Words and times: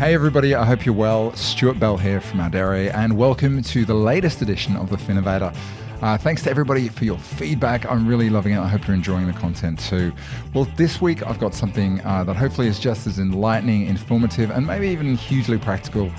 Hey 0.00 0.14
everybody, 0.14 0.54
I 0.54 0.64
hope 0.64 0.86
you're 0.86 0.94
well. 0.94 1.34
Stuart 1.34 1.78
Bell 1.78 1.98
here 1.98 2.22
from 2.22 2.40
Audere, 2.40 2.90
and 2.94 3.18
welcome 3.18 3.60
to 3.60 3.84
the 3.84 3.92
latest 3.92 4.40
edition 4.40 4.74
of 4.74 4.88
the 4.88 4.96
Finnovator. 4.96 5.54
Uh, 6.00 6.16
thanks 6.16 6.42
to 6.44 6.50
everybody 6.50 6.88
for 6.88 7.04
your 7.04 7.18
feedback. 7.18 7.84
I'm 7.84 8.08
really 8.08 8.30
loving 8.30 8.54
it. 8.54 8.60
I 8.60 8.66
hope 8.66 8.86
you're 8.86 8.96
enjoying 8.96 9.26
the 9.26 9.34
content 9.34 9.78
too. 9.78 10.10
Well, 10.54 10.64
this 10.78 11.02
week 11.02 11.22
I've 11.26 11.38
got 11.38 11.52
something 11.54 12.00
uh, 12.00 12.24
that 12.24 12.34
hopefully 12.34 12.66
is 12.66 12.80
just 12.80 13.06
as 13.06 13.18
enlightening, 13.18 13.88
informative, 13.88 14.50
and 14.50 14.66
maybe 14.66 14.88
even 14.88 15.16
hugely 15.16 15.58
practical 15.58 16.10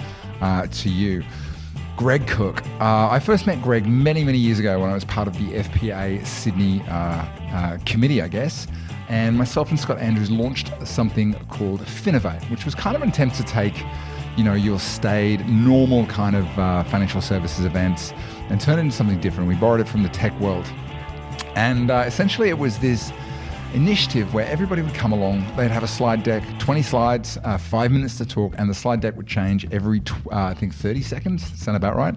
uh, 0.41 0.67
to 0.67 0.89
you. 0.89 1.23
Greg 1.97 2.27
Cook. 2.27 2.63
Uh, 2.79 3.09
I 3.09 3.19
first 3.19 3.47
met 3.47 3.63
Greg 3.63 3.87
many, 3.87 4.23
many 4.23 4.37
years 4.37 4.59
ago 4.59 4.79
when 4.79 4.91
I 4.91 4.93
was 4.93 5.05
part 5.05 5.27
of 5.27 5.33
the 5.39 5.53
FPA 5.53 6.23
Sydney 6.23 6.83
uh, 6.87 7.25
uh, 7.51 7.77
committee, 7.87 8.21
I 8.21 8.27
guess. 8.27 8.67
And 9.11 9.37
myself 9.37 9.69
and 9.71 9.77
Scott 9.77 9.99
Andrews 9.99 10.31
launched 10.31 10.71
something 10.87 11.33
called 11.49 11.81
Finovate, 11.81 12.49
which 12.49 12.63
was 12.63 12.73
kind 12.73 12.95
of 12.95 13.01
an 13.01 13.09
attempt 13.09 13.35
to 13.35 13.43
take, 13.43 13.83
you 14.37 14.43
know, 14.45 14.53
your 14.53 14.79
staid, 14.79 15.45
normal 15.49 16.05
kind 16.05 16.33
of 16.33 16.45
uh, 16.57 16.85
financial 16.85 17.19
services 17.19 17.65
events 17.65 18.13
and 18.49 18.61
turn 18.61 18.79
it 18.79 18.83
into 18.83 18.95
something 18.95 19.19
different. 19.19 19.49
We 19.49 19.55
borrowed 19.55 19.81
it 19.81 19.89
from 19.89 20.03
the 20.03 20.07
tech 20.09 20.39
world. 20.39 20.65
And 21.55 21.91
uh, 21.91 22.05
essentially, 22.07 22.47
it 22.47 22.57
was 22.57 22.79
this 22.79 23.11
initiative 23.73 24.33
where 24.33 24.47
everybody 24.47 24.81
would 24.81 24.93
come 24.93 25.11
along. 25.11 25.45
They'd 25.57 25.71
have 25.71 25.83
a 25.83 25.89
slide 25.89 26.23
deck, 26.23 26.41
20 26.59 26.81
slides, 26.81 27.37
uh, 27.43 27.57
five 27.57 27.91
minutes 27.91 28.17
to 28.19 28.25
talk, 28.25 28.53
and 28.57 28.69
the 28.69 28.73
slide 28.73 29.01
deck 29.01 29.17
would 29.17 29.27
change 29.27 29.67
every, 29.73 29.99
tw- 29.99 30.25
uh, 30.31 30.45
I 30.45 30.53
think, 30.53 30.73
30 30.73 31.01
seconds. 31.01 31.59
Sound 31.61 31.75
about 31.75 31.97
right? 31.97 32.15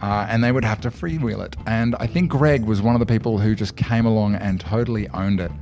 Uh, 0.00 0.26
and 0.28 0.42
they 0.42 0.50
would 0.50 0.64
have 0.64 0.80
to 0.80 0.90
freewheel 0.90 1.44
it. 1.44 1.54
And 1.68 1.94
I 2.00 2.08
think 2.08 2.28
Greg 2.28 2.64
was 2.64 2.82
one 2.82 2.96
of 2.96 2.98
the 2.98 3.06
people 3.06 3.38
who 3.38 3.54
just 3.54 3.76
came 3.76 4.04
along 4.04 4.34
and 4.34 4.60
totally 4.60 5.08
owned 5.10 5.38
it. 5.38 5.52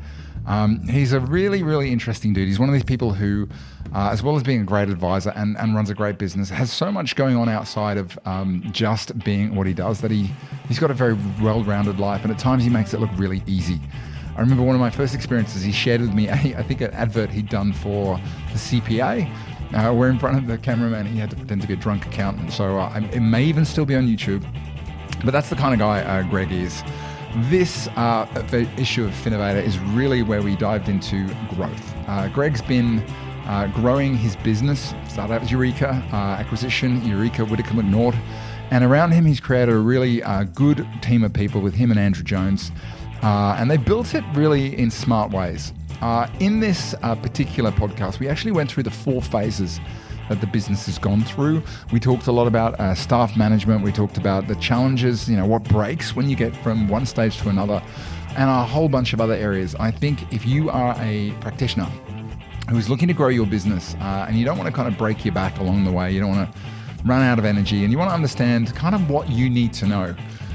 Um, 0.47 0.87
he's 0.89 1.13
a 1.13 1.21
really, 1.21 1.63
really 1.63 1.93
interesting 1.93 2.33
dude. 2.33 2.49
He's 2.49 2.59
one 2.59 2.69
of 2.69 2.73
these 2.73 2.85
people 2.85 3.13
who, 3.13 3.49
uh, 3.95 4.11
as 4.11 4.23
well 4.23 4.37
as 4.37 4.43
being 4.43 4.63
a 4.63 4.65
great 4.65 4.89
advisor 4.89 5.31
and, 5.37 5.57
and 5.57 5.75
runs 5.75 5.91
a 5.91 5.95
great 5.95 6.19
business, 6.19 6.51
has 6.51 6.73
so 6.73 6.91
much 6.91 7.15
going 7.15 7.37
on 7.37 7.49
outside 7.49 7.97
of 7.97 8.19
um, 8.25 8.63
just 8.73 9.17
being 9.25 9.55
what 9.55 9.67
he 9.67 9.73
does 9.73 10.01
that 10.01 10.11
he, 10.11 10.31
he's 10.69 10.79
got 10.79 10.91
a 10.91 10.95
very 10.95 11.17
well 11.41 11.63
rounded 11.63 12.01
life. 12.01 12.23
And 12.23 12.33
at 12.33 12.39
times 12.39 12.65
he 12.65 12.71
makes 12.71 12.93
it 12.95 13.01
look 13.01 13.11
really 13.17 13.43
easy. 13.47 13.81
I 14.37 14.41
remember 14.41 14.65
one 14.65 14.75
of 14.75 14.81
my 14.81 14.91
first 14.91 15.15
experiences, 15.15 15.63
he 15.63 15.73
shared 15.73 16.01
with 16.01 16.15
me, 16.15 16.29
a, 16.29 16.33
I 16.33 16.63
think, 16.63 16.81
an 16.81 16.91
advert 16.93 17.31
he'd 17.31 17.49
done 17.49 17.73
for 17.73 18.19
the 18.53 18.59
CPA. 18.59 19.33
Uh, 19.75 19.91
where 19.91 20.11
in 20.11 20.19
front 20.19 20.37
of 20.37 20.47
the 20.47 20.59
cameraman, 20.59 21.07
he 21.07 21.19
had 21.19 21.31
to 21.31 21.37
pretend 21.37 21.63
to 21.63 21.67
be 21.67 21.73
a 21.73 21.77
drunk 21.77 22.05
accountant. 22.05 22.53
So 22.53 22.79
uh, 22.79 23.01
it 23.11 23.21
may 23.21 23.43
even 23.45 23.65
still 23.65 23.87
be 23.87 23.95
on 23.95 24.07
YouTube. 24.07 24.45
But 25.25 25.31
that's 25.31 25.49
the 25.49 25.57
kind 25.57 25.73
of 25.73 25.79
guy 25.81 26.03
uh, 26.03 26.29
Greg 26.29 26.53
is. 26.53 26.83
This 27.37 27.89
uh, 27.97 28.27
issue 28.77 29.07
of 29.07 29.13
Finnovator 29.13 29.63
is 29.63 29.79
really 29.79 30.23
where 30.23 30.43
we 30.43 30.55
dived 30.55 30.91
into 30.91 31.27
growth. 31.49 31.95
Uh, 32.07 32.29
Greg's 32.29 32.61
been 32.61 32.99
uh, 33.47 33.69
growing 33.69 34.15
his 34.15 34.37
business, 34.37 34.93
started 35.09 35.41
with 35.41 35.51
Eureka 35.51 36.07
uh, 36.13 36.17
Acquisition, 36.17 37.03
Eureka 37.07 37.43
Whittaker 37.47 37.73
Macnaught, 37.73 38.15
and 38.71 38.85
around 38.85 39.13
him 39.13 39.25
he's 39.25 39.41
created 39.41 39.75
a 39.75 39.79
really 39.79 40.23
uh, 40.23 40.45
good 40.45 40.87
team 41.01 41.25
of 41.25 41.33
people 41.33 41.63
with 41.63 41.75
him 41.75 41.91
and 41.91 41.99
Andrew 41.99 42.23
Jones, 42.23 42.71
uh, 43.23 43.57
and 43.59 43.71
they 43.71 43.79
built 43.79 44.15
it 44.15 44.25
really 44.35 44.79
in 44.79 44.91
smart 44.91 45.31
ways. 45.31 45.73
in 46.39 46.61
this 46.61 46.95
particular 47.01 47.71
podcast, 47.71 48.19
we 48.19 48.29
actually 48.29 48.53
went 48.53 48.71
through 48.71 48.83
the 48.83 48.91
four 48.91 49.23
phases 49.23 49.81
that 50.29 50.41
the 50.41 50.47
business 50.47 50.87
has 50.87 50.99
gone 50.99 51.23
through. 51.23 51.63
We 51.93 52.01
talked 52.01 52.27
a 52.27 52.33
lot 52.33 52.47
about 52.47 52.79
uh, 52.81 52.95
staff 52.95 53.37
management. 53.37 53.83
We 53.83 53.93
talked 53.93 54.19
about 54.19 54.49
the 54.49 54.55
challenges, 54.57 55.29
you 55.29 55.37
know, 55.37 55.47
what 55.47 55.65
breaks 55.65 56.15
when 56.17 56.29
you 56.29 56.37
get 56.37 56.57
from 56.57 56.89
one 56.89 57.07
stage 57.07 57.39
to 57.39 57.49
another, 57.49 57.83
and 58.37 58.49
a 58.49 58.65
whole 58.65 58.89
bunch 58.89 59.13
of 59.13 59.21
other 59.21 59.35
areas. 59.35 59.75
I 59.77 59.91
think 59.91 60.33
if 60.33 60.47
you 60.47 60.71
are 60.71 60.97
a 60.99 61.33
practitioner 61.41 61.91
who's 62.71 62.89
looking 62.89 63.09
to 63.09 63.15
grow 63.15 63.29
your 63.29 63.47
business 63.47 63.95
uh, 64.01 64.27
and 64.29 64.39
you 64.39 64.45
don't 64.45 64.57
want 64.57 64.69
to 64.69 64.75
kind 64.75 64.89
of 64.89 64.97
break 64.97 65.25
your 65.25 65.35
back 65.35 65.59
along 65.59 65.85
the 65.85 65.93
way, 65.93 66.13
you 66.13 66.21
don't 66.21 66.31
want 66.31 66.53
to 66.53 66.59
run 67.05 67.23
out 67.23 67.39
of 67.39 67.45
energy, 67.45 67.83
and 67.83 67.93
you 67.93 67.99
want 67.99 68.11
to 68.11 68.15
understand 68.15 68.75
kind 68.77 68.95
of 68.95 69.11
what 69.11 69.29
you 69.29 69.51
need 69.51 69.73
to 69.75 69.87
know. 69.87 70.15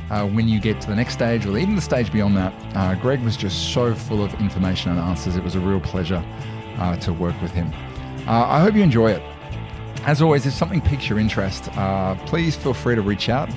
Uh, 0.10 0.26
when 0.26 0.48
you 0.48 0.58
get 0.58 0.80
to 0.80 0.88
the 0.88 0.96
next 0.96 1.12
stage 1.12 1.46
or 1.46 1.58
even 1.58 1.76
the 1.76 1.82
stage 1.82 2.14
beyond 2.14 2.38
that. 2.38 2.54
Uh, 2.78 2.96
Greg 2.96 3.22
was 3.24 3.36
just 3.36 3.74
so 3.74 3.94
full 3.94 4.24
of 4.24 4.34
information 4.36 4.90
and 4.90 4.98
answers. 5.02 5.36
It 5.36 5.44
was 5.44 5.56
a 5.56 5.60
real 5.60 5.82
pleasure 5.82 6.24
uh, 6.78 6.96
to 6.96 7.12
work 7.12 7.36
with 7.42 7.52
him. 7.52 7.74
Uh, 8.26 8.46
I 8.48 8.62
hope 8.62 8.74
you 8.74 8.84
enjoy 8.84 9.12
it. 9.12 9.22
As 10.08 10.22
always, 10.22 10.46
if 10.46 10.54
something 10.54 10.80
piques 10.80 11.10
your 11.10 11.20
interest, 11.20 11.68
uh, 11.78 12.16
please 12.26 12.56
feel 12.56 12.74
free 12.74 12.96
to 12.96 13.02
reach 13.02 13.28
out. 13.28 13.50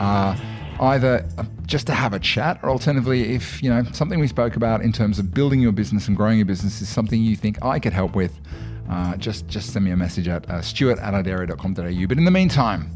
Uh, 0.00 0.36
either 0.80 1.24
uh, 1.38 1.44
just 1.64 1.86
to 1.86 1.94
have 1.94 2.12
a 2.12 2.18
chat, 2.18 2.58
or 2.64 2.70
alternatively, 2.70 3.36
if 3.36 3.62
you 3.62 3.70
know 3.70 3.84
something 3.92 4.18
we 4.18 4.26
spoke 4.26 4.56
about 4.56 4.82
in 4.82 4.92
terms 4.92 5.20
of 5.20 5.32
building 5.32 5.60
your 5.60 5.70
business 5.70 6.08
and 6.08 6.16
growing 6.16 6.38
your 6.38 6.44
business 6.44 6.82
is 6.82 6.88
something 6.88 7.22
you 7.22 7.36
think 7.36 7.64
I 7.64 7.78
could 7.78 7.92
help 7.92 8.16
with, 8.16 8.36
uh, 8.90 9.16
just 9.16 9.46
just 9.46 9.72
send 9.72 9.84
me 9.84 9.92
a 9.92 9.96
message 9.96 10.26
at 10.26 10.50
uh, 10.50 10.60
stuart 10.60 10.98
at 10.98 11.14
audere.com.au. 11.14 12.06
But 12.08 12.18
in 12.18 12.24
the 12.24 12.32
meantime, 12.32 12.90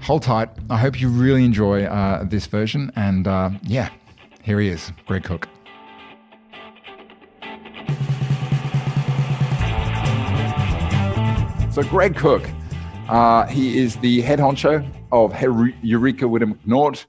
hold 0.00 0.22
tight. 0.22 0.50
I 0.70 0.78
hope 0.78 1.00
you 1.00 1.08
really 1.08 1.44
enjoy 1.44 1.84
uh, 1.86 2.22
this 2.22 2.46
version. 2.46 2.92
And 2.94 3.26
uh, 3.26 3.50
yeah, 3.64 3.88
here 4.42 4.60
he 4.60 4.68
is, 4.68 4.92
Greg 5.06 5.24
Cook. 5.24 5.48
So, 11.74 11.82
Greg 11.82 12.14
Cook, 12.14 12.48
uh, 13.08 13.46
he 13.46 13.78
is 13.78 13.96
the 13.96 14.20
head 14.20 14.38
honcho 14.38 14.88
of 15.10 15.34
Eureka 15.82 16.28
Whittaker 16.28 16.52
Macnaught. 16.52 17.06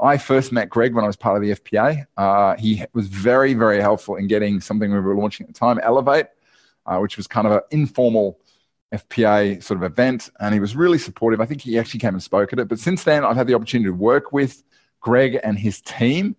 I 0.00 0.18
first 0.18 0.50
met 0.50 0.68
Greg 0.68 0.92
when 0.92 1.04
I 1.04 1.06
was 1.06 1.14
part 1.14 1.36
of 1.36 1.42
the 1.42 1.54
FPA. 1.54 2.04
Uh, 2.16 2.56
he 2.56 2.84
was 2.94 3.06
very, 3.06 3.54
very 3.54 3.80
helpful 3.80 4.16
in 4.16 4.26
getting 4.26 4.60
something 4.60 4.90
we 4.90 4.98
were 4.98 5.14
launching 5.14 5.46
at 5.46 5.54
the 5.54 5.56
time, 5.56 5.78
Elevate, 5.84 6.26
uh, 6.86 6.98
which 6.98 7.16
was 7.16 7.28
kind 7.28 7.46
of 7.46 7.52
an 7.52 7.60
informal 7.70 8.40
FPA 8.92 9.62
sort 9.62 9.80
of 9.80 9.84
event. 9.84 10.30
And 10.40 10.52
he 10.52 10.58
was 10.58 10.74
really 10.74 10.98
supportive. 10.98 11.40
I 11.40 11.46
think 11.46 11.60
he 11.60 11.78
actually 11.78 12.00
came 12.00 12.14
and 12.14 12.20
spoke 12.20 12.52
at 12.52 12.58
it. 12.58 12.66
But 12.66 12.80
since 12.80 13.04
then, 13.04 13.24
I've 13.24 13.36
had 13.36 13.46
the 13.46 13.54
opportunity 13.54 13.88
to 13.88 13.94
work 13.94 14.32
with 14.32 14.64
Greg 14.98 15.38
and 15.44 15.56
his 15.56 15.80
team. 15.82 16.34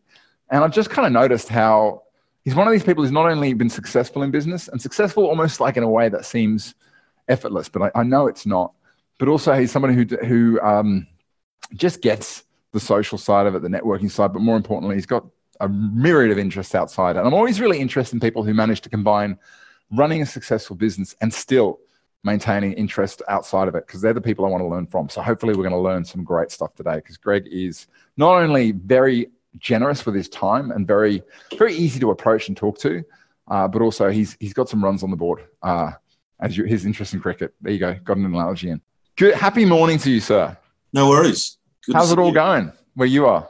And 0.52 0.66
I've 0.66 0.74
just 0.74 0.90
kind 0.90 1.06
of 1.06 1.14
noticed 1.14 1.48
how 1.48 2.04
he's 2.44 2.56
one 2.56 2.68
of 2.68 2.74
these 2.74 2.84
people 2.84 3.06
who's 3.06 3.14
not 3.14 3.32
only 3.32 3.54
been 3.54 3.70
successful 3.70 4.22
in 4.22 4.32
business 4.32 4.68
and 4.68 4.82
successful 4.82 5.28
almost 5.28 5.62
like 5.62 5.78
in 5.78 5.84
a 5.84 5.90
way 5.90 6.10
that 6.10 6.26
seems– 6.26 6.76
effortless, 7.30 7.70
but 7.70 7.82
I, 7.82 8.02
I 8.02 8.04
know 8.04 8.28
it's 8.28 8.46
not. 8.46 8.74
But 9.18 9.28
also, 9.28 9.54
he's 9.54 9.72
somebody 9.72 9.94
who 9.94 10.06
who 10.26 10.62
um, 10.62 11.08
just 11.74 12.02
gets 12.02 12.44
the 12.72 12.80
social 12.80 13.18
side 13.18 13.48
of 13.48 13.56
it, 13.56 13.62
the 13.62 13.68
networking 13.68 14.12
side, 14.12 14.34
but 14.34 14.42
more 14.42 14.58
importantly, 14.58 14.96
he's 14.96 15.06
got 15.06 15.26
a 15.60 15.68
myriad 15.68 16.32
of 16.32 16.38
interests 16.38 16.76
outside. 16.76 17.16
And 17.16 17.28
I'm 17.28 17.34
always 17.34 17.60
really 17.60 17.80
interested 17.80 18.16
in 18.16 18.20
people 18.20 18.44
who 18.44 18.54
manage 18.54 18.82
to 18.82 18.90
combine 18.90 19.38
running 19.92 20.22
a 20.22 20.26
successful 20.26 20.76
business 20.76 21.16
and 21.22 21.34
still 21.34 21.80
maintaining 22.24 22.74
interest 22.74 23.22
outside 23.28 23.68
of 23.68 23.76
it 23.76 23.88
because 23.88 24.02
they're 24.02 24.14
the 24.14 24.22
people 24.22 24.46
I 24.46 24.50
want 24.50 24.62
to 24.62 24.68
learn 24.68 24.88
from. 24.88 25.10
So 25.10 25.22
hopefully 25.22 25.54
we're 25.54 25.64
going 25.64 25.72
to 25.72 25.80
learn 25.80 26.04
some 26.06 26.24
great 26.24 26.52
stuff 26.52 26.76
today 26.76 26.96
because 26.96 27.18
Greg 27.18 27.48
is 27.50 27.88
not 28.18 28.36
only 28.36 28.72
very 28.72 29.30
generous 29.58 30.06
with 30.06 30.16
his 30.16 30.30
time 30.30 30.72
and 30.72 30.86
very 30.86 31.24
very 31.58 31.74
easy 31.74 32.00
to 32.00 32.12
approach 32.12 32.50
and 32.50 32.58
talk 32.58 32.78
to, 32.80 33.04
uh, 33.48 33.68
but 33.68 33.82
also 33.82 34.10
he's 34.10 34.38
he's 34.40 34.54
got 34.54 34.70
some 34.70 34.84
runs 34.84 35.02
on 35.02 35.12
the 35.12 35.18
board. 35.18 35.46
Uh, 35.64 35.92
as 36.40 36.58
you, 36.58 36.64
his 36.64 36.86
interest 36.86 37.14
in 37.14 37.20
cricket. 37.20 37.54
There 37.62 37.74
you 37.74 37.80
go. 37.80 37.96
Got 38.04 38.18
an 38.18 38.26
analogy 38.26 38.70
in. 38.70 38.82
Good. 39.18 39.36
Happy 39.36 39.66
morning 39.66 39.98
to 40.00 40.12
you, 40.12 40.20
sir. 40.20 40.58
No 40.94 41.10
worries. 41.10 41.58
Good 41.86 41.96
How's 41.96 42.12
it 42.12 42.20
all 42.20 42.30
you. 42.30 42.34
going 42.34 42.72
where 42.96 43.08
you 43.08 43.26
are? 43.26 43.48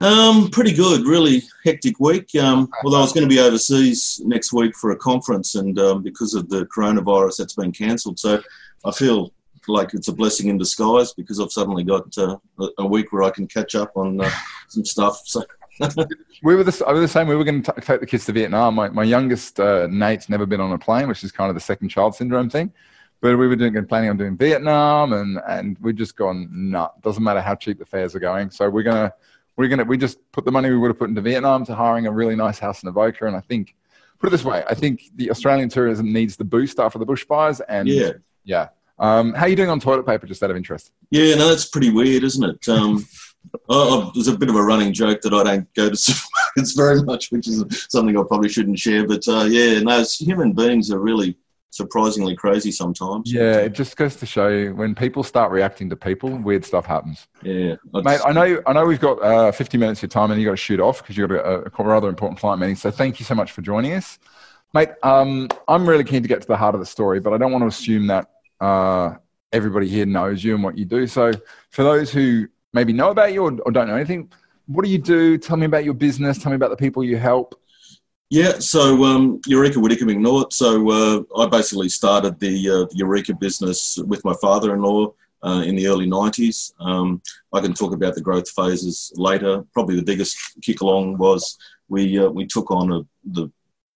Um, 0.00 0.50
pretty 0.50 0.72
good. 0.72 1.06
Really 1.06 1.42
hectic 1.64 2.00
week. 2.00 2.34
Um, 2.34 2.68
although 2.84 2.98
I 2.98 3.02
was 3.02 3.12
going 3.12 3.28
to 3.28 3.32
be 3.32 3.40
overseas 3.40 4.20
next 4.24 4.52
week 4.52 4.76
for 4.76 4.90
a 4.90 4.96
conference, 4.96 5.54
and 5.54 5.78
um, 5.78 6.02
because 6.02 6.34
of 6.34 6.48
the 6.48 6.66
coronavirus, 6.66 7.36
that's 7.38 7.54
been 7.54 7.70
cancelled. 7.70 8.18
So 8.18 8.42
I 8.84 8.90
feel 8.90 9.32
like 9.68 9.94
it's 9.94 10.08
a 10.08 10.12
blessing 10.12 10.48
in 10.48 10.58
disguise 10.58 11.12
because 11.12 11.38
I've 11.38 11.52
suddenly 11.52 11.84
got 11.84 12.18
uh, 12.18 12.36
a 12.78 12.86
week 12.86 13.12
where 13.12 13.22
I 13.22 13.30
can 13.30 13.46
catch 13.46 13.76
up 13.76 13.92
on 13.94 14.20
uh, 14.20 14.30
some 14.68 14.84
stuff. 14.84 15.22
So 15.24 15.44
we 16.42 16.54
were 16.54 16.64
the, 16.64 16.84
I 16.86 16.92
was 16.92 17.00
the 17.00 17.08
same. 17.08 17.28
We 17.28 17.36
were 17.36 17.44
going 17.44 17.62
to 17.62 17.72
take 17.80 18.00
the 18.00 18.06
kids 18.06 18.26
to 18.26 18.32
Vietnam. 18.32 18.74
My, 18.74 18.88
my 18.88 19.04
youngest, 19.04 19.58
uh, 19.58 19.86
Nate's 19.90 20.28
never 20.28 20.46
been 20.46 20.60
on 20.60 20.72
a 20.72 20.78
plane, 20.78 21.08
which 21.08 21.24
is 21.24 21.32
kind 21.32 21.48
of 21.48 21.54
the 21.54 21.60
second 21.60 21.88
child 21.88 22.14
syndrome 22.14 22.50
thing. 22.50 22.72
But 23.20 23.38
we 23.38 23.46
were 23.46 23.56
doing, 23.56 23.86
planning 23.86 24.10
on 24.10 24.16
doing 24.16 24.36
Vietnam, 24.36 25.12
and 25.12 25.40
and 25.48 25.78
we'd 25.78 25.96
just 25.96 26.16
gone 26.16 26.48
nut. 26.50 27.00
Doesn't 27.02 27.22
matter 27.22 27.40
how 27.40 27.54
cheap 27.54 27.78
the 27.78 27.86
fares 27.86 28.16
are 28.16 28.20
going. 28.20 28.50
So 28.50 28.68
we're 28.68 28.82
gonna 28.82 29.12
we're 29.56 29.68
gonna 29.68 29.84
we 29.84 29.96
just 29.96 30.18
put 30.32 30.44
the 30.44 30.50
money 30.50 30.70
we 30.70 30.76
would 30.76 30.88
have 30.88 30.98
put 30.98 31.08
into 31.08 31.20
Vietnam 31.20 31.64
to 31.66 31.74
hiring 31.74 32.06
a 32.06 32.10
really 32.10 32.34
nice 32.34 32.58
house 32.58 32.82
in 32.82 32.88
Avoca. 32.88 33.26
And 33.26 33.36
I 33.36 33.40
think 33.40 33.76
put 34.18 34.26
it 34.26 34.30
this 34.30 34.44
way, 34.44 34.64
I 34.68 34.74
think 34.74 35.02
the 35.14 35.30
Australian 35.30 35.68
tourism 35.68 36.12
needs 36.12 36.36
the 36.36 36.44
boost 36.44 36.80
after 36.80 36.98
the 36.98 37.06
bushfires. 37.06 37.60
And 37.68 37.86
yeah, 37.88 38.12
yeah. 38.44 38.68
Um, 38.98 39.34
how 39.34 39.46
are 39.46 39.48
you 39.48 39.56
doing 39.56 39.70
on 39.70 39.78
toilet 39.78 40.04
paper? 40.04 40.26
Just 40.26 40.42
out 40.42 40.50
of 40.50 40.56
interest. 40.56 40.92
Yeah, 41.10 41.36
no, 41.36 41.48
that's 41.48 41.68
pretty 41.68 41.90
weird, 41.90 42.24
isn't 42.24 42.44
it? 42.44 42.68
Um, 42.68 43.06
Oh, 43.68 44.10
there's 44.14 44.28
a 44.28 44.36
bit 44.36 44.48
of 44.48 44.56
a 44.56 44.62
running 44.62 44.92
joke 44.92 45.20
that 45.22 45.32
I 45.32 45.42
don't 45.42 45.74
go 45.74 45.88
to 45.88 45.94
supermarkets 45.96 46.76
very 46.76 47.02
much, 47.02 47.30
which 47.30 47.48
is 47.48 47.64
something 47.88 48.16
I 48.16 48.22
probably 48.22 48.48
shouldn't 48.48 48.78
share. 48.78 49.06
But 49.06 49.26
uh, 49.28 49.44
yeah, 49.44 49.80
no, 49.80 50.04
human 50.18 50.52
beings 50.52 50.90
are 50.90 50.98
really 50.98 51.36
surprisingly 51.72 52.36
crazy 52.36 52.70
sometimes. 52.70 53.32
Yeah, 53.32 53.56
it 53.56 53.72
just 53.72 53.96
goes 53.96 54.16
to 54.16 54.26
show 54.26 54.48
you 54.48 54.74
when 54.74 54.94
people 54.94 55.22
start 55.22 55.50
reacting 55.50 55.88
to 55.90 55.96
people, 55.96 56.30
weird 56.36 56.64
stuff 56.64 56.86
happens. 56.86 57.26
Yeah, 57.42 57.76
mate. 57.92 58.20
I 58.24 58.32
know. 58.32 58.62
I 58.66 58.72
know 58.72 58.84
we've 58.84 59.00
got 59.00 59.22
uh, 59.22 59.50
50 59.52 59.78
minutes 59.78 60.00
of 60.00 60.02
your 60.04 60.08
time, 60.10 60.30
and 60.30 60.40
you 60.40 60.46
got 60.46 60.52
to 60.52 60.56
shoot 60.56 60.80
off 60.80 61.02
because 61.02 61.16
you've 61.16 61.28
got 61.28 61.38
a, 61.38 61.64
a, 61.66 61.84
rather 61.84 62.08
important 62.08 62.38
client 62.38 62.60
meeting. 62.60 62.76
So 62.76 62.90
thank 62.90 63.18
you 63.18 63.24
so 63.24 63.34
much 63.34 63.52
for 63.52 63.62
joining 63.62 63.94
us, 63.94 64.18
mate. 64.74 64.90
Um, 65.02 65.48
I'm 65.66 65.88
really 65.88 66.04
keen 66.04 66.22
to 66.22 66.28
get 66.28 66.42
to 66.42 66.48
the 66.48 66.56
heart 66.56 66.74
of 66.74 66.80
the 66.80 66.86
story, 66.86 67.20
but 67.20 67.32
I 67.32 67.38
don't 67.38 67.52
want 67.52 67.62
to 67.62 67.68
assume 67.68 68.06
that 68.08 68.30
uh, 68.60 69.14
everybody 69.52 69.88
here 69.88 70.06
knows 70.06 70.44
you 70.44 70.54
and 70.54 70.62
what 70.62 70.78
you 70.78 70.84
do. 70.84 71.06
So, 71.06 71.32
for 71.70 71.82
those 71.82 72.12
who 72.12 72.48
maybe 72.72 72.92
know 72.92 73.10
about 73.10 73.32
you 73.32 73.44
or, 73.44 73.52
or 73.64 73.72
don't 73.72 73.88
know 73.88 73.96
anything, 73.96 74.30
what 74.66 74.84
do 74.84 74.90
you 74.90 74.98
do? 74.98 75.38
Tell 75.38 75.56
me 75.56 75.66
about 75.66 75.84
your 75.84 75.94
business. 75.94 76.38
Tell 76.38 76.50
me 76.50 76.56
about 76.56 76.70
the 76.70 76.76
people 76.76 77.04
you 77.04 77.16
help. 77.16 77.58
Yeah, 78.30 78.60
so 78.60 79.04
um, 79.04 79.40
Eureka 79.46 79.78
Whittaker 79.78 80.06
Macnaught. 80.06 80.52
So 80.52 80.90
uh, 80.90 81.22
I 81.38 81.46
basically 81.46 81.90
started 81.90 82.40
the, 82.40 82.70
uh, 82.70 82.84
the 82.90 82.96
Eureka 82.96 83.34
business 83.34 83.98
with 84.06 84.24
my 84.24 84.34
father-in-law 84.40 85.12
uh, 85.42 85.62
in 85.66 85.74
the 85.74 85.86
early 85.86 86.06
90s. 86.06 86.72
Um, 86.80 87.20
I 87.52 87.60
can 87.60 87.74
talk 87.74 87.92
about 87.92 88.14
the 88.14 88.20
growth 88.20 88.48
phases 88.50 89.12
later. 89.16 89.64
Probably 89.74 89.96
the 89.96 90.02
biggest 90.02 90.38
kick 90.62 90.80
along 90.80 91.18
was 91.18 91.58
we 91.88 92.18
uh, 92.18 92.30
we 92.30 92.46
took 92.46 92.70
on 92.70 92.92
a, 92.92 93.00
the 93.24 93.50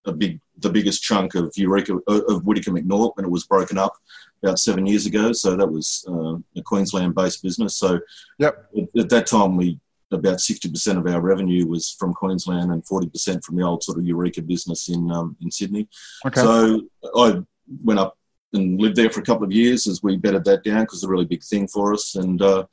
a 0.05 0.13
big 0.13 0.41
the 0.59 0.71
biggest 0.71 1.03
chunk 1.03 1.35
of 1.35 1.53
Eureka 1.57 1.99
uh, 2.09 2.23
of 2.29 2.45
Whittaker 2.45 2.71
Macnaught 2.71 3.17
when 3.17 3.25
it 3.27 3.31
was 3.31 3.47
broken 3.47 3.79
up 3.79 3.97
about 4.43 4.59
seven 4.59 4.87
years 4.87 5.07
ago. 5.07 5.33
So 5.33 5.57
that 5.57 5.67
was 5.67 6.05
uh, 6.09 6.37
a 6.59 6.63
Queensland-based 6.63 7.43
business. 7.43 7.77
So 7.77 8.01
yep. 8.39 8.67
at, 8.77 9.01
at 9.01 9.09
that 9.11 9.27
time 9.27 9.57
we 9.57 9.79
about 10.13 10.39
60% 10.39 10.99
of 10.99 11.07
our 11.07 11.21
revenue 11.21 11.67
was 11.67 11.91
from 11.91 12.15
Queensland 12.15 12.71
and 12.71 12.85
40% 12.85 13.43
from 13.43 13.57
the 13.57 13.65
old 13.65 13.83
sort 13.83 13.99
of 13.99 14.07
Eureka 14.07 14.41
business 14.41 14.89
in 14.89 15.11
um, 15.11 15.37
in 15.41 15.51
Sydney. 15.51 15.89
Okay. 16.25 16.41
So 16.41 16.83
I 17.17 17.43
went 17.83 18.01
up 18.01 18.17
and 18.53 18.81
lived 18.81 18.97
there 18.97 19.11
for 19.11 19.21
a 19.21 19.25
couple 19.25 19.45
of 19.45 19.53
years 19.53 19.87
as 19.87 20.03
we 20.03 20.17
bedded 20.17 20.45
that 20.45 20.65
down 20.65 20.83
because 20.83 20.99
it's 20.99 21.05
a 21.05 21.09
really 21.09 21.25
big 21.25 21.43
thing 21.43 21.67
for 21.67 21.93
us. 21.93 22.15
And 22.15 22.41
uh, 22.41 22.67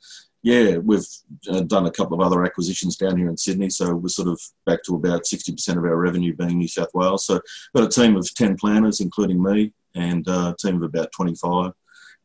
yeah, 0.44 0.76
we've 0.76 1.06
uh, 1.50 1.62
done 1.62 1.86
a 1.86 1.90
couple 1.90 2.20
of 2.20 2.24
other 2.24 2.44
acquisitions 2.44 2.96
down 2.96 3.16
here 3.16 3.30
in 3.30 3.36
Sydney. 3.36 3.70
So 3.70 3.94
we're 3.94 4.08
sort 4.08 4.28
of 4.28 4.38
back 4.66 4.82
to 4.84 4.94
about 4.94 5.22
60% 5.22 5.68
of 5.70 5.84
our 5.84 5.96
revenue 5.96 6.36
being 6.36 6.58
New 6.58 6.68
South 6.68 6.90
Wales. 6.92 7.26
So 7.26 7.40
got 7.74 7.86
a 7.86 7.88
team 7.88 8.14
of 8.14 8.32
10 8.34 8.58
planners, 8.58 9.00
including 9.00 9.42
me, 9.42 9.72
and 9.94 10.28
uh, 10.28 10.52
a 10.52 10.56
team 10.58 10.76
of 10.76 10.82
about 10.82 11.10
25. 11.12 11.72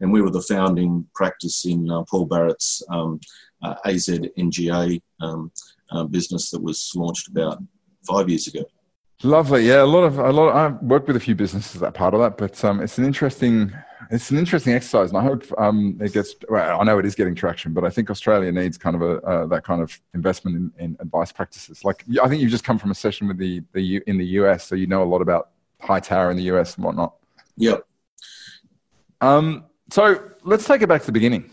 And 0.02 0.12
we 0.12 0.22
were 0.22 0.32
the 0.32 0.42
founding 0.42 1.08
practice 1.16 1.64
in 1.64 1.90
uh, 1.90 2.04
Paul 2.04 2.26
Barrett's 2.26 2.84
um, 2.90 3.22
uh, 3.64 3.76
AZ 3.86 4.10
NGA 4.10 5.02
um, 5.22 5.50
uh, 5.90 6.04
business 6.04 6.50
that 6.52 6.62
was 6.62 6.92
launched 6.96 7.30
about 7.30 7.64
five 8.06 8.28
years 8.28 8.48
ago. 8.48 8.66
Lovely, 9.24 9.66
yeah. 9.66 9.82
A 9.82 9.86
lot 9.86 10.04
of 10.04 10.20
a 10.20 10.32
lot. 10.32 10.50
Of, 10.50 10.56
I've 10.56 10.82
worked 10.82 11.08
with 11.08 11.16
a 11.16 11.22
few 11.22 11.36
businesses 11.36 11.80
that 11.80 11.94
part 11.94 12.14
of 12.14 12.20
that, 12.20 12.38
but 12.38 12.64
um, 12.66 12.82
it's 12.82 12.98
an 12.98 13.06
interesting 13.06 13.74
it's 14.12 14.32
an 14.32 14.38
interesting 14.38 14.74
exercise, 14.74 15.10
and 15.10 15.18
I 15.20 15.24
hope 15.24 15.44
um, 15.58 15.98
it 16.02 16.14
gets. 16.14 16.36
Well, 16.50 16.82
I 16.82 16.84
know 16.84 16.98
it 16.98 17.06
is 17.06 17.14
getting 17.14 17.36
traction, 17.36 17.74
but 17.74 17.84
I 17.84 17.90
think 17.90 18.10
Australia 18.10 18.52
needs 18.52 18.78
kind 18.78 18.96
of 18.96 19.02
a 19.04 19.22
uh, 19.22 19.46
that 19.48 19.64
kind 19.64 19.82
of 19.82 20.00
investment 20.16 20.58
in, 20.58 20.84
in, 20.84 20.98
advice 21.00 21.32
practices. 21.32 21.86
Like 21.86 22.04
I 22.22 22.28
think 22.28 22.42
you've 22.42 22.50
just 22.50 22.64
come 22.64 22.80
from 22.80 22.90
a 22.90 22.96
session 22.96 23.28
with 23.28 23.38
the 23.38 23.62
the 23.74 24.02
in 24.08 24.18
the 24.18 24.26
US, 24.26 24.66
so 24.66 24.76
you 24.76 24.88
know 24.88 25.04
a 25.04 25.06
lot 25.06 25.22
about 25.22 25.50
HighTower 25.84 26.32
in 26.32 26.38
the 26.38 26.44
US 26.44 26.76
and 26.76 26.86
whatnot. 26.86 27.16
Yep. 27.58 27.86
Um. 29.22 29.66
So 29.92 30.32
let's 30.44 30.66
take 30.66 30.82
it 30.82 30.88
back 30.88 31.02
to 31.02 31.08
the 31.08 31.12
beginning. 31.12 31.52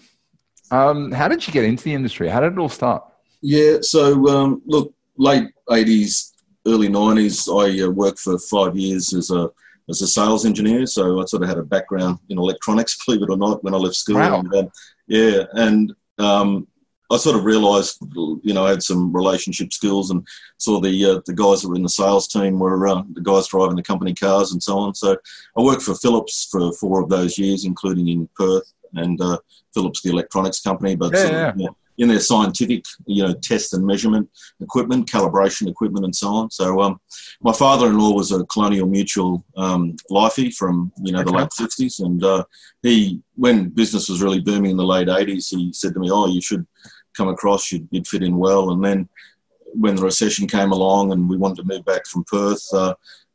Um, 0.71 1.13
how 1.13 1.29
did 1.29 1.47
you 1.47 1.53
get 1.53 1.65
into 1.65 1.85
the 1.85 1.95
industry? 1.95 2.29
How 2.29 2.41
did 2.41 2.55
it 2.55 2.59
all 2.59 2.69
start? 2.69 3.05
Yeah, 3.43 3.79
so 3.83 4.27
um, 4.29 4.63
look, 4.67 4.93
late 5.17 5.49
80s, 5.69 6.33
early 6.67 6.89
90s, 6.89 7.49
I 7.49 7.85
uh, 7.85 7.91
worked 7.91 8.19
for 8.19 8.39
five 8.39 8.77
years 8.77 9.15
as 9.15 9.31
a 9.31 9.51
as 9.89 10.03
a 10.03 10.07
sales 10.07 10.47
engineer. 10.47 10.87
So 10.87 11.21
I 11.21 11.25
sort 11.27 11.43
of 11.43 11.49
had 11.49 11.59
a 11.59 11.63
background 11.63 12.19
in 12.29 12.39
electronics, 12.39 12.97
believe 13.07 13.23
it 13.23 13.31
or 13.31 13.37
not, 13.37 13.63
when 13.63 13.75
I 13.75 13.79
left 13.79 13.97
school. 13.97 14.17
Wow. 14.17 14.41
And, 14.41 14.55
um, 14.55 14.71
yeah, 15.07 15.45
and 15.53 15.95
um, 16.19 16.67
I 17.11 17.17
sort 17.17 17.37
of 17.37 17.45
realised, 17.45 17.99
you 18.15 18.53
know, 18.53 18.67
I 18.67 18.71
had 18.71 18.83
some 18.83 19.15
relationship 19.15 19.73
skills 19.73 20.11
and 20.11 20.27
saw 20.59 20.81
the 20.81 21.05
uh, 21.05 21.21
the 21.27 21.35
guys 21.35 21.63
that 21.63 21.69
were 21.69 21.77
in 21.77 21.83
the 21.83 21.89
sales 21.89 22.27
team 22.27 22.59
were 22.59 22.89
uh, 22.89 23.03
the 23.13 23.21
guys 23.21 23.47
driving 23.47 23.77
the 23.77 23.83
company 23.83 24.15
cars 24.15 24.53
and 24.53 24.63
so 24.63 24.79
on. 24.79 24.95
So 24.95 25.17
I 25.57 25.63
worked 25.63 25.83
for 25.83 25.95
Philips 25.95 26.49
for 26.51 26.73
four 26.73 27.01
of 27.03 27.09
those 27.09 27.39
years, 27.39 27.65
including 27.65 28.09
in 28.09 28.29
Perth 28.35 28.73
and 28.95 29.21
uh, 29.21 29.39
Philips, 29.73 30.03
the 30.03 30.11
electronics 30.11 30.61
company, 30.61 30.97
but 30.97 31.13
yeah, 31.15 31.53
yeah. 31.57 31.69
In 31.99 32.09
their 32.09 32.21
scientific, 32.21 32.85
you 33.07 33.23
know, 33.23 33.35
test 33.43 33.75
and 33.75 33.85
measurement 33.85 34.29
equipment, 34.61 35.11
calibration 35.11 35.69
equipment, 35.69 36.05
and 36.05 36.15
so 36.15 36.29
on. 36.29 36.51
So, 36.51 36.81
um, 36.81 37.01
my 37.43 37.53
father-in-law 37.53 38.13
was 38.13 38.33
a 38.33 38.45
Colonial 38.47 38.87
Mutual 38.87 39.45
um, 39.57 39.97
lifey 40.11 40.55
from 40.55 40.93
you 41.03 41.13
know 41.13 41.23
the 41.23 41.33
late 41.33 41.51
'60s, 41.51 42.01
and 42.01 42.23
uh, 42.23 42.45
he, 42.83 43.21
when 43.35 43.71
business 43.71 44.09
was 44.09 44.23
really 44.23 44.41
booming 44.41 44.73
in 44.73 44.77
the 44.77 44.85
late 44.85 45.09
'80s, 45.09 45.49
he 45.51 45.73
said 45.73 45.95
to 45.95 46.01
me, 46.01 46.11
"Oh, 46.11 46.27
you 46.27 46.41
should 46.41 46.67
come 47.17 47.29
across. 47.29 47.73
You'd, 47.73 47.89
you'd 47.91 48.07
fit 48.07 48.23
in 48.23 48.37
well." 48.37 48.71
And 48.71 48.85
then 48.85 49.09
when 49.73 49.97
the 49.97 50.03
recession 50.03 50.47
came 50.47 50.73
along 50.73 51.13
and 51.13 51.29
we 51.29 51.37
wanted 51.37 51.57
to 51.57 51.69
move 51.69 51.85
back 51.85 52.07
from 52.07 52.25
Perth, 52.25 52.65
uh, 52.73 52.95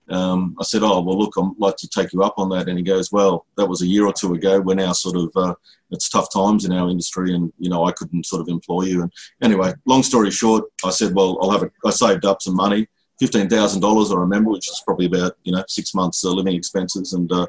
um, 0.10 0.56
I 0.60 0.64
said, 0.64 0.84
"Oh, 0.84 1.02
well, 1.02 1.18
look, 1.18 1.34
I'd 1.38 1.52
like 1.58 1.78
to 1.78 1.88
take 1.88 2.12
you 2.14 2.24
up 2.24 2.36
on 2.38 2.50
that." 2.50 2.68
And 2.68 2.78
he 2.78 2.84
goes, 2.84 3.12
"Well, 3.12 3.46
that 3.58 3.68
was 3.68 3.82
a 3.82 3.88
year 3.88 4.06
or 4.06 4.14
two 4.14 4.34
ago. 4.34 4.60
We're 4.60 4.76
now 4.76 4.92
sort 4.94 5.16
of 5.16 5.32
uh, 5.36 5.56
it's 5.92 6.10
tough 6.10 6.32
times 6.34 6.66
in 6.66 6.74
our 6.74 6.90
industry, 6.90 7.34
and 7.34 7.52
you 7.60 7.70
know, 7.70 7.86
I 7.86 7.92
couldn't 7.92 8.26
sort 8.26 8.42
of 8.42 8.50
employ 8.50 8.84
you." 8.84 9.04
And 9.04 9.12
anyway, 9.42 9.74
long 9.86 10.04
story 10.04 10.32
short, 10.32 10.66
I 10.84 10.90
said, 10.90 11.14
"Well, 11.14 11.38
I'll 11.42 11.52
have 11.52 11.64
a." 11.64 11.72
I 11.86 11.92
saved 11.92 12.26
up 12.26 12.42
some 12.42 12.56
money, 12.56 12.88
fifteen 13.20 13.48
thousand 13.48 13.82
dollars, 13.82 14.12
I 14.12 14.16
remember, 14.16 14.52
which 14.52 14.68
is 14.68 14.82
probably 14.86 15.06
about 15.06 15.38
you 15.44 15.54
know 15.54 15.64
six 15.68 15.94
months 15.94 16.26
uh, 16.26 16.32
living 16.32 16.56
expenses, 16.56 17.14
and 17.14 17.32
uh, 17.32 17.48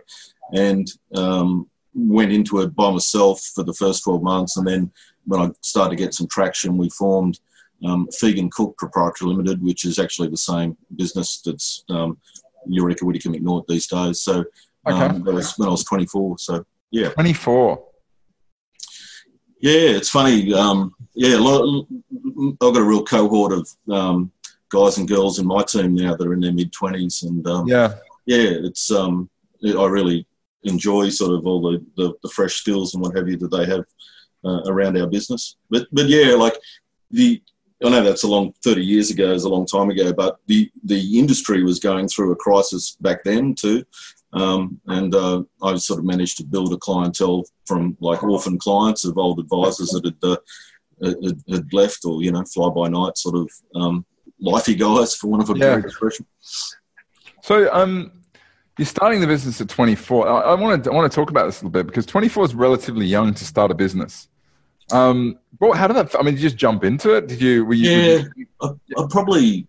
and 0.52 0.88
um, 1.14 1.68
went 1.94 2.32
into 2.32 2.60
it 2.60 2.74
by 2.76 2.90
myself 2.90 3.42
for 3.54 3.64
the 3.64 3.74
first 3.74 4.04
twelve 4.04 4.22
months, 4.22 4.56
and 4.56 4.66
then 4.66 4.92
when 5.24 5.40
I 5.40 5.50
started 5.62 5.90
to 5.90 6.02
get 6.02 6.14
some 6.14 6.28
traction, 6.28 6.76
we 6.76 6.90
formed. 6.90 7.40
Um, 7.84 8.08
Fegan 8.08 8.50
Cook 8.50 8.76
Proprietary 8.76 9.30
Limited, 9.30 9.62
which 9.62 9.84
is 9.84 9.98
actually 9.98 10.28
the 10.28 10.36
same 10.36 10.76
business 10.96 11.40
that's 11.44 11.84
um, 11.88 12.18
Eureka 12.66 13.04
Whittaker 13.04 13.30
Macnaught 13.30 13.66
these 13.66 13.86
days. 13.86 14.20
So 14.20 14.44
okay. 14.86 14.96
um, 14.96 15.22
that 15.24 15.34
was 15.34 15.58
when 15.58 15.68
I 15.68 15.72
was 15.72 15.84
24. 15.84 16.38
So 16.38 16.64
yeah, 16.90 17.10
24. 17.10 17.84
Yeah, 19.60 19.96
it's 19.96 20.10
funny. 20.10 20.52
Um, 20.52 20.94
yeah, 21.14 21.36
lot, 21.38 21.86
I've 22.52 22.58
got 22.58 22.76
a 22.76 22.84
real 22.84 23.04
cohort 23.04 23.52
of 23.52 23.68
um, 23.90 24.32
guys 24.70 24.98
and 24.98 25.08
girls 25.08 25.38
in 25.38 25.46
my 25.46 25.62
team 25.62 25.94
now 25.94 26.16
that 26.16 26.26
are 26.26 26.32
in 26.32 26.40
their 26.40 26.52
mid 26.52 26.72
20s, 26.72 27.22
and 27.22 27.46
um, 27.46 27.68
yeah, 27.68 27.94
yeah, 28.26 28.50
it's 28.64 28.90
um, 28.90 29.30
I 29.64 29.84
really 29.86 30.26
enjoy 30.64 31.08
sort 31.10 31.34
of 31.34 31.46
all 31.46 31.60
the, 31.60 31.84
the, 31.96 32.14
the, 32.22 32.28
fresh 32.28 32.54
skills 32.54 32.94
and 32.94 33.02
what 33.02 33.16
have 33.16 33.28
you 33.28 33.36
that 33.36 33.50
they 33.50 33.66
have 33.66 33.84
uh, 34.44 34.62
around 34.66 34.96
our 34.98 35.06
business. 35.06 35.56
But 35.70 35.86
but 35.92 36.08
yeah, 36.08 36.34
like 36.34 36.54
the 37.10 37.42
I 37.84 37.88
know 37.88 38.02
that's 38.02 38.24
a 38.24 38.28
long 38.28 38.52
30 38.64 38.84
years 38.84 39.10
ago, 39.10 39.32
is 39.32 39.44
a 39.44 39.48
long 39.48 39.66
time 39.66 39.90
ago, 39.90 40.12
but 40.12 40.38
the, 40.46 40.70
the 40.84 41.18
industry 41.18 41.62
was 41.62 41.78
going 41.78 42.08
through 42.08 42.32
a 42.32 42.36
crisis 42.36 42.96
back 43.00 43.24
then 43.24 43.54
too. 43.54 43.84
Um, 44.32 44.80
and 44.86 45.14
uh, 45.14 45.42
I 45.62 45.76
sort 45.76 45.98
of 45.98 46.06
managed 46.06 46.38
to 46.38 46.44
build 46.44 46.72
a 46.72 46.78
clientele 46.78 47.44
from 47.66 47.96
like 48.00 48.22
orphan 48.22 48.58
clients 48.58 49.04
of 49.04 49.18
old 49.18 49.38
advisors 49.38 49.90
that 49.90 50.04
had, 50.04 50.16
uh, 50.22 50.36
had, 51.02 51.42
had, 51.50 51.72
left 51.72 52.04
or, 52.04 52.22
you 52.22 52.32
know, 52.32 52.44
fly 52.44 52.70
by 52.70 52.88
night 52.88 53.18
sort 53.18 53.36
of 53.36 53.50
um, 53.74 54.06
lifey 54.42 54.78
guys, 54.78 55.14
for 55.14 55.28
one 55.28 55.42
of 55.42 55.50
a 55.50 55.52
yeah. 55.52 55.76
better 55.76 55.86
expression. 55.86 56.24
So, 57.42 57.72
um, 57.74 58.12
you're 58.78 58.86
starting 58.86 59.20
the 59.20 59.26
business 59.26 59.60
at 59.60 59.68
24. 59.68 60.28
I, 60.28 60.40
I 60.40 60.54
want 60.54 60.84
to 60.84 60.90
I 60.90 60.94
want 60.94 61.10
to 61.10 61.14
talk 61.14 61.30
about 61.30 61.46
this 61.46 61.60
a 61.60 61.66
little 61.66 61.70
bit 61.70 61.86
because 61.86 62.06
24 62.06 62.46
is 62.46 62.54
relatively 62.54 63.04
young 63.04 63.34
to 63.34 63.44
start 63.44 63.70
a 63.70 63.74
business. 63.74 64.28
Um, 64.90 65.38
well, 65.60 65.72
how 65.72 65.86
did 65.86 65.96
that? 65.96 66.14
I 66.18 66.22
mean, 66.22 66.34
did 66.34 66.42
you 66.42 66.48
just 66.48 66.58
jump 66.58 66.84
into 66.84 67.14
it? 67.14 67.28
Did 67.28 67.40
you? 67.40 67.64
Were 67.64 67.74
you 67.74 67.90
yeah, 67.90 68.22
you, 68.36 68.46
I, 68.60 68.68
I, 68.98 69.06
probably. 69.08 69.66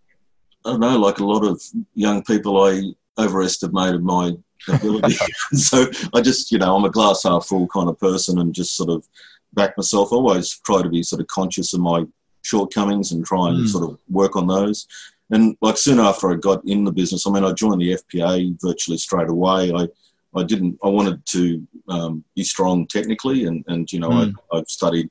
I 0.66 0.72
don't 0.72 0.80
know. 0.80 0.98
Like 0.98 1.20
a 1.20 1.26
lot 1.26 1.46
of 1.46 1.62
young 1.94 2.24
people, 2.24 2.64
I 2.64 2.94
overestimated 3.22 4.02
my 4.02 4.34
ability. 4.70 5.16
so 5.52 5.86
I 6.14 6.22
just, 6.22 6.52
you 6.52 6.58
know, 6.58 6.76
I'm 6.76 6.86
a 6.86 6.90
glass 6.90 7.24
half 7.24 7.46
full 7.46 7.68
kind 7.68 7.90
of 7.90 8.00
person, 8.00 8.40
and 8.40 8.54
just 8.54 8.76
sort 8.76 8.90
of 8.90 9.08
back 9.54 9.78
myself. 9.78 10.12
I 10.12 10.16
always 10.16 10.60
try 10.66 10.82
to 10.82 10.90
be 10.90 11.04
sort 11.04 11.22
of 11.22 11.28
conscious 11.28 11.74
of 11.74 11.82
my 11.82 12.06
shortcomings 12.44 13.12
and 13.12 13.26
try 13.26 13.50
and 13.50 13.66
mm. 13.66 13.68
sort 13.68 13.90
of 13.90 14.00
work 14.10 14.36
on 14.36 14.48
those. 14.48 14.88
And 15.30 15.58
like 15.62 15.78
soon 15.78 16.00
after 16.00 16.32
I 16.32 16.36
got 16.36 16.64
in 16.66 16.84
the 16.84 16.92
business, 16.92 17.26
I 17.26 17.32
mean, 17.32 17.44
I 17.44 17.54
joined 17.54 17.82
the 17.82 17.98
FPA 17.98 18.58
virtually 18.62 18.98
straight 18.98 19.30
away. 19.30 19.72
I 19.74 19.88
I 20.36 20.44
didn't. 20.44 20.78
I 20.84 20.88
wanted 20.88 21.26
to 21.28 21.68
um, 21.88 22.24
be 22.36 22.44
strong 22.44 22.88
technically, 22.88 23.46
and 23.46 23.64
and 23.68 23.92
you 23.92 24.00
know 24.00 24.10
mm. 24.10 24.34
I, 24.52 24.58
I 24.58 24.64
studied 24.68 25.10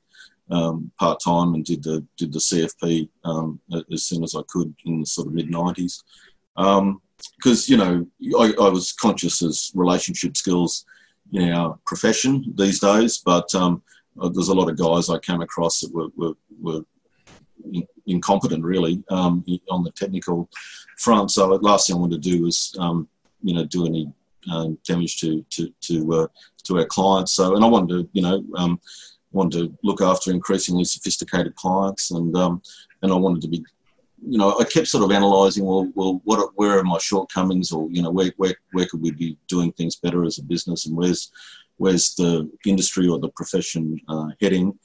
um, 0.51 0.91
part 0.99 1.19
time 1.23 1.53
and 1.53 1.65
did 1.65 1.83
the 1.83 2.05
did 2.17 2.33
the 2.33 2.39
CFP 2.39 3.09
um, 3.23 3.59
as 3.91 4.03
soon 4.03 4.23
as 4.23 4.35
I 4.35 4.41
could 4.47 4.73
in 4.85 5.01
the 5.01 5.05
sort 5.05 5.27
of 5.27 5.33
mid 5.33 5.49
nineties. 5.49 6.03
Because 6.55 6.77
um, 6.79 7.01
you 7.67 7.77
know 7.77 8.05
I, 8.39 8.53
I, 8.61 8.69
was 8.69 8.91
conscious 8.91 9.41
as 9.41 9.71
relationship 9.73 10.35
skills 10.35 10.85
in 11.31 11.51
our 11.51 11.79
profession 11.85 12.53
these 12.55 12.79
days, 12.79 13.19
but 13.19 13.53
um, 13.55 13.81
uh, 14.21 14.29
there's 14.29 14.49
a 14.49 14.53
lot 14.53 14.69
of 14.69 14.77
guys 14.77 15.09
I 15.09 15.17
came 15.19 15.41
across 15.41 15.79
that 15.79 15.93
were 15.93 16.09
were, 16.15 16.33
were 16.61 16.81
incompetent 18.05 18.63
really 18.63 19.01
um, 19.09 19.45
on 19.71 19.83
the 19.83 19.91
technical 19.91 20.49
front. 20.97 21.31
So 21.31 21.47
the 21.47 21.63
last 21.63 21.87
thing 21.87 21.95
I 21.95 21.99
wanted 21.99 22.21
to 22.21 22.29
do 22.29 22.43
was 22.43 22.75
you 23.41 23.53
know 23.53 23.65
do 23.65 23.85
any 23.85 24.11
um, 24.51 24.77
damage 24.85 25.19
to 25.21 25.43
to 25.51 25.73
to 25.81 26.13
uh, 26.13 26.27
to 26.63 26.79
our 26.79 26.85
clients. 26.85 27.33
So, 27.33 27.55
and 27.55 27.63
I 27.63 27.67
wanted 27.67 27.89
to, 27.89 28.09
you 28.13 28.21
know, 28.21 28.43
um, 28.55 28.79
wanted 29.31 29.59
to 29.59 29.77
look 29.83 30.01
after 30.01 30.31
increasingly 30.31 30.85
sophisticated 30.85 31.55
clients, 31.55 32.11
and 32.11 32.35
um, 32.35 32.61
and 33.01 33.11
I 33.11 33.15
wanted 33.15 33.41
to 33.43 33.47
be, 33.47 33.63
you 34.25 34.37
know, 34.37 34.57
I 34.59 34.63
kept 34.63 34.87
sort 34.87 35.03
of 35.03 35.11
analysing, 35.11 35.65
well, 35.65 35.91
well, 35.95 36.21
what 36.23 36.51
where 36.55 36.79
are 36.79 36.83
my 36.83 36.97
shortcomings, 36.99 37.71
or 37.71 37.89
you 37.89 38.01
know, 38.01 38.11
where 38.11 38.31
where 38.37 38.55
where 38.71 38.85
could 38.85 39.01
we 39.01 39.11
be 39.11 39.37
doing 39.47 39.71
things 39.73 39.95
better 39.95 40.23
as 40.23 40.37
a 40.37 40.43
business, 40.43 40.85
and 40.85 40.95
where's 40.95 41.31
where's 41.77 42.15
the 42.15 42.49
industry 42.65 43.07
or 43.07 43.19
the 43.19 43.29
profession 43.29 43.99
uh, 44.07 44.27
heading? 44.41 44.77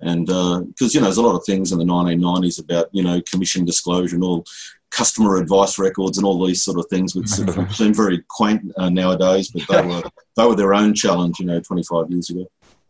And 0.00 0.26
because, 0.26 0.82
uh, 0.82 0.92
you 0.92 1.00
know, 1.00 1.06
there's 1.06 1.16
a 1.16 1.22
lot 1.22 1.36
of 1.36 1.44
things 1.44 1.72
in 1.72 1.78
the 1.78 1.84
1990s 1.84 2.60
about, 2.60 2.88
you 2.92 3.02
know, 3.02 3.20
commission 3.22 3.64
disclosure 3.64 4.14
and 4.14 4.24
all 4.24 4.44
customer 4.90 5.36
advice 5.36 5.78
records 5.78 6.18
and 6.18 6.26
all 6.26 6.44
these 6.44 6.62
sort 6.62 6.78
of 6.78 6.86
things, 6.86 7.14
which 7.14 7.28
seem 7.70 7.94
very 7.94 8.22
quaint 8.28 8.62
uh, 8.76 8.88
nowadays, 8.88 9.50
but 9.50 9.62
they 9.68 9.86
were, 9.86 10.02
they 10.36 10.46
were 10.46 10.56
their 10.56 10.74
own 10.74 10.94
challenge, 10.94 11.38
you 11.40 11.46
know, 11.46 11.60
25 11.60 12.10
years 12.10 12.30
ago. 12.30 12.46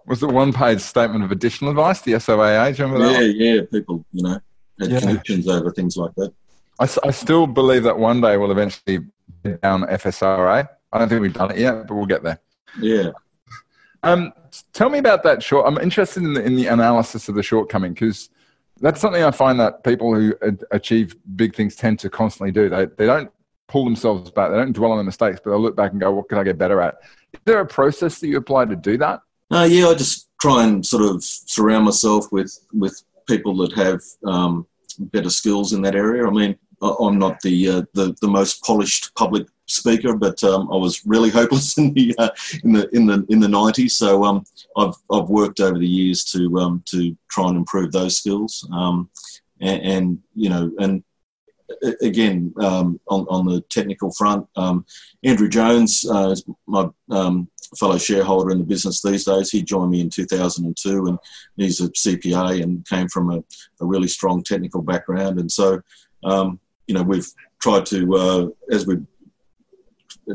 Was 0.07 0.23
it 0.23 0.31
one 0.31 0.53
page 0.53 0.81
statement 0.81 1.25
of 1.25 1.33
additional 1.33 1.71
advice, 1.71 2.01
the 2.03 2.13
SOAA? 2.13 2.79
remember 2.79 3.07
that? 3.07 3.35
Yeah, 3.35 3.55
yeah. 3.55 3.61
People, 3.71 4.05
you 4.13 4.23
know, 4.23 4.41
had 4.81 4.91
yeah. 4.91 5.01
connections 5.01 5.49
over 5.49 5.73
things 5.73 5.97
like 5.97 6.15
that. 6.17 6.33
I, 6.79 6.89
I 7.05 7.11
still 7.11 7.47
believe 7.47 7.83
that 7.85 7.99
one 7.99 8.21
day 8.21 8.37
we'll 8.37 8.53
eventually 8.53 9.01
get 9.43 9.61
down 9.63 9.83
FSRA. 9.83 10.69
I 10.93 10.99
don't 10.99 11.09
think 11.09 11.23
we've 11.23 11.33
done 11.33 11.51
it 11.51 11.59
yet, 11.59 11.89
but 11.89 11.95
we'll 11.95 12.07
get 12.07 12.23
there. 12.23 12.39
Yeah. 12.81 13.11
Um, 14.03 14.33
tell 14.73 14.91
me 14.91 14.99
about 14.99 15.23
that 15.25 15.43
short. 15.43 15.67
I'm 15.67 15.79
interested 15.79 16.23
in 16.23 16.35
the, 16.35 16.45
in 16.45 16.55
the 16.55 16.67
analysis 16.69 17.29
of 17.29 17.35
the 17.35 17.43
shortcoming 17.43 17.95
because 17.95 18.29
that's 18.81 19.01
something 19.01 19.23
I 19.23 19.31
find 19.31 19.59
that 19.61 19.85
people 19.85 20.15
who 20.15 20.35
achieve 20.71 21.17
big 21.37 21.55
things 21.55 21.77
tend 21.77 21.99
to 22.01 22.11
constantly 22.11 22.53
do. 22.53 22.69
They, 22.69 22.87
they 22.87 23.07
don't 23.07 23.31
pull 23.69 23.85
themselves 23.85 24.31
back. 24.31 24.51
They 24.51 24.57
don't 24.57 24.73
dwell 24.73 24.93
on 24.93 24.99
the 24.99 25.05
mistakes, 25.05 25.41
but 25.43 25.51
they'll 25.51 25.61
look 25.61 25.77
back 25.77 25.93
and 25.93 26.01
go, 26.01 26.13
what 26.13 26.29
can 26.29 26.39
I 26.39 26.45
get 26.45 26.59
better 26.59 26.81
at? 26.81 26.97
Is 27.33 27.41
there 27.45 27.61
a 27.61 27.67
process 27.67 28.19
that 28.21 28.29
you 28.29 28.37
apply 28.37 28.67
to 28.67 28.77
do 28.77 28.99
that? 28.99 29.21
Uh, 29.51 29.67
yeah, 29.69 29.89
I 29.89 29.95
just 29.95 30.29
try 30.41 30.65
and 30.65 30.85
sort 30.85 31.05
of 31.05 31.23
surround 31.25 31.85
myself 31.85 32.31
with, 32.33 32.59
with 32.73 33.03
people 33.27 33.57
that 33.59 33.73
have 33.75 34.01
um, 34.25 34.67
better 34.99 35.31
skills 35.31 35.73
in 35.73 35.83
that 35.83 35.95
area. 35.95 36.27
I 36.27 36.31
mean, 36.31 36.57
I'm 36.83 37.19
not 37.19 37.41
the, 37.41 37.69
uh, 37.69 37.83
the, 37.95 38.17
the 38.21 38.29
most 38.29 38.63
polished 38.63 39.15
public 39.15 39.47
speaker, 39.67 40.15
but 40.15 40.43
um, 40.45 40.69
I 40.73 40.77
was 40.77 41.05
really 41.07 41.31
hopeless 41.41 41.77
in 41.79 41.93
the 41.93 42.15
uh, 42.19 42.31
in 42.65 42.73
the 42.73 42.89
in 42.95 43.07
the 43.07 43.27
in 43.29 43.41
the 43.41 43.47
'90s. 43.47 43.93
So 43.93 44.25
um, 44.25 44.45
I've 44.77 44.95
I've 45.13 45.29
worked 45.29 45.61
over 45.61 45.79
the 45.79 45.87
years 45.87 46.25
to 46.27 46.59
um, 46.59 46.83
to 46.87 47.17
try 47.29 47.49
and 47.49 47.57
improve 47.57 47.93
those 47.93 48.17
skills, 48.17 48.67
um, 48.73 49.11
and, 49.61 49.83
and, 49.83 50.19
you 50.35 50.49
know, 50.49 50.71
and 50.79 51.03
again 52.01 52.55
um, 52.61 53.01
on 53.09 53.27
on 53.29 53.47
the 53.47 53.61
technical 53.63 54.13
front, 54.13 54.47
um, 54.57 54.85
Andrew 55.25 55.49
Jones 55.49 56.07
uh, 56.09 56.31
is 56.31 56.45
my 56.67 56.89
fellow 57.79 57.99
shareholder 57.99 58.53
in 58.53 58.59
the 58.59 58.65
business 58.65 59.03
these 59.03 59.25
days. 59.25 59.51
He 59.51 59.63
joined 59.63 59.91
me 59.91 60.01
in 60.01 60.09
2002, 60.09 61.07
and 61.07 61.19
he's 61.57 61.81
a 61.81 61.89
CPA 61.91 62.63
and 62.63 62.87
came 62.87 63.09
from 63.09 63.33
a, 63.33 63.39
a 63.81 63.87
really 63.87 64.09
strong 64.09 64.43
technical 64.43 64.83
background, 64.83 65.39
and 65.39 65.51
so. 65.51 65.81
you 66.89 66.95
know, 66.95 67.03
we've 67.03 67.27
tried 67.61 67.85
to, 67.85 68.15
uh, 68.15 68.47
as 68.71 68.87
we 68.87 68.97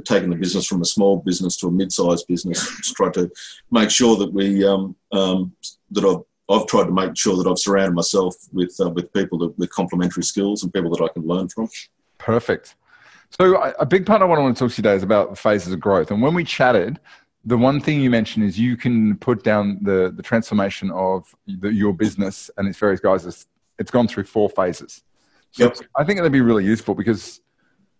taken 0.06 0.30
the 0.30 0.36
business 0.36 0.66
from 0.66 0.82
a 0.82 0.86
small 0.86 1.18
business 1.18 1.58
to 1.58 1.68
a 1.68 1.72
mid-sized 1.72 2.28
business. 2.28 2.60
Just 2.78 2.96
tried 2.96 3.14
to 3.16 3.32
make 3.72 3.90
sure 3.90 4.16
that 4.18 4.34
we 4.34 4.66
um, 4.66 4.96
um, 5.12 5.54
that 5.92 6.04
I've, 6.04 6.24
I've 6.54 6.68
tried 6.68 6.86
to 6.86 6.92
make 6.92 7.18
sure 7.18 7.36
that 7.38 7.50
I've 7.50 7.60
surrounded 7.60 7.94
myself 7.94 8.36
with 8.52 8.76
uh, 8.80 8.90
with 8.90 9.12
people 9.14 9.38
that, 9.40 9.58
with 9.58 9.70
complementary 9.72 10.24
skills 10.24 10.64
and 10.64 10.74
people 10.74 10.90
that 10.96 11.04
I 11.04 11.08
can 11.10 11.24
learn 11.24 11.50
from. 11.50 11.70
Perfect. 12.18 12.76
So 13.32 13.56
a 13.80 13.86
big 13.86 14.06
part 14.06 14.22
of 14.22 14.30
what 14.30 14.38
I 14.38 14.42
want 14.42 14.58
to 14.58 14.60
talk 14.60 14.72
to 14.72 14.74
you 14.74 14.84
today 14.84 14.96
is 14.96 15.04
about 15.04 15.38
phases 15.38 15.72
of 15.72 15.80
growth. 15.80 16.12
And 16.12 16.22
when 16.22 16.34
we 16.34 16.44
chatted, 16.44 17.00
the 17.46 17.58
one 17.58 17.80
thing 17.80 18.02
you 18.02 18.10
mentioned 18.10 18.46
is 18.46 18.60
you 18.60 18.76
can 18.76 19.18
put 19.18 19.44
down 19.44 19.80
the 19.82 20.12
the 20.16 20.22
transformation 20.22 20.92
of 20.92 21.34
the, 21.48 21.74
your 21.74 21.94
business 21.94 22.52
and 22.58 22.68
its 22.68 22.78
various 22.78 23.00
guys. 23.00 23.26
It's, 23.26 23.48
it's 23.80 23.90
gone 23.90 24.08
through 24.08 24.26
four 24.26 24.50
phases. 24.50 25.04
So 25.52 25.66
yep. 25.66 25.78
I 25.98 26.04
think 26.04 26.20
it'd 26.20 26.32
be 26.32 26.42
really 26.42 26.66
useful 26.66 26.94
because 26.96 27.42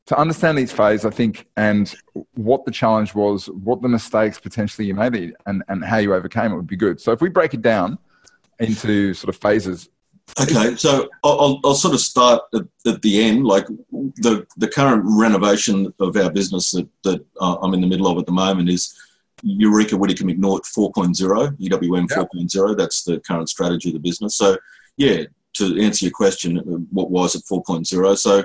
to 0.08 0.18
understand 0.18 0.60
each 0.60 0.72
phase, 0.72 1.06
I 1.06 1.10
think, 1.10 1.48
and 1.58 1.94
what 2.34 2.66
the 2.66 2.72
challenge 2.72 3.14
was, 3.14 3.48
what 3.48 3.82
the 3.82 3.88
mistakes 3.88 4.40
potentially 4.40 4.88
you 4.88 4.96
made, 4.96 5.34
and, 5.46 5.64
and 5.68 5.84
how 5.84 5.98
you 5.98 6.14
overcame 6.14 6.52
it 6.52 6.56
would 6.56 6.68
be 6.68 6.76
good. 6.76 7.00
So 7.00 7.12
if 7.12 7.22
we 7.22 7.30
break 7.30 7.54
it 7.54 7.62
down 7.62 7.98
into 8.60 9.14
sort 9.14 9.34
of 9.34 9.42
phases. 9.42 9.90
Okay, 10.40 10.76
so 10.76 11.10
I'll, 11.24 11.60
I'll 11.64 11.74
sort 11.74 11.94
of 11.94 12.00
start 12.00 12.44
at, 12.54 12.64
at 12.86 13.02
the 13.02 13.24
end, 13.24 13.46
like 13.46 13.68
the, 13.68 14.46
the 14.58 14.68
current 14.68 15.04
renovation 15.06 15.94
of 16.00 16.16
our 16.16 16.32
business 16.32 16.72
that, 16.72 16.88
that 17.04 17.26
uh, 17.40 17.58
I'm 17.62 17.74
in 17.74 17.82
the 17.82 17.88
middle 17.88 18.08
of 18.08 18.18
at 18.18 18.26
the 18.26 18.32
moment 18.32 18.70
is 18.70 18.96
Eureka 19.44 19.98
Whittaker 19.98 20.24
Macnaught 20.24 20.62
4.0, 20.64 21.58
EWM 21.58 22.08
4.0. 22.08 22.78
That's 22.78 23.04
the 23.04 23.20
current 23.20 23.50
strategy 23.50 23.90
of 23.90 23.94
the 23.94 24.00
business. 24.00 24.36
So, 24.36 24.58
yeah, 24.98 25.24
to 25.54 25.82
answer 25.82 26.06
your 26.06 26.14
question, 26.14 26.88
what 26.92 27.12
was 27.12 27.36
it 27.36 27.44
4.0? 27.44 28.18
So, 28.18 28.44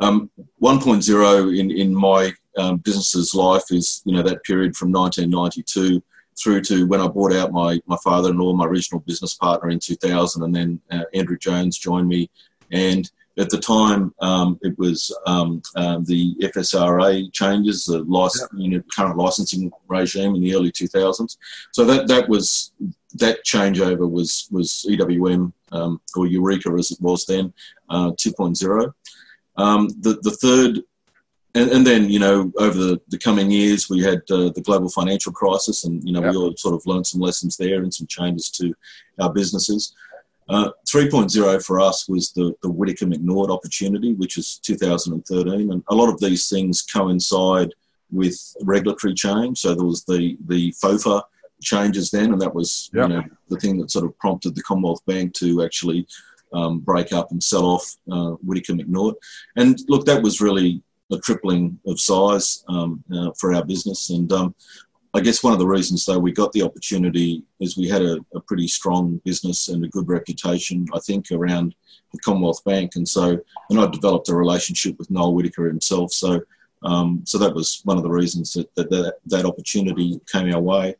um, 0.00 0.30
1.0 0.62 1.58
in, 1.58 1.70
in 1.70 1.94
my 1.94 2.32
um, 2.56 2.78
business's 2.78 3.34
life 3.34 3.64
is, 3.70 4.02
you 4.04 4.14
know, 4.14 4.22
that 4.22 4.42
period 4.44 4.76
from 4.76 4.92
1992 4.92 6.02
through 6.38 6.60
to 6.62 6.86
when 6.86 7.00
I 7.00 7.08
bought 7.08 7.32
out 7.32 7.52
my, 7.52 7.80
my 7.86 7.96
father-in-law, 8.04 8.52
my 8.54 8.66
regional 8.66 9.00
business 9.00 9.34
partner 9.34 9.70
in 9.70 9.78
2000, 9.78 10.42
and 10.42 10.54
then 10.54 10.80
uh, 10.90 11.04
Andrew 11.14 11.38
Jones 11.38 11.78
joined 11.78 12.08
me. 12.08 12.30
And 12.70 13.10
at 13.38 13.50
the 13.50 13.58
time, 13.58 14.14
um, 14.20 14.58
it 14.62 14.78
was 14.78 15.16
um, 15.26 15.62
um, 15.76 16.04
the 16.04 16.34
FSRA 16.42 17.32
changes, 17.32 17.84
the 17.84 17.98
license, 18.04 18.48
you 18.54 18.70
know, 18.70 18.82
current 18.94 19.16
licensing 19.16 19.70
regime 19.88 20.34
in 20.34 20.40
the 20.40 20.54
early 20.54 20.72
2000s. 20.72 21.36
So 21.72 21.84
that 21.84 22.08
that 22.08 22.28
was 22.28 22.72
that 23.14 23.44
changeover 23.44 24.10
was 24.10 24.48
was 24.50 24.86
EWM 24.88 25.52
um, 25.72 26.00
or 26.16 26.26
Eureka 26.26 26.70
as 26.78 26.90
it 26.90 27.00
was 27.00 27.26
then, 27.26 27.52
uh, 27.90 28.12
2.0. 28.12 28.92
Um, 29.56 29.88
the, 30.00 30.18
the 30.22 30.30
third, 30.30 30.82
and, 31.54 31.70
and, 31.70 31.86
then, 31.86 32.10
you 32.10 32.18
know, 32.18 32.52
over 32.58 32.76
the, 32.76 33.00
the 33.08 33.18
coming 33.18 33.50
years, 33.50 33.88
we 33.88 34.02
had 34.02 34.18
uh, 34.30 34.50
the 34.50 34.62
global 34.62 34.90
financial 34.90 35.32
crisis, 35.32 35.84
and, 35.84 36.04
you 36.04 36.12
know, 36.12 36.22
yep. 36.22 36.32
we 36.32 36.36
all 36.36 36.56
sort 36.56 36.74
of 36.74 36.86
learned 36.86 37.06
some 37.06 37.20
lessons 37.20 37.56
there 37.56 37.82
and 37.82 37.92
some 37.92 38.06
changes 38.06 38.50
to 38.50 38.74
our 39.20 39.32
businesses. 39.32 39.94
Uh, 40.48 40.70
3.0 40.86 41.64
for 41.64 41.80
us 41.80 42.08
was 42.08 42.30
the, 42.32 42.54
the 42.62 42.70
Whittaker 42.70 43.06
Macnaught 43.06 43.50
opportunity, 43.50 44.12
which 44.12 44.36
is 44.38 44.60
2013. 44.62 45.72
And 45.72 45.82
a 45.88 45.94
lot 45.94 46.08
of 46.08 46.20
these 46.20 46.48
things 46.48 46.82
coincide 46.82 47.70
with 48.12 48.38
regulatory 48.62 49.14
change. 49.14 49.58
So 49.58 49.74
there 49.74 49.84
was 49.84 50.04
the, 50.04 50.36
the 50.46 50.72
FOFA 50.72 51.22
changes 51.60 52.10
then, 52.10 52.32
and 52.32 52.40
that 52.40 52.54
was 52.54 52.90
yep. 52.92 53.08
you 53.08 53.16
know, 53.16 53.24
the 53.48 53.56
thing 53.56 53.78
that 53.78 53.90
sort 53.90 54.04
of 54.04 54.16
prompted 54.18 54.54
the 54.54 54.62
Commonwealth 54.62 55.04
Bank 55.06 55.34
to 55.34 55.64
actually 55.64 56.06
um, 56.52 56.80
break 56.80 57.12
up 57.12 57.30
and 57.30 57.42
sell 57.42 57.66
off 57.66 57.96
uh, 58.10 58.30
Whittaker 58.42 58.74
Macnaught. 58.74 59.14
And 59.56 59.78
look, 59.88 60.04
that 60.06 60.22
was 60.22 60.40
really 60.40 60.82
a 61.12 61.18
tripling 61.18 61.78
of 61.86 62.00
size 62.00 62.64
um, 62.68 63.02
uh, 63.14 63.30
for 63.38 63.54
our 63.54 63.64
business. 63.64 64.10
And 64.10 64.30
um, 64.32 64.54
I 65.14 65.20
guess 65.20 65.42
one 65.42 65.52
of 65.52 65.58
the 65.58 65.66
reasons, 65.66 66.04
though, 66.04 66.18
we 66.18 66.32
got 66.32 66.52
the 66.52 66.62
opportunity 66.62 67.42
is 67.60 67.76
we 67.76 67.88
had 67.88 68.02
a, 68.02 68.18
a, 68.34 68.40
pretty 68.40 68.68
strong 68.68 69.20
business 69.24 69.68
and 69.68 69.84
a 69.84 69.88
good 69.88 70.08
reputation, 70.08 70.86
I 70.92 70.98
think, 70.98 71.30
around 71.30 71.74
the 72.12 72.18
Commonwealth 72.18 72.62
Bank. 72.64 72.96
And 72.96 73.08
so, 73.08 73.38
and 73.70 73.80
I 73.80 73.86
developed 73.86 74.28
a 74.28 74.34
relationship 74.34 74.98
with 74.98 75.10
Noel 75.10 75.34
Whittaker 75.34 75.68
himself. 75.68 76.12
So, 76.12 76.40
um, 76.82 77.22
so 77.24 77.38
that 77.38 77.54
was 77.54 77.80
one 77.84 77.96
of 77.96 78.02
the 78.02 78.10
reasons 78.10 78.52
that 78.54 78.74
that, 78.74 78.90
that, 78.90 79.14
that 79.26 79.46
opportunity 79.46 80.20
came 80.30 80.52
our 80.52 80.60
way. 80.60 80.96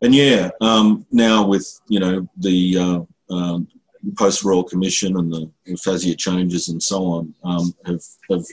And 0.00 0.14
yeah, 0.14 0.50
um, 0.60 1.06
now 1.12 1.46
with 1.46 1.80
you 1.88 2.00
know 2.00 2.28
the 2.36 2.78
uh, 2.78 3.32
um, 3.32 3.68
post 4.16 4.44
Royal 4.44 4.64
Commission 4.64 5.16
and 5.16 5.32
the, 5.32 5.50
FASEA 5.68 6.18
changes 6.18 6.68
and 6.68 6.82
so 6.82 7.04
on 7.04 7.34
um, 7.44 7.74
have, 7.86 8.02
have 8.30 8.44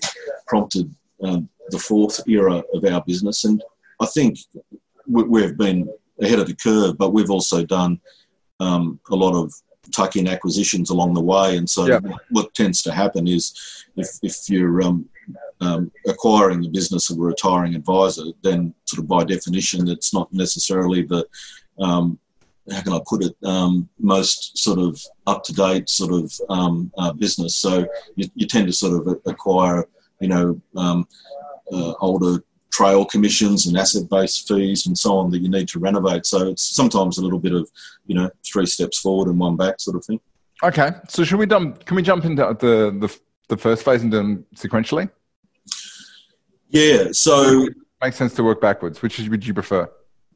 prompted 0.48 0.94
um, 1.24 1.50
the 1.70 1.80
fourth 1.80 2.28
era 2.28 2.64
of 2.74 2.86
our 2.86 3.04
business. 3.06 3.46
And 3.46 3.64
I 4.00 4.06
think 4.06 4.40
we, 5.08 5.42
have 5.42 5.58
been 5.58 5.92
ahead 6.22 6.40
of 6.40 6.48
the 6.48 6.56
curve, 6.56 6.98
but 6.98 7.14
we've 7.14 7.32
also 7.32 7.66
done 7.66 8.00
um, 8.60 9.00
a 9.10 9.16
lot 9.16 9.36
of 9.36 9.54
tuck 9.92 10.16
in 10.16 10.28
acquisitions 10.28 10.90
along 10.90 11.14
the 11.14 11.22
way. 11.22 11.58
And 11.58 11.70
so, 11.70 11.88
yeah. 11.88 12.00
what 12.30 12.54
tends 12.54 12.82
to 12.84 12.94
happen 12.94 13.28
is 13.28 13.86
if, 13.96 14.08
if 14.22 14.50
you're 14.50 14.82
um, 14.82 15.10
um, 15.62 15.92
acquiring 16.08 16.62
the 16.62 16.70
business 16.70 17.10
of 17.10 17.18
a 17.18 17.22
retiring 17.22 17.76
advisor, 17.76 18.24
then 18.44 18.74
sort 18.86 19.00
of 19.00 19.08
by 19.08 19.24
definition, 19.24 19.88
it's 19.88 20.14
not 20.14 20.32
necessarily 20.32 21.04
the 21.04 21.28
um, 21.80 22.20
how 22.72 22.82
can 22.82 22.94
I 22.94 23.00
put 23.08 23.24
it, 23.24 23.36
um, 23.44 23.90
most 24.00 24.58
sort 24.58 24.80
of 24.80 25.02
up 25.28 25.44
to 25.46 25.54
date 25.54 25.90
sort 25.90 26.14
of 26.14 26.34
um, 26.50 26.92
uh, 26.98 27.14
business. 27.14 27.56
So 27.56 27.88
you, 28.16 28.30
you, 28.36 28.48
tend 28.48 28.68
to 28.68 28.74
sort 28.74 29.08
of 29.08 29.22
acquire, 29.26 29.88
you 30.20 30.28
know, 30.28 30.62
um, 30.76 31.08
uh, 31.72 31.94
older 32.00 32.44
trail 32.72 33.06
commissions 33.06 33.68
and 33.68 33.78
asset 33.78 34.10
based 34.10 34.48
fees 34.48 34.88
and 34.88 34.98
so 34.98 35.18
on 35.18 35.32
that 35.32 35.40
you 35.40 35.50
need 35.50 35.68
to 35.70 35.80
renovate. 35.80 36.26
So 36.26 36.48
it's 36.48 36.64
sometimes 36.64 37.18
a 37.18 37.22
little 37.22 37.40
bit 37.40 37.54
of, 37.54 37.70
you 38.08 38.16
know, 38.16 38.30
three 38.46 38.66
steps 38.66 39.00
forward 39.00 39.30
and 39.30 39.40
one 39.40 39.58
back 39.58 39.80
sort 39.80 39.98
of 39.98 40.06
thing. 40.06 40.20
Okay. 40.64 40.92
So 41.08 41.24
should 41.24 41.40
we 41.40 41.46
dump, 41.46 41.86
can 41.86 41.96
we 41.96 42.02
jump 42.02 42.26
into 42.26 42.44
the, 42.60 42.92
the, 43.08 43.20
the 43.48 43.58
first 43.58 43.84
phase 43.84 44.04
and 44.04 44.12
do 44.12 44.18
them 44.18 44.46
sequentially? 44.56 45.10
Yeah. 46.70 47.10
So 47.12 47.68
makes 48.02 48.18
sense 48.18 48.34
to 48.36 48.44
work 48.44 48.62
backwards. 48.62 49.02
Which 49.02 49.20
would 49.20 49.46
you 49.46 49.54
prefer? 49.54 49.90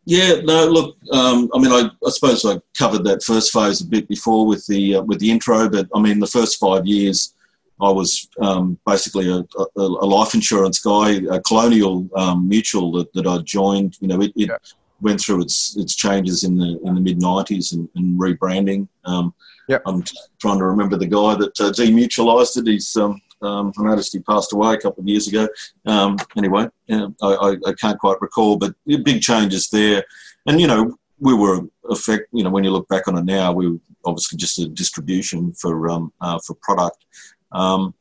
Yeah, 0.05 0.41
no. 0.43 0.65
Look, 0.67 0.97
um, 1.11 1.49
I 1.53 1.59
mean, 1.59 1.71
I, 1.71 1.89
I, 2.05 2.09
suppose 2.09 2.45
I 2.45 2.59
covered 2.77 3.05
that 3.05 3.23
first 3.23 3.53
phase 3.53 3.81
a 3.81 3.85
bit 3.85 4.07
before 4.07 4.45
with 4.45 4.65
the 4.67 4.95
uh, 4.95 5.01
with 5.01 5.19
the 5.19 5.31
intro, 5.31 5.69
but 5.69 5.87
I 5.95 5.99
mean, 5.99 6.19
the 6.19 6.27
first 6.27 6.59
five 6.59 6.85
years, 6.85 7.33
I 7.79 7.89
was 7.89 8.27
um, 8.41 8.77
basically 8.85 9.29
a, 9.29 9.45
a, 9.57 9.65
a, 9.77 10.05
life 10.05 10.33
insurance 10.33 10.79
guy, 10.79 11.21
a 11.31 11.39
Colonial 11.39 12.07
um, 12.17 12.49
Mutual 12.49 12.91
that, 12.93 13.13
that 13.13 13.27
I 13.27 13.37
joined. 13.39 13.97
You 14.01 14.09
know, 14.09 14.21
it, 14.21 14.33
it, 14.35 14.49
yeah. 14.49 14.57
went 14.99 15.21
through 15.21 15.41
its 15.41 15.77
its 15.77 15.95
changes 15.95 16.43
in 16.43 16.57
the 16.57 16.79
in 16.83 16.95
the 16.95 17.01
mid 17.01 17.19
'90s 17.19 17.71
and, 17.71 17.87
and 17.95 18.19
rebranding. 18.19 18.89
Um, 19.05 19.33
Yep. 19.69 19.83
I'm 19.85 20.03
trying 20.41 20.57
to 20.59 20.65
remember 20.65 20.97
the 20.97 21.07
guy 21.07 21.35
that 21.35 21.59
uh, 21.61 21.71
demutualised 21.71 22.57
it. 22.57 22.67
He's 22.67 22.97
um, 22.97 23.21
um, 23.43 23.73
I 23.77 23.83
noticed 23.83 24.13
he 24.13 24.19
passed 24.19 24.53
away 24.53 24.73
a 24.73 24.77
couple 24.77 25.01
of 25.01 25.07
years 25.07 25.27
ago. 25.27 25.47
Um, 25.85 26.17
anyway, 26.37 26.67
yeah, 26.87 27.07
I, 27.21 27.27
I, 27.27 27.49
I 27.67 27.73
can't 27.73 27.99
quite 27.99 28.21
recall, 28.21 28.57
but 28.57 28.73
big 28.85 29.21
changes 29.21 29.69
there. 29.69 30.03
And 30.45 30.59
you 30.59 30.67
know, 30.67 30.97
we 31.19 31.33
were 31.33 31.61
affect. 31.89 32.27
You 32.31 32.43
know, 32.43 32.49
when 32.49 32.63
you 32.63 32.71
look 32.71 32.87
back 32.87 33.07
on 33.07 33.17
it 33.17 33.25
now, 33.25 33.51
we 33.51 33.69
were 33.69 33.77
obviously 34.05 34.37
just 34.37 34.59
a 34.59 34.67
distribution 34.67 35.53
for 35.53 35.89
um, 35.89 36.11
uh, 36.21 36.39
for 36.45 36.55
product. 36.55 37.05
Um, 37.51 37.93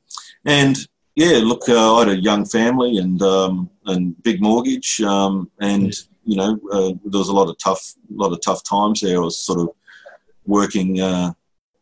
and 0.44 0.76
yeah, 1.14 1.40
look, 1.42 1.68
uh, 1.68 1.96
I 1.96 1.98
had 2.00 2.08
a 2.08 2.20
young 2.20 2.44
family 2.44 2.98
and 2.98 3.20
um, 3.22 3.70
and 3.86 4.20
big 4.22 4.40
mortgage, 4.40 5.00
um, 5.02 5.50
and 5.60 5.92
you 6.24 6.36
know, 6.36 6.58
uh, 6.72 6.92
there 7.04 7.18
was 7.18 7.28
a 7.28 7.34
lot 7.34 7.48
of 7.48 7.58
tough, 7.58 7.94
lot 8.10 8.32
of 8.32 8.40
tough 8.40 8.62
times 8.64 9.00
there. 9.00 9.16
I 9.16 9.20
was 9.20 9.38
sort 9.38 9.60
of 9.60 9.70
working, 10.46 11.00
uh, 11.00 11.32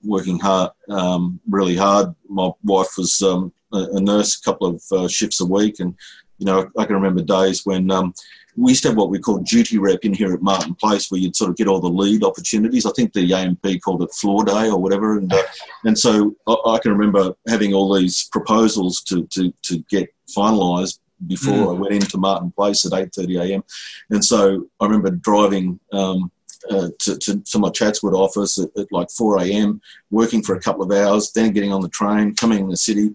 working 0.02 0.38
hard, 0.38 0.70
um, 0.88 1.40
really 1.48 1.76
hard. 1.76 2.14
My 2.28 2.50
wife 2.64 2.96
was 2.96 3.20
um, 3.22 3.52
a, 3.72 4.00
nurse, 4.00 4.38
a 4.38 4.42
couple 4.42 4.66
of 4.66 4.82
uh, 4.92 5.08
shifts 5.08 5.40
a 5.40 5.46
week, 5.46 5.80
and 5.80 5.94
you 6.38 6.46
know, 6.46 6.70
I 6.78 6.84
can 6.86 6.94
remember 6.94 7.22
days 7.22 7.66
when 7.66 7.90
um, 7.90 8.14
we 8.56 8.72
used 8.72 8.82
to 8.82 8.88
have 8.88 8.96
what 8.96 9.10
we 9.10 9.18
called 9.18 9.46
duty 9.46 9.78
rep 9.78 10.04
in 10.04 10.14
here 10.14 10.32
at 10.32 10.42
Martin 10.42 10.74
Place, 10.74 11.10
where 11.10 11.20
you'd 11.20 11.36
sort 11.36 11.50
of 11.50 11.56
get 11.56 11.68
all 11.68 11.80
the 11.80 11.88
lead 11.88 12.24
opportunities. 12.24 12.86
I 12.86 12.90
think 12.92 13.12
the 13.12 13.32
AMP 13.32 13.64
called 13.82 14.02
it 14.02 14.12
floor 14.12 14.44
day 14.44 14.68
or 14.68 14.78
whatever, 14.78 15.18
and 15.18 15.32
uh, 15.32 15.42
and 15.84 15.98
so 15.98 16.34
I, 16.46 16.56
I, 16.66 16.78
can 16.78 16.92
remember 16.92 17.34
having 17.48 17.74
all 17.74 17.94
these 17.94 18.28
proposals 18.32 19.02
to 19.02 19.26
to 19.26 19.52
to 19.62 19.78
get 19.90 20.12
finalised 20.36 20.98
before 21.26 21.54
mm. 21.54 21.68
I 21.68 21.80
went 21.80 21.94
into 21.94 22.18
Martin 22.18 22.50
Place 22.52 22.84
at 22.84 22.98
eight 22.98 23.14
thirty 23.14 23.36
a.m. 23.36 23.62
And 24.10 24.24
so 24.24 24.66
I 24.80 24.86
remember 24.86 25.10
driving. 25.10 25.78
Um, 25.92 26.30
uh, 26.68 26.88
to, 26.98 27.16
to, 27.16 27.40
to, 27.40 27.58
my 27.58 27.70
Chatswood 27.70 28.14
office 28.14 28.58
at, 28.58 28.68
at 28.76 28.92
like 28.92 29.10
4 29.10 29.42
a.m., 29.42 29.80
working 30.10 30.42
for 30.42 30.54
a 30.54 30.60
couple 30.60 30.82
of 30.82 30.92
hours, 30.92 31.32
then 31.32 31.52
getting 31.52 31.72
on 31.72 31.80
the 31.80 31.88
train, 31.88 32.34
coming 32.34 32.60
in 32.60 32.68
the 32.68 32.76
city, 32.76 33.14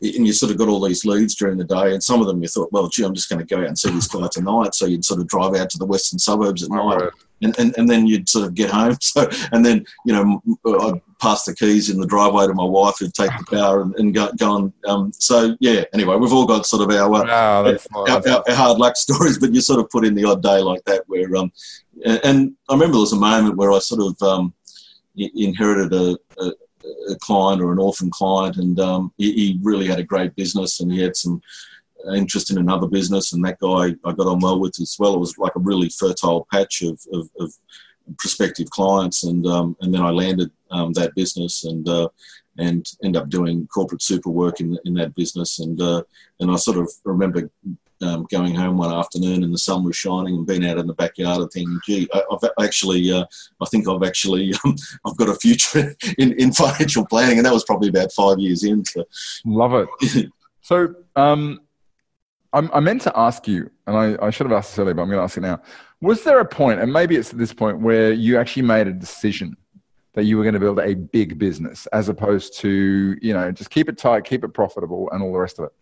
and 0.00 0.26
you 0.26 0.32
sort 0.32 0.52
of 0.52 0.58
got 0.58 0.68
all 0.68 0.84
these 0.86 1.04
leads 1.04 1.34
during 1.34 1.58
the 1.58 1.64
day, 1.64 1.92
and 1.92 2.02
some 2.02 2.20
of 2.20 2.28
them 2.28 2.40
you 2.40 2.48
thought, 2.48 2.72
well, 2.72 2.88
gee, 2.88 3.04
I'm 3.04 3.14
just 3.14 3.28
going 3.28 3.44
to 3.44 3.54
go 3.54 3.60
out 3.60 3.68
and 3.68 3.78
see 3.78 3.90
this 3.90 4.06
guy 4.06 4.28
tonight. 4.30 4.74
So 4.74 4.86
you'd 4.86 5.04
sort 5.04 5.20
of 5.20 5.26
drive 5.26 5.54
out 5.56 5.70
to 5.70 5.78
the 5.78 5.86
western 5.86 6.18
suburbs 6.18 6.62
at 6.62 6.70
night, 6.70 7.00
right. 7.00 7.10
and, 7.42 7.58
and, 7.58 7.76
and 7.76 7.90
then 7.90 8.06
you'd 8.06 8.28
sort 8.28 8.46
of 8.46 8.54
get 8.54 8.70
home. 8.70 8.96
So 9.00 9.28
and 9.52 9.64
then 9.64 9.84
you 10.04 10.12
know 10.12 10.42
I'd 10.80 11.00
pass 11.20 11.44
the 11.44 11.54
keys 11.54 11.90
in 11.90 12.00
the 12.00 12.06
driveway 12.06 12.46
to 12.46 12.54
my 12.54 12.64
wife, 12.64 12.96
who'd 12.98 13.14
take 13.14 13.30
the 13.38 13.44
car 13.44 13.82
and, 13.82 13.94
and 13.96 14.14
go, 14.14 14.30
go 14.38 14.50
on. 14.50 14.72
Um, 14.86 15.12
so 15.12 15.56
yeah, 15.60 15.84
anyway, 15.92 16.16
we've 16.16 16.32
all 16.32 16.46
got 16.46 16.66
sort 16.66 16.82
of 16.82 16.96
our, 16.96 17.10
wow, 17.10 17.64
our, 17.64 17.78
our, 18.08 18.28
our, 18.28 18.54
hard 18.54 18.78
luck 18.78 18.96
stories, 18.96 19.38
but 19.38 19.54
you 19.54 19.60
sort 19.60 19.80
of 19.80 19.90
put 19.90 20.04
in 20.04 20.14
the 20.14 20.24
odd 20.24 20.42
day 20.42 20.60
like 20.60 20.84
that 20.84 21.04
where 21.06 21.34
um, 21.36 21.52
and 22.04 22.54
I 22.68 22.74
remember 22.74 22.92
there 22.92 23.00
was 23.00 23.12
a 23.12 23.16
moment 23.16 23.56
where 23.56 23.72
I 23.72 23.78
sort 23.80 24.00
of 24.00 24.22
um, 24.22 24.54
inherited 25.16 25.92
a, 25.92 26.16
a 26.40 26.52
a 27.10 27.16
client 27.16 27.60
or 27.60 27.72
an 27.72 27.78
orphan 27.78 28.10
client, 28.10 28.56
and 28.56 28.78
um, 28.80 29.12
he, 29.16 29.32
he, 29.32 29.60
really 29.62 29.86
had 29.86 29.98
a 29.98 30.04
great 30.04 30.34
business, 30.36 30.80
and 30.80 30.92
he 30.92 31.00
had 31.00 31.16
some 31.16 31.40
interest 32.14 32.50
in 32.50 32.58
another 32.58 32.86
business, 32.86 33.32
and 33.32 33.44
that 33.44 33.58
guy 33.58 33.94
I 34.08 34.12
got 34.12 34.26
on 34.26 34.40
well 34.40 34.60
with 34.60 34.80
as 34.80 34.96
well. 34.98 35.14
It 35.14 35.20
was 35.20 35.38
like 35.38 35.54
a 35.56 35.60
really 35.60 35.88
fertile 35.88 36.46
patch 36.52 36.82
of, 36.82 37.00
of, 37.12 37.28
of 37.40 37.52
prospective 38.18 38.70
clients, 38.70 39.24
and 39.24 39.46
um, 39.46 39.76
and 39.80 39.92
then 39.92 40.02
I 40.02 40.10
landed 40.10 40.50
um, 40.70 40.92
that 40.94 41.14
business 41.14 41.64
and. 41.64 41.88
Uh, 41.88 42.08
and 42.60 42.84
end 43.04 43.16
up 43.16 43.28
doing 43.28 43.68
corporate 43.68 44.02
super 44.02 44.30
work 44.30 44.58
in, 44.58 44.76
in 44.84 44.92
that 44.92 45.14
business, 45.14 45.60
and 45.60 45.80
uh, 45.80 46.02
and 46.40 46.50
I 46.50 46.56
sort 46.56 46.76
of 46.76 46.90
remember 47.04 47.48
um, 48.02 48.26
going 48.30 48.54
home 48.54 48.76
one 48.76 48.92
afternoon 48.92 49.42
and 49.42 49.52
the 49.52 49.58
sun 49.58 49.84
was 49.84 49.96
shining 49.96 50.36
and 50.36 50.46
being 50.46 50.66
out 50.66 50.78
in 50.78 50.86
the 50.86 50.94
backyard 50.94 51.40
and 51.40 51.50
thinking, 51.50 51.80
gee, 51.84 52.08
I, 52.12 52.22
have 52.30 52.50
actually, 52.60 53.10
uh, 53.12 53.24
I 53.60 53.66
think 53.66 53.88
I've 53.88 54.02
actually, 54.02 54.52
um, 54.64 54.76
I've 55.06 55.16
got 55.16 55.28
a 55.28 55.34
future 55.34 55.94
in, 56.18 56.32
in 56.34 56.52
financial 56.52 57.06
planning. 57.06 57.38
And 57.38 57.46
that 57.46 57.52
was 57.52 57.64
probably 57.64 57.88
about 57.88 58.12
five 58.12 58.38
years 58.38 58.64
in. 58.64 58.84
So. 58.84 59.04
Love 59.44 59.88
it. 60.02 60.30
so 60.60 60.94
um, 61.16 61.60
I, 62.52 62.68
I 62.72 62.80
meant 62.80 63.02
to 63.02 63.18
ask 63.18 63.48
you, 63.48 63.70
and 63.86 63.96
I, 63.96 64.26
I 64.26 64.30
should 64.30 64.46
have 64.46 64.56
asked 64.56 64.72
this 64.72 64.78
earlier, 64.78 64.94
but 64.94 65.02
I'm 65.02 65.08
going 65.08 65.18
to 65.18 65.24
ask 65.24 65.36
it 65.36 65.42
now. 65.42 65.60
Was 66.00 66.22
there 66.22 66.38
a 66.38 66.44
point, 66.44 66.80
and 66.80 66.92
maybe 66.92 67.16
it's 67.16 67.32
at 67.32 67.38
this 67.38 67.52
point, 67.52 67.80
where 67.80 68.12
you 68.12 68.38
actually 68.38 68.62
made 68.62 68.86
a 68.86 68.92
decision 68.92 69.56
that 70.18 70.24
you 70.24 70.36
were 70.36 70.42
going 70.42 70.54
to 70.54 70.58
build 70.58 70.80
a 70.80 70.94
big 70.94 71.38
business 71.38 71.86
as 71.92 72.08
opposed 72.08 72.58
to, 72.58 73.16
you 73.22 73.32
know, 73.32 73.52
just 73.52 73.70
keep 73.70 73.88
it 73.88 73.96
tight, 73.96 74.24
keep 74.24 74.42
it 74.42 74.48
profitable, 74.48 75.08
and 75.12 75.22
all 75.22 75.32
the 75.32 75.38
rest 75.38 75.60
of 75.60 75.66
it? 75.66 75.72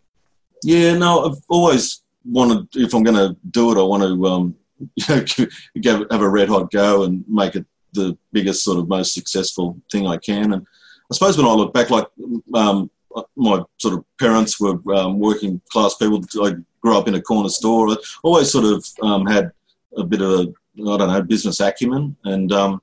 Yeah, 0.62 0.94
no, 0.99 1.25
I've 1.25 1.38
always 1.49 2.03
wanted, 2.22 2.68
if 2.75 2.92
I'm 2.92 3.03
going 3.03 3.16
to 3.16 3.35
do 3.51 3.72
it, 3.72 3.81
I 3.81 3.83
want 3.83 4.03
to, 4.03 4.27
um, 4.27 4.55
you 4.94 5.83
know, 5.83 6.07
have 6.11 6.20
a 6.20 6.29
red 6.29 6.51
hot 6.51 6.70
go 6.70 7.05
and 7.05 7.25
make 7.27 7.57
it 7.57 7.64
the 7.94 8.14
biggest, 8.31 8.62
sort 8.62 8.79
of 8.79 8.88
most 8.88 9.14
successful 9.14 9.81
thing 9.90 10.07
I 10.07 10.18
can. 10.18 10.53
And 10.53 10.66
I 11.11 11.14
suppose 11.14 11.38
when 11.38 11.46
I 11.46 11.53
look 11.53 11.72
back, 11.72 11.88
like 11.88 12.07
um, 12.53 12.90
my 13.37 13.62
sort 13.79 13.94
of 13.94 14.05
parents 14.20 14.61
were 14.61 14.79
um, 14.94 15.18
working 15.18 15.62
class 15.72 15.94
people. 15.94 16.22
I 16.42 16.57
grew 16.83 16.99
up 16.99 17.09
in 17.09 17.14
a 17.14 17.22
corner 17.22 17.49
store. 17.49 17.88
I 17.88 17.96
always 18.22 18.53
sort 18.53 18.66
of 18.66 18.87
um, 19.01 19.25
had 19.25 19.51
a 19.96 20.05
bit 20.05 20.20
of 20.20 20.31
a, 20.31 20.42
I 20.42 20.99
don't 20.99 21.09
know, 21.09 21.22
business 21.22 21.61
acumen. 21.61 22.14
And 22.25 22.53
um, 22.53 22.83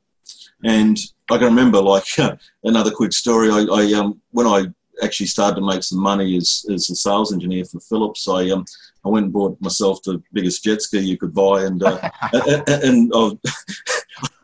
and 0.64 0.98
I 1.30 1.38
can 1.38 1.48
remember 1.48 1.82
like 1.82 2.06
another 2.64 2.92
quick 2.92 3.14
story. 3.14 3.50
I, 3.50 3.66
I 3.72 3.94
um, 4.00 4.22
when 4.32 4.48
I 4.48 4.68
actually 5.02 5.28
started 5.28 5.56
to 5.56 5.66
make 5.66 5.84
some 5.84 6.00
money 6.00 6.38
as, 6.38 6.66
as 6.72 6.90
a 6.90 6.96
sales 6.96 7.34
engineer 7.34 7.66
for 7.66 7.80
Philips. 7.80 8.28
I 8.28 8.50
um, 8.50 8.66
I 9.06 9.10
went 9.10 9.26
and 9.26 9.34
bought 9.34 9.60
myself 9.62 10.02
the 10.04 10.22
biggest 10.32 10.64
jet 10.64 10.82
ski 10.82 11.00
you 11.00 11.18
could 11.18 11.34
buy, 11.34 11.64
and 11.64 11.82
uh, 11.84 12.10
and, 12.34 12.64
and 12.68 13.12
I've, 13.16 13.38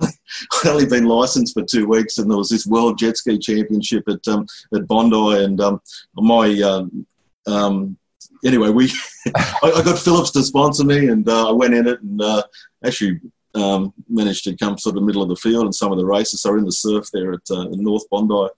I'd 0.02 0.66
only 0.68 0.86
been 0.86 1.06
licensed 1.06 1.54
for 1.54 1.64
two 1.64 1.88
weeks, 1.88 2.18
and 2.18 2.30
there 2.30 2.38
was 2.38 2.50
this 2.50 2.68
World 2.68 2.98
Jet 2.98 3.18
Ski 3.18 3.38
Championship 3.38 4.04
at 4.08 4.28
um, 4.28 4.48
at 4.74 4.88
Bondi, 4.88 5.44
and 5.44 5.62
um, 5.62 5.82
my 6.16 6.50
um, 6.62 7.06
um 7.48 7.98
anyway, 8.44 8.70
we 8.70 8.92
I, 9.36 9.72
I, 9.72 9.84
got 9.84 10.00
Philips 10.00 10.32
to 10.32 10.44
sponsor 10.44 10.84
me, 10.84 11.10
and 11.10 11.28
uh, 11.28 11.50
I 11.50 11.52
went 11.52 11.74
in 11.74 11.88
it, 11.88 12.02
and 12.02 12.22
uh, 12.22 12.44
actually 12.86 13.20
um, 13.56 13.94
managed 14.08 14.44
to 14.44 14.56
come 14.56 14.78
sort 14.78 14.98
of 14.98 15.04
middle 15.04 15.24
of 15.24 15.30
the 15.30 15.36
field 15.36 15.66
in 15.66 15.74
some 15.74 15.92
of 15.92 15.98
the 15.98 16.06
races. 16.06 16.42
So 16.42 16.56
in 16.56 16.66
the 16.66 16.72
surf 16.72 17.10
there 17.12 17.34
at 17.34 17.52
uh, 17.52 17.68
North 17.72 18.08
Bondi. 18.10 18.50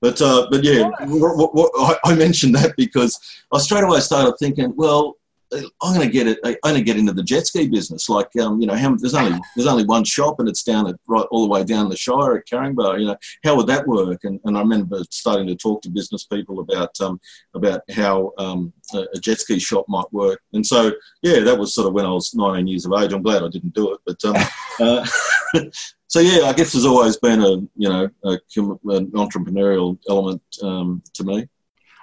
But 0.00 0.20
uh, 0.22 0.48
but 0.50 0.64
yeah, 0.64 0.90
what, 1.00 1.54
what, 1.54 1.70
I, 1.76 2.12
I 2.12 2.14
mentioned 2.14 2.54
that 2.54 2.74
because 2.76 3.18
I 3.52 3.58
straight 3.58 3.84
away 3.84 4.00
started 4.00 4.34
thinking, 4.38 4.74
well, 4.76 5.16
I'm 5.52 5.94
going 5.94 6.06
to 6.06 6.12
get 6.12 6.26
it. 6.26 6.38
I'm 6.44 6.56
going 6.62 6.74
to 6.76 6.82
get 6.82 6.98
into 6.98 7.12
the 7.12 7.22
jet 7.22 7.46
ski 7.46 7.68
business. 7.68 8.08
Like, 8.08 8.28
um, 8.36 8.60
you 8.60 8.66
know, 8.66 8.74
how, 8.74 8.94
there's 8.96 9.14
only 9.14 9.38
there's 9.56 9.68
only 9.68 9.84
one 9.84 10.04
shop, 10.04 10.40
and 10.40 10.48
it's 10.48 10.62
down 10.62 10.88
at 10.88 10.96
right 11.06 11.26
all 11.30 11.42
the 11.42 11.50
way 11.50 11.64
down 11.64 11.88
the 11.88 11.96
Shire 11.96 12.36
at 12.36 12.46
Caringbah. 12.46 13.00
You 13.00 13.06
know, 13.06 13.16
how 13.44 13.56
would 13.56 13.66
that 13.68 13.86
work? 13.86 14.24
And, 14.24 14.40
and 14.44 14.56
I 14.56 14.60
remember 14.60 15.02
starting 15.10 15.46
to 15.46 15.56
talk 15.56 15.82
to 15.82 15.90
business 15.90 16.24
people 16.24 16.60
about 16.60 16.98
um, 17.00 17.20
about 17.54 17.82
how 17.90 18.32
um, 18.38 18.72
a, 18.94 19.06
a, 19.14 19.18
jet 19.18 19.40
ski 19.40 19.58
shop 19.58 19.86
might 19.88 20.12
work. 20.12 20.40
And 20.52 20.66
so, 20.66 20.92
yeah, 21.22 21.40
that 21.40 21.58
was 21.58 21.74
sort 21.74 21.88
of 21.88 21.94
when 21.94 22.06
I 22.06 22.10
was 22.10 22.34
19 22.34 22.66
years 22.66 22.86
of 22.86 22.92
age. 22.92 23.12
I'm 23.12 23.22
glad 23.22 23.42
I 23.42 23.48
didn't 23.48 23.74
do 23.74 23.92
it, 23.92 24.00
but. 24.06 24.24
Um, 24.24 24.36
uh, 24.80 25.06
so 26.08 26.20
yeah, 26.20 26.46
I 26.46 26.52
guess 26.52 26.72
there's 26.72 26.84
always 26.84 27.16
been 27.16 27.40
a 27.40 27.56
you 27.76 27.88
know 27.88 28.08
a, 28.24 28.30
an 28.30 29.10
entrepreneurial 29.12 29.98
element 30.08 30.42
um, 30.62 31.02
to 31.14 31.24
me. 31.24 31.48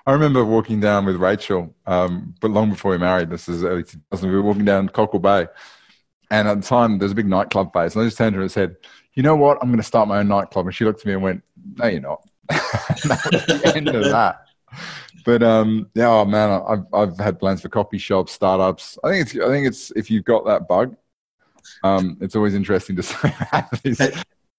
I 0.06 0.12
remember 0.12 0.46
walking 0.46 0.80
down 0.80 1.06
with 1.06 1.16
Rachel, 1.16 1.74
um, 1.88 2.36
but 2.40 2.52
long 2.52 2.70
before 2.70 2.92
we 2.92 2.98
married. 3.00 3.30
This 3.30 3.50
is 3.50 3.64
early 3.64 3.84
2000. 3.84 4.30
We 4.30 4.36
were 4.36 4.44
walking 4.44 4.66
down 4.66 4.88
Cockle 4.90 5.20
Bay, 5.20 5.48
and 6.30 6.48
at 6.48 6.62
the 6.62 6.68
time 6.68 7.00
there's 7.00 7.12
a 7.12 7.16
big 7.16 7.28
nightclub 7.28 7.74
phase. 7.74 7.96
And 7.96 8.04
I 8.04 8.08
just 8.08 8.18
turned 8.18 8.34
to 8.34 8.38
her 8.38 8.44
and 8.44 8.52
said, 8.52 8.76
"You 9.14 9.24
know 9.24 9.36
what? 9.36 9.58
I'm 9.62 9.70
going 9.70 9.78
to 9.78 9.84
start 9.84 10.08
my 10.08 10.20
own 10.20 10.28
nightclub." 10.28 10.68
And 10.68 10.76
she 10.76 10.86
looked 10.86 11.00
at 11.00 11.08
me 11.08 11.14
and 11.14 11.24
went, 11.24 11.44
"No, 11.78 11.88
you're 11.88 12.02
not." 12.02 12.22
that 12.50 13.30
was 13.32 13.46
the 13.62 13.74
end 13.76 13.88
of 13.88 14.04
that. 14.06 14.46
But 15.26 15.42
um, 15.42 15.90
yeah, 15.96 16.10
oh 16.10 16.26
man, 16.26 16.62
I've 16.68 16.86
I've 16.94 17.18
had 17.18 17.40
plans 17.40 17.62
for 17.62 17.70
coffee 17.70 17.98
shops, 17.98 18.32
startups. 18.32 19.00
I 19.04 19.10
think 19.10 19.26
it's 19.26 19.36
I 19.44 19.48
think 19.48 19.66
it's 19.66 19.90
if 19.96 20.12
you've 20.12 20.24
got 20.24 20.46
that 20.46 20.68
bug, 20.68 20.96
um, 21.84 22.18
it's 22.22 22.36
always 22.36 22.54
interesting 22.54 22.96
to 22.98 23.04
see 23.94 24.12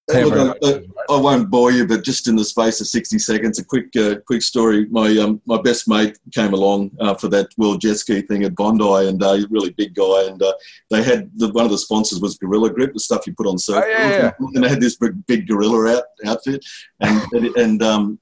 Look, 0.09 0.57
I, 0.63 0.81
I, 1.13 1.21
won't 1.21 1.51
bore 1.51 1.73
you, 1.73 1.85
but 1.85 2.05
just 2.05 2.29
in 2.29 2.37
the 2.37 2.45
space 2.45 2.81
of 2.81 2.87
60 2.87 3.19
seconds, 3.19 3.59
a 3.59 3.65
quick 3.65 3.89
uh, 3.97 4.17
quick 4.25 4.41
story. 4.41 4.87
My 4.87 5.09
um, 5.19 5.41
my 5.47 5.61
best 5.61 5.89
mate 5.89 6.17
came 6.33 6.53
along 6.55 6.93
uh, 7.01 7.15
for 7.15 7.27
that 7.29 7.49
World 7.57 7.81
Jet 7.81 7.97
Ski 7.97 8.23
thing 8.23 8.45
at 8.45 8.55
Bondi, 8.55 9.09
and 9.09 9.21
uh, 9.21 9.31
a 9.31 9.47
really 9.51 9.71
big 9.71 9.95
guy. 9.95 10.27
And 10.29 10.41
uh, 10.41 10.53
they 10.91 11.03
had 11.03 11.29
the, 11.37 11.49
one 11.49 11.65
of 11.65 11.73
the 11.73 11.79
sponsors 11.79 12.21
was 12.21 12.39
Gorilla 12.39 12.71
Grip, 12.71 12.93
the 12.93 13.01
stuff 13.01 13.27
you 13.27 13.35
put 13.35 13.49
on 13.49 13.59
surf. 13.59 13.83
Oh, 13.85 13.89
yeah, 13.89 14.11
yeah. 14.11 14.33
And 14.39 14.63
they 14.63 14.69
had 14.69 14.81
this 14.81 14.97
big, 14.97 15.27
big 15.27 15.49
gorilla 15.49 15.97
out, 15.97 16.05
outfit, 16.25 16.65
and 17.01 17.57
and 17.57 17.83
um, 17.83 18.21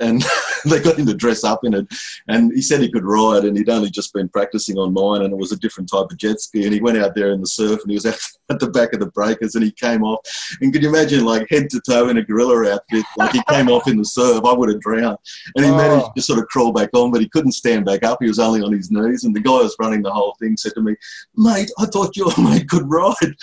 and 0.00 0.24
they 0.64 0.80
got 0.80 0.98
him 0.98 1.06
to 1.06 1.14
dress 1.14 1.44
up 1.44 1.60
in 1.64 1.74
it. 1.74 1.86
And 2.28 2.52
he 2.52 2.62
said 2.62 2.80
he 2.80 2.90
could 2.90 3.04
ride, 3.04 3.44
and 3.44 3.56
he'd 3.56 3.68
only 3.68 3.90
just 3.90 4.12
been 4.12 4.28
practicing 4.28 4.76
on 4.78 4.92
mine, 4.92 5.22
and 5.22 5.32
it 5.32 5.38
was 5.38 5.52
a 5.52 5.58
different 5.58 5.88
type 5.90 6.06
of 6.10 6.16
jet 6.16 6.40
ski. 6.40 6.64
And 6.64 6.74
he 6.74 6.80
went 6.80 6.98
out 6.98 7.14
there 7.14 7.30
in 7.30 7.40
the 7.40 7.46
surf, 7.46 7.80
and 7.82 7.90
he 7.90 7.96
was 7.96 8.06
out 8.06 8.18
at 8.50 8.60
the 8.60 8.70
back 8.70 8.92
of 8.92 9.00
the 9.00 9.10
breakers, 9.10 9.54
and 9.54 9.64
he 9.64 9.70
came 9.72 10.02
off. 10.02 10.20
And 10.60 10.72
could 10.72 10.82
you 10.82 10.88
imagine, 10.88 11.24
like 11.24 11.48
head 11.50 11.70
to 11.70 11.80
toe 11.80 12.08
in 12.08 12.18
a 12.18 12.22
gorilla 12.22 12.72
outfit, 12.72 13.04
like 13.16 13.32
he 13.32 13.42
came 13.48 13.68
off 13.68 13.88
in 13.88 13.96
the 13.96 14.04
surf? 14.04 14.44
I 14.44 14.52
would 14.52 14.68
have 14.68 14.80
drowned. 14.80 15.18
And 15.56 15.64
he 15.64 15.70
oh. 15.70 15.76
managed 15.76 16.14
to 16.16 16.22
sort 16.22 16.38
of 16.38 16.46
crawl 16.48 16.72
back 16.72 16.90
on, 16.94 17.10
but 17.10 17.20
he 17.20 17.28
couldn't 17.28 17.52
stand 17.52 17.84
back 17.84 18.04
up. 18.04 18.18
He 18.20 18.28
was 18.28 18.38
only 18.38 18.62
on 18.62 18.72
his 18.72 18.90
knees. 18.90 19.24
And 19.24 19.34
the 19.34 19.40
guy 19.40 19.52
was 19.52 19.76
running 19.78 20.02
the 20.02 20.12
whole 20.12 20.34
thing 20.40 20.56
said 20.56 20.74
to 20.74 20.82
me, 20.82 20.96
"Mate, 21.36 21.70
I 21.78 21.86
thought 21.86 22.16
your 22.16 22.32
mate 22.38 22.68
could 22.68 22.84
ride." 22.90 23.34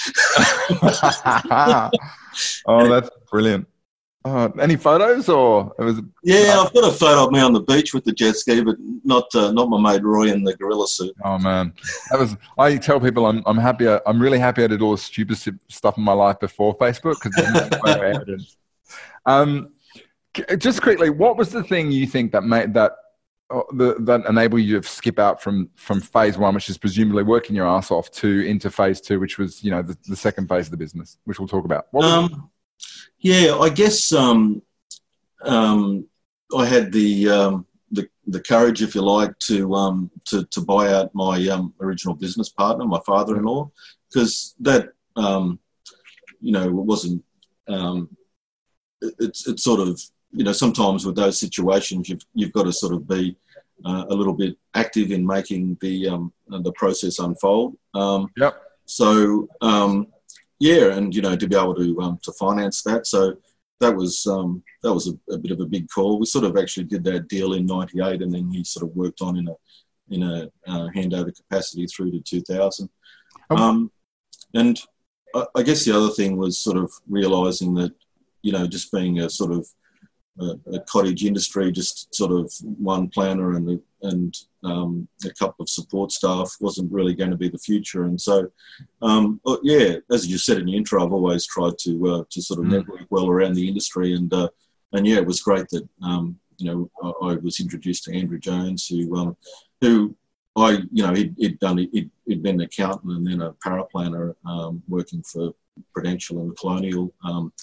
oh, 2.67 2.89
that's 2.89 3.09
brilliant. 3.29 3.67
Uh, 4.23 4.49
any 4.59 4.75
photos 4.75 5.29
or 5.29 5.73
it 5.79 5.83
was? 5.83 6.01
Yeah, 6.23 6.55
uh, 6.55 6.63
I've 6.65 6.73
got 6.73 6.93
a 6.93 6.95
photo 6.95 7.25
of 7.25 7.31
me 7.31 7.39
on 7.39 7.53
the 7.53 7.61
beach 7.61 7.93
with 7.93 8.03
the 8.03 8.11
jet 8.11 8.35
ski, 8.35 8.61
but 8.61 8.75
not 9.03 9.33
uh, 9.33 9.51
not 9.51 9.69
my 9.69 9.93
mate 9.93 10.03
Roy 10.03 10.31
in 10.31 10.43
the 10.43 10.55
gorilla 10.55 10.87
suit. 10.87 11.15
Oh 11.23 11.39
man, 11.39 11.73
that 12.11 12.19
was. 12.19 12.37
I 12.57 12.77
tell 12.77 12.99
people 12.99 13.25
I'm 13.25 13.41
I'm 13.47 13.57
happy. 13.57 13.87
I'm 13.87 14.21
really 14.21 14.37
happy 14.37 14.63
I 14.63 14.67
did 14.67 14.81
all 14.81 14.91
the 14.91 14.97
stupid 14.99 15.37
stuff 15.69 15.97
in 15.97 16.03
my 16.03 16.13
life 16.13 16.39
before 16.39 16.77
Facebook 16.77 17.15
because. 17.23 18.57
Um, 19.25 19.73
just 20.57 20.81
quickly, 20.81 21.09
what 21.09 21.37
was 21.37 21.49
the 21.49 21.63
thing 21.63 21.91
you 21.91 22.07
think 22.07 22.31
that 22.31 22.43
made 22.43 22.73
that 22.73 22.93
uh, 23.49 23.61
the, 23.73 23.95
that 23.99 24.25
enabled 24.27 24.61
you 24.61 24.79
to 24.79 24.87
skip 24.87 25.19
out 25.19 25.41
from 25.41 25.69
from 25.75 25.99
phase 25.99 26.37
one, 26.37 26.55
which 26.55 26.69
is 26.69 26.77
presumably 26.77 27.23
working 27.23 27.55
your 27.55 27.67
ass 27.67 27.91
off, 27.91 28.09
to 28.11 28.41
into 28.45 28.71
phase 28.71 29.01
two, 29.01 29.19
which 29.19 29.37
was 29.37 29.63
you 29.63 29.71
know 29.71 29.81
the, 29.81 29.97
the 30.07 30.15
second 30.15 30.47
phase 30.47 30.67
of 30.67 30.71
the 30.71 30.77
business, 30.77 31.17
which 31.25 31.39
we'll 31.39 31.47
talk 31.47 31.65
about. 31.65 31.87
Um, 31.93 32.49
yeah, 33.19 33.55
I 33.55 33.69
guess 33.69 34.11
um, 34.11 34.61
um, 35.43 36.07
I 36.55 36.65
had 36.65 36.91
the, 36.91 37.29
um, 37.29 37.65
the 37.91 38.07
the 38.27 38.41
courage, 38.41 38.81
if 38.81 38.95
you 38.95 39.01
like, 39.01 39.37
to 39.39 39.73
um, 39.73 40.11
to 40.25 40.45
to 40.45 40.61
buy 40.61 40.93
out 40.93 41.13
my 41.13 41.47
um, 41.47 41.73
original 41.79 42.15
business 42.15 42.49
partner, 42.49 42.85
my 42.85 42.99
father-in-law, 43.05 43.69
because 44.09 44.55
that 44.59 44.89
um, 45.15 45.59
you 46.39 46.51
know 46.51 46.69
wasn't. 46.71 47.23
it's 49.19 49.47
it's 49.47 49.63
sort 49.63 49.79
of 49.79 49.99
you 50.31 50.43
know 50.43 50.53
sometimes 50.53 51.05
with 51.05 51.15
those 51.15 51.39
situations 51.39 52.07
you've 52.07 52.25
you've 52.33 52.53
got 52.53 52.63
to 52.63 52.73
sort 52.73 52.93
of 52.93 53.07
be 53.07 53.35
uh, 53.83 54.05
a 54.09 54.13
little 54.13 54.33
bit 54.33 54.55
active 54.75 55.11
in 55.11 55.25
making 55.25 55.77
the 55.81 56.07
the 56.49 56.71
process 56.73 57.19
unfold. 57.19 57.75
yep. 58.37 58.61
So 58.85 59.47
yeah, 60.61 60.93
and 60.93 61.13
you 61.13 61.23
know 61.23 61.35
to 61.35 61.47
be 61.47 61.55
able 61.55 61.73
to 61.73 61.99
um, 62.01 62.19
to 62.21 62.31
finance 62.33 62.83
that. 62.83 63.07
So 63.07 63.35
that 63.79 63.95
was 63.95 64.27
um, 64.27 64.61
that 64.83 64.93
was 64.93 65.07
a, 65.07 65.33
a, 65.33 65.37
bit 65.39 65.51
of 65.51 65.59
a 65.59 65.65
big 65.65 65.89
call. 65.89 66.19
We 66.19 66.27
sort 66.27 66.45
of 66.45 66.55
actually 66.55 66.83
did 66.83 67.03
that 67.05 67.27
deal 67.27 67.53
in 67.53 67.65
'98, 67.65 68.21
and 68.21 68.31
then 68.31 68.51
he 68.51 68.63
sort 68.63 68.87
of 68.87 68.95
worked 68.95 69.21
on 69.21 69.39
in 69.39 69.47
a 69.47 69.55
in 70.11 70.21
a 70.21 70.51
uh, 70.67 70.87
handover 70.95 71.35
capacity 71.35 71.87
through 71.87 72.11
to 72.11 72.19
2000. 72.19 72.87
Um, 73.49 73.91
and 74.53 74.79
I, 75.33 75.45
I, 75.55 75.63
guess 75.63 75.83
the 75.83 75.97
other 75.97 76.09
thing 76.09 76.37
was 76.37 76.59
sort 76.59 76.77
of 76.77 76.91
realizing 77.09 77.73
that 77.75 77.93
you 78.43 78.51
know 78.51 78.67
just 78.67 78.91
being 78.91 79.19
a 79.19 79.31
sort 79.31 79.53
of 79.53 79.67
a, 80.39 80.75
a 80.75 80.79
cottage 80.81 81.25
industry, 81.25 81.71
just 81.71 82.13
sort 82.13 82.31
of 82.31 82.53
one 82.61 83.07
planner 83.07 83.55
and 83.55 83.81
and 84.03 84.35
um, 84.63 85.07
a 85.25 85.29
couple 85.31 85.63
of 85.63 85.69
support 85.69 86.11
staff 86.11 86.55
wasn't 86.59 86.91
really 86.91 87.13
going 87.13 87.31
to 87.31 87.37
be 87.37 87.49
the 87.49 87.57
future. 87.57 88.03
And 88.03 88.19
so, 88.19 88.51
um, 89.01 89.41
yeah, 89.63 89.95
as 90.11 90.27
you 90.27 90.37
said 90.37 90.57
in 90.57 90.65
the 90.65 90.75
intro, 90.75 91.03
I've 91.03 91.13
always 91.13 91.45
tried 91.45 91.77
to 91.79 92.07
uh, 92.07 92.23
to 92.29 92.41
sort 92.41 92.59
of 92.59 92.65
mm. 92.65 92.71
network 92.71 93.05
well 93.09 93.29
around 93.29 93.53
the 93.53 93.67
industry, 93.67 94.13
and 94.13 94.31
uh, 94.33 94.49
and 94.93 95.05
yeah, 95.07 95.17
it 95.17 95.25
was 95.25 95.41
great 95.41 95.67
that 95.69 95.87
um, 96.03 96.39
you 96.57 96.67
know 96.71 96.91
I, 97.21 97.31
I, 97.31 97.35
was 97.35 97.59
introduced 97.59 98.03
to 98.05 98.17
Andrew 98.17 98.39
Jones, 98.39 98.87
who 98.87 99.15
um, 99.15 99.37
who 99.81 100.15
I 100.55 100.79
you 100.91 101.05
know 101.05 101.13
he'd, 101.13 101.35
he'd 101.37 101.59
done 101.59 101.77
he'd, 101.77 102.11
he'd, 102.25 102.43
been 102.43 102.55
an 102.55 102.61
accountant 102.61 103.13
and 103.13 103.27
then 103.27 103.41
a 103.41 103.53
paraplanner 103.53 104.35
um, 104.45 104.83
working 104.87 105.23
for 105.23 105.53
Prudential 105.93 106.41
and 106.41 106.57
Colonial, 106.57 107.13
um, 107.23 107.53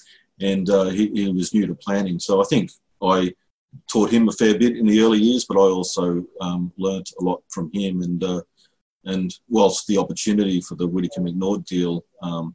and 0.41 0.69
uh, 0.71 0.85
he, 0.85 1.09
he 1.09 1.33
was 1.33 1.55
new 1.55 1.67
to 1.67 1.75
planning. 1.75 2.19
So 2.19 2.41
I 2.41 2.45
think 2.45 2.71
I 3.03 3.35
taught 3.91 4.11
him 4.11 4.29
a 4.29 4.33
fair 4.33 4.59
bit 4.59 4.77
in 4.77 4.87
the 4.87 5.01
early 5.01 5.19
years, 5.19 5.45
but 5.45 5.57
I 5.57 5.63
also 5.63 6.25
um, 6.41 6.73
learnt 6.79 7.11
a 7.21 7.25
lot 7.25 7.43
from 7.49 7.71
him. 7.73 8.03
And 8.03 8.23
uh, 8.23 8.43
and 9.05 9.35
whilst 9.49 9.87
the 9.87 9.99
opportunity 9.99 10.61
for 10.61 10.75
the 10.75 10.87
Whittaker 10.87 11.21
Macnaught 11.21 11.65
deal 11.67 12.05
um, 12.23 12.55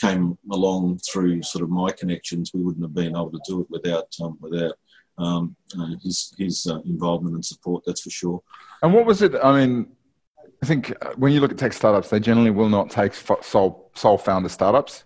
came 0.00 0.38
along 0.52 0.98
through 0.98 1.42
sort 1.42 1.64
of 1.64 1.70
my 1.70 1.90
connections, 1.90 2.52
we 2.54 2.62
wouldn't 2.62 2.84
have 2.84 2.94
been 2.94 3.16
able 3.16 3.30
to 3.30 3.40
do 3.46 3.60
it 3.60 3.66
without 3.70 4.08
um, 4.22 4.38
without 4.40 4.74
um, 5.18 5.56
uh, 5.78 5.94
his 6.02 6.34
his 6.38 6.66
uh, 6.66 6.80
involvement 6.82 7.34
and 7.34 7.44
support. 7.44 7.82
That's 7.86 8.02
for 8.02 8.10
sure. 8.10 8.42
And 8.82 8.92
what 8.92 9.06
was 9.06 9.22
it? 9.22 9.34
I 9.42 9.52
mean, 9.58 9.88
I 10.62 10.66
think 10.66 10.94
when 11.16 11.32
you 11.32 11.40
look 11.40 11.52
at 11.52 11.58
tech 11.58 11.72
startups, 11.72 12.10
they 12.10 12.20
generally 12.20 12.50
will 12.50 12.68
not 12.68 12.90
take 12.90 13.14
sole 13.14 13.90
sole 13.94 14.18
founder 14.18 14.48
startups. 14.48 15.04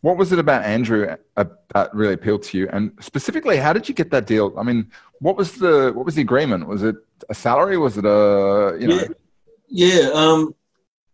What 0.00 0.16
was 0.16 0.32
it 0.32 0.38
about 0.38 0.64
Andrew 0.64 1.14
uh, 1.36 1.44
that 1.74 1.94
really 1.94 2.14
appealed 2.14 2.42
to 2.44 2.58
you? 2.58 2.68
And 2.72 2.92
specifically, 3.00 3.56
how 3.56 3.72
did 3.72 3.88
you 3.88 3.94
get 3.94 4.10
that 4.10 4.26
deal? 4.26 4.54
I 4.58 4.62
mean, 4.62 4.90
what 5.20 5.36
was 5.36 5.52
the 5.52 5.92
what 5.94 6.04
was 6.04 6.14
the 6.14 6.22
agreement? 6.22 6.66
Was 6.66 6.82
it 6.82 6.96
a 7.28 7.34
salary? 7.34 7.76
Was 7.76 7.98
it 7.98 8.04
a 8.04 8.76
you 8.80 8.88
know? 8.88 9.04
Yeah, 9.68 10.02
yeah. 10.02 10.10
Um, 10.10 10.54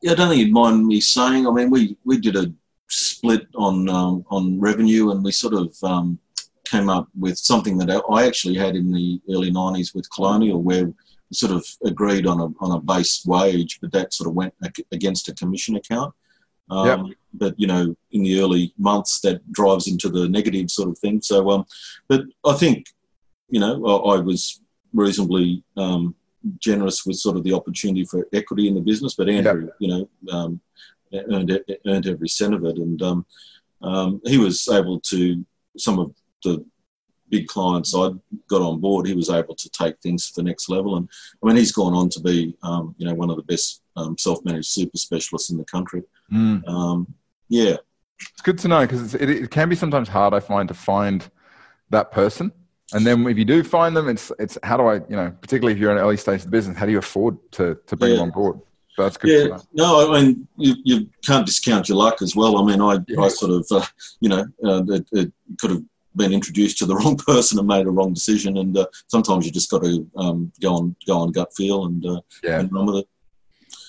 yeah 0.02 0.12
I 0.12 0.14
don't 0.14 0.28
think 0.28 0.40
you'd 0.40 0.52
mind 0.52 0.86
me 0.86 1.00
saying. 1.00 1.46
I 1.46 1.50
mean, 1.50 1.70
we 1.70 1.96
we 2.04 2.18
did 2.18 2.36
a 2.36 2.52
split 2.88 3.46
on 3.54 3.88
um, 3.88 4.24
on 4.30 4.60
revenue, 4.60 5.10
and 5.10 5.24
we 5.24 5.32
sort 5.32 5.54
of 5.54 5.76
um, 5.82 6.18
came 6.64 6.88
up 6.88 7.08
with 7.18 7.38
something 7.38 7.78
that 7.78 7.90
I 8.10 8.26
actually 8.26 8.56
had 8.56 8.76
in 8.76 8.92
the 8.92 9.20
early 9.30 9.50
'90s 9.50 9.94
with 9.94 10.10
Colonial, 10.10 10.62
where 10.62 10.86
we 10.86 10.94
sort 11.32 11.52
of 11.52 11.64
agreed 11.84 12.26
on 12.26 12.40
a 12.40 12.46
on 12.64 12.72
a 12.72 12.80
base 12.80 13.24
wage, 13.26 13.80
but 13.80 13.92
that 13.92 14.14
sort 14.14 14.28
of 14.28 14.34
went 14.34 14.54
against 14.92 15.28
a 15.28 15.34
commission 15.34 15.76
account. 15.76 16.14
Um, 16.70 16.86
yep. 16.86 17.16
But 17.34 17.58
you 17.58 17.66
know, 17.66 17.94
in 18.12 18.22
the 18.22 18.40
early 18.40 18.72
months, 18.78 19.20
that 19.20 19.40
drives 19.52 19.88
into 19.88 20.08
the 20.08 20.28
negative 20.28 20.70
sort 20.70 20.88
of 20.88 20.98
thing. 20.98 21.20
So, 21.20 21.50
um, 21.50 21.66
but 22.08 22.22
I 22.44 22.54
think, 22.54 22.86
you 23.48 23.60
know, 23.60 23.84
I, 23.86 24.16
I 24.16 24.20
was 24.20 24.60
reasonably 24.92 25.62
um, 25.76 26.14
generous 26.58 27.04
with 27.04 27.16
sort 27.16 27.36
of 27.36 27.44
the 27.44 27.52
opportunity 27.52 28.04
for 28.04 28.26
equity 28.32 28.68
in 28.68 28.74
the 28.74 28.80
business. 28.80 29.14
But 29.14 29.28
Andrew, 29.28 29.64
yep. 29.64 29.74
you 29.80 29.88
know, 29.88 30.08
um, 30.32 30.60
earned 31.12 31.60
earned 31.86 32.06
every 32.06 32.28
cent 32.28 32.54
of 32.54 32.64
it, 32.64 32.76
and 32.76 33.02
um, 33.02 33.26
um, 33.82 34.20
he 34.24 34.38
was 34.38 34.68
able 34.68 35.00
to 35.00 35.44
some 35.76 35.98
of 35.98 36.14
the 36.44 36.64
big 37.30 37.46
clients 37.48 37.94
I 37.94 38.10
got 38.48 38.62
on 38.62 38.80
board, 38.80 39.06
he 39.06 39.14
was 39.14 39.30
able 39.30 39.54
to 39.54 39.70
take 39.70 39.98
things 40.00 40.30
to 40.30 40.34
the 40.36 40.44
next 40.44 40.68
level. 40.68 40.96
And 40.96 41.08
I 41.42 41.46
mean, 41.46 41.56
he's 41.56 41.72
gone 41.72 41.94
on 41.94 42.08
to 42.10 42.20
be, 42.20 42.56
um, 42.62 42.94
you 42.98 43.06
know, 43.06 43.14
one 43.14 43.30
of 43.30 43.36
the 43.36 43.42
best 43.42 43.82
um, 43.96 44.16
self-managed 44.18 44.68
super 44.68 44.98
specialists 44.98 45.50
in 45.50 45.58
the 45.58 45.64
country. 45.64 46.02
Mm. 46.32 46.66
Um, 46.68 47.14
yeah, 47.48 47.76
it's 48.20 48.42
good 48.42 48.58
to 48.58 48.68
know 48.68 48.80
because 48.82 49.14
it, 49.14 49.28
it, 49.28 49.50
can 49.50 49.68
be 49.68 49.76
sometimes 49.76 50.08
hard. 50.08 50.34
I 50.34 50.40
find 50.40 50.68
to 50.68 50.74
find 50.74 51.28
that 51.90 52.12
person, 52.12 52.52
and 52.92 53.06
then 53.06 53.26
if 53.26 53.36
you 53.36 53.44
do 53.44 53.62
find 53.62 53.96
them, 53.96 54.08
it's 54.08 54.32
it's 54.38 54.58
how 54.62 54.76
do 54.76 54.86
I, 54.86 54.94
you 55.08 55.16
know, 55.16 55.32
particularly 55.40 55.72
if 55.72 55.78
you're 55.78 55.90
in 55.90 55.98
an 55.98 56.02
early 56.02 56.16
stage 56.16 56.40
of 56.40 56.44
the 56.44 56.50
business, 56.50 56.76
how 56.76 56.86
do 56.86 56.92
you 56.92 56.98
afford 56.98 57.38
to 57.52 57.78
to 57.86 57.96
bring 57.96 58.12
yeah. 58.12 58.18
them 58.18 58.24
on 58.24 58.30
board? 58.30 58.60
That's 58.96 59.16
good. 59.16 59.50
Yeah, 59.50 59.58
no, 59.72 60.14
I 60.14 60.22
mean 60.22 60.46
you, 60.56 60.74
you 60.84 61.10
can't 61.26 61.44
discount 61.44 61.88
your 61.88 61.98
luck 61.98 62.22
as 62.22 62.36
well. 62.36 62.56
I 62.58 62.64
mean, 62.64 62.80
I, 62.80 62.98
yeah. 63.08 63.22
I 63.22 63.28
sort 63.28 63.50
of, 63.50 63.66
uh, 63.70 63.84
you 64.20 64.28
know, 64.28 64.46
uh, 64.64 64.84
it, 64.88 65.08
it 65.12 65.32
could 65.58 65.70
have 65.70 65.82
been 66.16 66.32
introduced 66.32 66.78
to 66.78 66.86
the 66.86 66.96
wrong 66.96 67.16
person 67.16 67.58
and 67.58 67.68
made 67.68 67.86
a 67.86 67.90
wrong 67.90 68.12
decision. 68.12 68.58
And 68.58 68.76
uh, 68.76 68.86
sometimes 69.08 69.46
you 69.46 69.52
just 69.52 69.70
got 69.70 69.82
to 69.82 70.08
um, 70.16 70.52
go 70.60 70.74
on 70.74 70.96
go 71.06 71.18
on 71.18 71.32
gut 71.32 71.54
feel 71.54 71.86
and, 71.86 72.04
uh, 72.04 72.20
yeah. 72.42 72.60
and 72.60 72.72
run 72.72 72.86
with 72.86 72.96
it. 72.96 73.08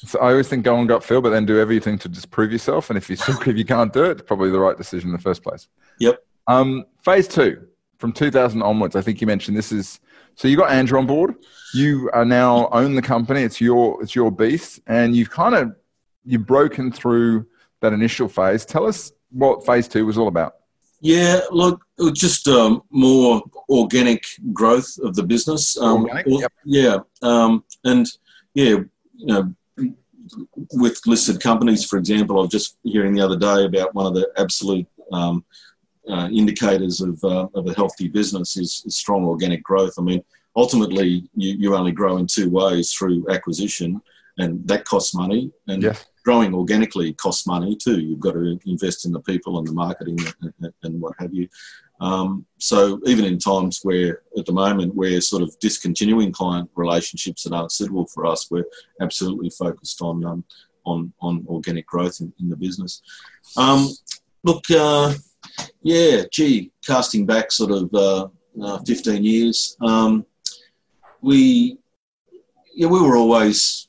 So 0.05 0.19
I 0.19 0.31
always 0.31 0.47
think 0.47 0.63
go 0.63 0.75
on 0.75 0.88
gut 0.88 1.03
feel, 1.03 1.21
but 1.21 1.29
then 1.29 1.45
do 1.45 1.59
everything 1.59 1.97
to 1.99 2.09
disprove 2.09 2.51
yourself. 2.51 2.89
And 2.89 2.97
if 2.97 3.09
you 3.09 3.15
still, 3.15 3.39
if 3.41 3.57
you 3.57 3.65
can't 3.65 3.91
do 3.91 4.03
it, 4.05 4.11
it's 4.11 4.21
probably 4.21 4.51
the 4.51 4.59
right 4.59 4.77
decision 4.77 5.09
in 5.09 5.15
the 5.15 5.21
first 5.21 5.43
place. 5.43 5.67
Yep. 5.99 6.23
Um, 6.47 6.85
phase 7.03 7.27
two, 7.27 7.67
from 7.97 8.11
2000 8.11 8.61
onwards, 8.61 8.95
I 8.95 9.01
think 9.01 9.21
you 9.21 9.27
mentioned 9.27 9.57
this 9.57 9.71
is 9.71 9.99
so 10.35 10.47
you 10.47 10.57
got 10.57 10.69
Andrew 10.69 10.99
on 10.99 11.07
board. 11.07 11.35
You 11.73 12.09
are 12.13 12.25
now 12.25 12.67
own 12.71 12.95
the 12.95 13.01
company. 13.01 13.41
It's 13.41 13.61
your 13.61 14.01
it's 14.03 14.13
your 14.13 14.31
beast, 14.31 14.81
and 14.88 15.15
you've 15.15 15.31
kind 15.31 15.55
of 15.55 15.75
you've 16.25 16.45
broken 16.45 16.91
through 16.91 17.47
that 17.81 17.93
initial 17.93 18.27
phase. 18.27 18.65
Tell 18.65 18.85
us 18.85 19.11
what 19.31 19.65
phase 19.65 19.88
two 19.88 20.05
was 20.05 20.17
all 20.17 20.27
about. 20.27 20.55
Yeah, 20.99 21.39
look, 21.51 21.84
just 22.13 22.47
um, 22.47 22.84
more 22.89 23.41
organic 23.69 24.25
growth 24.53 24.97
of 25.03 25.15
the 25.15 25.23
business. 25.23 25.77
Um, 25.77 26.03
organic, 26.03 26.25
yep. 26.27 26.53
Yeah, 26.65 26.97
um, 27.21 27.63
and 27.84 28.05
yeah, 28.53 28.79
you 29.15 29.25
know, 29.25 29.53
with 30.73 30.99
listed 31.05 31.39
companies, 31.41 31.86
for 31.86 31.97
example, 31.97 32.38
I 32.38 32.41
was 32.41 32.51
just 32.51 32.77
hearing 32.84 33.13
the 33.13 33.21
other 33.21 33.38
day 33.38 33.65
about 33.65 33.93
one 33.93 34.05
of 34.05 34.13
the 34.13 34.29
absolute 34.38 34.88
um, 35.12 35.45
uh, 36.10 36.29
indicators 36.31 37.01
of, 37.01 37.23
uh, 37.23 37.47
of 37.53 37.67
a 37.67 37.73
healthy 37.73 38.08
business 38.08 38.58
is, 38.58 38.84
is, 38.86 38.97
strong 38.97 39.25
organic 39.25 39.63
growth. 39.63 39.93
I 39.97 40.01
mean, 40.01 40.23
ultimately, 40.55 41.29
you, 41.36 41.55
you 41.58 41.75
only 41.75 41.91
grow 41.91 42.17
in 42.17 42.27
two 42.27 42.49
ways 42.49 42.91
through 42.93 43.25
acquisition, 43.29 44.01
and 44.38 44.67
that 44.67 44.86
costs 44.86 45.15
money. 45.15 45.51
And 45.67 45.84
yes 45.84 46.05
growing 46.25 46.55
organically 46.55 47.13
costs 47.13 47.45
money 47.45 47.75
too. 47.75 48.01
You've 48.01 48.19
got 48.19 48.34
to 48.34 48.60
invest 48.65 49.05
in 49.05 49.12
the 49.12 49.21
people 49.21 49.60
and 49.60 49.67
the 49.67 49.71
marketing 49.71 50.17
and, 50.41 50.73
and 50.84 50.99
what 50.99 51.13
have 51.19 51.34
you. 51.34 51.47
Um, 52.01 52.45
so 52.58 52.99
even 53.05 53.25
in 53.25 53.39
times 53.39 53.79
where, 53.84 54.21
at 54.38 54.45
the 54.45 54.51
moment, 54.51 54.95
we're 54.95 55.21
sort 55.21 55.43
of 55.43 55.58
discontinuing 55.60 56.31
client 56.31 56.69
relationships 56.75 57.43
that 57.43 57.53
aren't 57.53 57.71
suitable 57.71 58.08
for 58.08 58.25
us, 58.25 58.49
we're 58.51 58.65
absolutely 59.01 59.49
focused 59.49 60.01
on 60.01 60.25
um, 60.25 60.43
on 60.86 61.13
on 61.21 61.45
organic 61.47 61.88
growth 61.88 62.19
in, 62.19 62.34
in 62.39 62.49
the 62.49 62.55
business. 62.55 63.01
Um, 63.58 63.89
look, 64.43 64.63
uh, 64.71 65.13
yeah, 65.81 66.23
gee, 66.31 66.71
casting 66.86 67.25
back 67.25 67.51
sort 67.51 67.71
of 67.71 67.93
uh, 67.93 68.27
uh, 68.62 68.79
15 68.86 69.23
years, 69.23 69.77
um, 69.81 70.25
we 71.21 71.77
yeah 72.73 72.88
we 72.88 73.01
were 73.01 73.15
always 73.15 73.88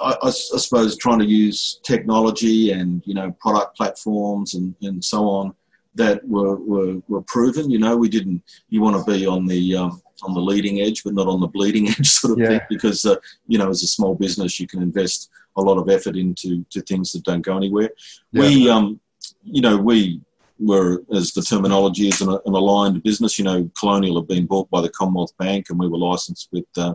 I, 0.00 0.16
I, 0.22 0.30
suppose 0.30 0.96
trying 0.96 1.18
to 1.20 1.24
use 1.24 1.80
technology 1.82 2.72
and 2.72 3.02
you 3.06 3.14
know 3.14 3.32
product 3.40 3.76
platforms 3.76 4.54
and, 4.54 4.74
and 4.82 5.04
so 5.04 5.28
on 5.28 5.54
that 5.94 6.26
were, 6.26 6.56
were, 6.56 7.00
were 7.08 7.22
proven. 7.22 7.70
You 7.70 7.78
know, 7.78 7.96
we 7.96 8.08
didn't. 8.08 8.42
You 8.68 8.80
want 8.80 8.96
to 8.96 9.12
be 9.12 9.26
on 9.26 9.46
the 9.46 9.76
um, 9.76 10.02
on 10.22 10.34
the 10.34 10.40
leading 10.40 10.80
edge, 10.80 11.04
but 11.04 11.14
not 11.14 11.28
on 11.28 11.40
the 11.40 11.48
bleeding 11.48 11.88
edge, 11.98 12.08
sort 12.08 12.32
of 12.32 12.38
yeah. 12.38 12.48
thing. 12.48 12.60
Because 12.68 13.04
uh, 13.04 13.16
you 13.46 13.58
know, 13.58 13.70
as 13.70 13.82
a 13.82 13.88
small 13.88 14.14
business, 14.14 14.58
you 14.58 14.66
can 14.66 14.82
invest 14.82 15.30
a 15.56 15.62
lot 15.62 15.78
of 15.78 15.88
effort 15.88 16.16
into 16.16 16.64
to 16.70 16.80
things 16.82 17.12
that 17.12 17.24
don't 17.24 17.42
go 17.42 17.56
anywhere. 17.56 17.90
Yeah. 18.32 18.40
We, 18.40 18.70
um, 18.70 19.00
you 19.44 19.60
know, 19.60 19.76
we 19.76 20.20
were, 20.58 21.02
as 21.14 21.32
the 21.32 21.42
terminology 21.42 22.08
is, 22.08 22.20
an, 22.20 22.30
an, 22.30 22.54
aligned 22.54 23.02
business. 23.02 23.38
You 23.38 23.44
know, 23.44 23.70
Colonial 23.78 24.20
had 24.20 24.28
been 24.28 24.46
bought 24.46 24.70
by 24.70 24.80
the 24.80 24.90
Commonwealth 24.90 25.36
Bank, 25.38 25.66
and 25.70 25.78
we 25.78 25.88
were 25.88 25.98
licensed 25.98 26.48
with 26.52 26.66
uh, 26.76 26.94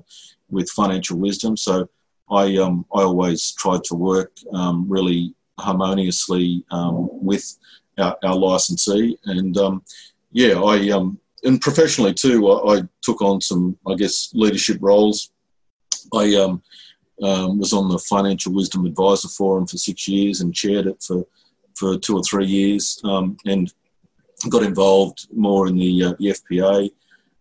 with 0.49 0.69
Financial 0.71 1.17
Wisdom. 1.17 1.55
So 1.55 1.89
I 2.29 2.57
um, 2.57 2.85
I 2.93 3.01
always 3.01 3.53
tried 3.53 3.83
to 3.85 3.95
work 3.95 4.33
um, 4.53 4.85
really 4.89 5.33
harmoniously 5.59 6.63
um, 6.71 7.09
with 7.11 7.57
our, 7.99 8.17
our 8.23 8.35
licensee. 8.35 9.17
And 9.25 9.57
um, 9.57 9.83
yeah, 10.31 10.59
I 10.61 10.89
um, 10.89 11.19
and 11.43 11.61
professionally 11.61 12.13
too, 12.13 12.49
I, 12.49 12.77
I, 12.77 12.81
took 13.01 13.21
on 13.21 13.41
some, 13.41 13.77
I 13.87 13.95
guess, 13.95 14.31
leadership 14.33 14.77
roles. 14.81 15.31
I 16.13 16.35
um, 16.35 16.61
um, 17.23 17.59
was 17.59 17.73
on 17.73 17.89
the 17.89 17.99
Financial 17.99 18.53
Wisdom 18.53 18.85
Advisor 18.85 19.29
Forum 19.29 19.67
for 19.67 19.77
six 19.77 20.07
years 20.07 20.41
and 20.41 20.53
chaired 20.53 20.87
it 20.87 21.01
for 21.01 21.25
for 21.75 21.97
two 21.97 22.17
or 22.17 22.23
three 22.23 22.45
years, 22.45 22.99
um, 23.05 23.37
and 23.45 23.71
got 24.49 24.63
involved 24.63 25.27
more 25.33 25.67
in 25.67 25.77
the, 25.77 26.03
uh, 26.03 26.13
the 26.19 26.27
FPA. 26.27 26.89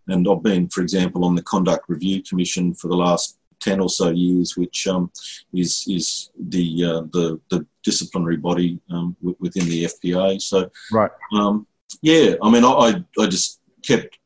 And 0.06 0.28
I've 0.28 0.42
been, 0.42 0.68
for 0.68 0.80
example, 0.80 1.24
on 1.24 1.34
the 1.34 1.42
Conduct 1.42 1.88
Review 1.88 2.22
Commission 2.22 2.72
for 2.72 2.86
the 2.86 2.96
last 2.96 3.37
ten 3.60 3.80
or 3.80 3.88
so 3.88 4.10
years, 4.10 4.56
which 4.56 4.86
um, 4.86 5.10
is 5.52 5.84
is 5.88 6.30
the 6.48 6.84
uh, 6.84 7.00
the 7.12 7.40
the 7.50 7.66
disciplinary 7.82 8.36
body 8.36 8.78
um, 8.90 9.16
within 9.38 9.66
the 9.68 9.84
FPA. 9.84 10.40
So, 10.40 10.70
right, 10.92 11.10
um, 11.32 11.66
yeah, 12.02 12.34
I 12.42 12.50
mean, 12.50 12.64
I 12.64 13.04
I 13.18 13.26
just 13.26 13.60
kept, 13.82 14.18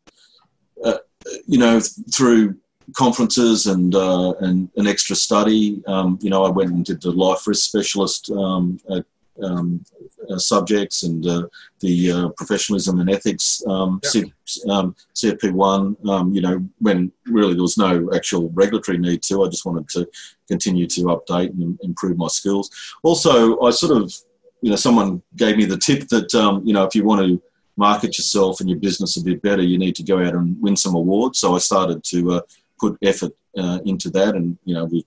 uh, 0.85 0.99
you 1.47 1.59
know, 1.59 1.81
through 2.13 2.57
conferences 2.97 3.67
and 3.67 3.95
uh, 3.95 4.33
and 4.41 4.69
an 4.77 4.87
extra 4.87 5.17
study. 5.17 5.83
Um, 5.87 6.19
you 6.23 6.31
know, 6.31 6.45
I 6.45 6.51
went 6.51 6.71
and 6.71 6.85
did 6.85 7.01
the 7.01 7.13
life 7.13 7.47
risk 7.47 7.69
specialist 7.69 8.31
um, 8.31 8.79
at 8.91 9.05
um, 9.43 9.85
uh, 10.31 10.39
subjects 10.39 11.03
and 11.03 11.27
uh, 11.27 11.47
the 11.81 12.13
uh, 12.13 12.29
professionalism 12.37 13.01
and 13.01 13.11
ethics 13.11 13.63
um, 13.67 14.01
yep. 14.15 14.27
um, 14.69 14.95
CFP1, 15.15 16.09
um, 16.09 16.33
you 16.33 16.41
know, 16.41 16.65
when 16.79 17.11
really 17.27 17.55
there 17.55 17.63
was 17.63 17.79
no 17.79 18.11
actual 18.15 18.51
regulatory 18.51 18.99
need 18.99 19.23
to. 19.25 19.45
I 19.45 19.49
just 19.49 19.67
wanted 19.67 19.89
to 19.91 20.09
continue 20.49 20.87
to 20.89 21.01
update 21.03 21.51
and 21.51 21.79
improve 21.83 22.17
my 22.17 22.29
skills. 22.29 22.71
Also, 23.03 23.61
I 23.61 23.71
sort 23.71 23.97
of, 23.97 24.15
you 24.61 24.71
know, 24.71 24.77
someone 24.77 25.23
gave 25.37 25.57
me 25.57 25.65
the 25.65 25.79
tip 25.79 26.09
that, 26.09 26.35
um, 26.35 26.63
you 26.65 26.73
know, 26.73 26.85
if 26.85 26.95
you 26.95 27.05
want 27.05 27.23
to 27.23 27.43
market 27.77 28.19
yourself 28.19 28.61
and 28.61 28.69
your 28.69 28.79
business 28.79 29.17
a 29.17 29.25
bit 29.25 29.43
better, 29.43 29.63
you 29.63 29.79
need 29.79 29.97
to 29.97 30.03
go 30.03 30.19
out 30.19 30.35
and 30.35 30.61
win 30.61 30.77
some 30.77 30.95
awards. 30.95 31.39
So 31.39 31.55
I 31.55 31.59
started 31.59 32.05
to 32.05 32.33
uh, 32.33 32.41
put 32.79 32.99
effort 33.03 33.33
uh, 33.57 33.79
into 33.85 34.11
that 34.11 34.35
and, 34.35 34.57
you 34.65 34.75
know, 34.75 34.85
we've 34.85 35.05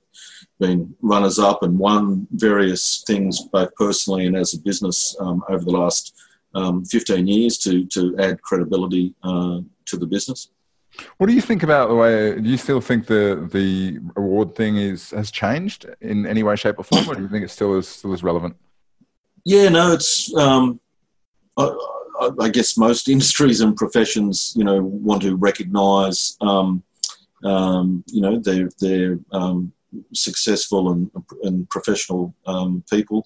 been 0.60 0.95
runners 1.01 1.39
up 1.39 1.63
and 1.63 1.77
won 1.77 2.27
various 2.31 3.03
things 3.08 3.41
both 3.51 3.73
personally 3.75 4.25
and 4.25 4.36
as 4.36 4.53
a 4.53 4.60
business 4.60 5.15
um, 5.19 5.43
over 5.49 5.63
the 5.63 5.71
last 5.71 6.15
um, 6.53 6.86
15 6.86 7.27
years 7.27 7.58
to, 7.60 7.86
to 7.86 8.15
add 8.19 8.41
credibility 8.41 9.13
uh, 9.23 9.60
to 9.86 9.97
the 9.97 10.05
business. 10.05 10.49
What 11.17 11.27
do 11.27 11.34
you 11.34 11.41
think 11.41 11.63
about 11.63 11.89
the 11.89 11.95
way? 11.95 12.39
Do 12.39 12.49
you 12.49 12.58
still 12.58 12.79
think 12.79 13.05
the 13.05 13.49
the 13.51 13.99
award 14.15 14.55
thing 14.55 14.77
is 14.77 15.12
has 15.12 15.29
changed 15.29 15.86
in 16.01 16.25
any 16.25 16.43
way, 16.43 16.55
shape, 16.55 16.79
or 16.79 16.84
form, 16.84 17.10
or 17.10 17.15
do 17.15 17.21
you 17.21 17.27
think 17.27 17.43
it 17.43 17.49
still 17.49 17.77
is 17.77 17.88
still 17.88 18.13
as 18.13 18.23
relevant? 18.23 18.55
Yeah, 19.43 19.69
no, 19.69 19.91
it's. 19.91 20.34
Um, 20.36 20.79
I, 21.58 21.71
I, 22.39 22.49
guess 22.49 22.77
most 22.77 23.08
industries 23.15 23.62
and 23.62 23.75
professions, 23.75 24.53
you 24.55 24.63
know, 24.63 24.81
want 24.81 25.21
to 25.23 25.36
recognise, 25.36 26.38
um, 26.41 26.84
um, 27.43 28.04
you 28.08 28.21
know, 28.21 28.39
they're 28.39 29.19
um, 29.32 29.71
successful 30.13 30.91
and, 30.91 31.12
and 31.43 31.69
professional 31.69 32.34
um, 32.45 32.84
people. 32.89 33.26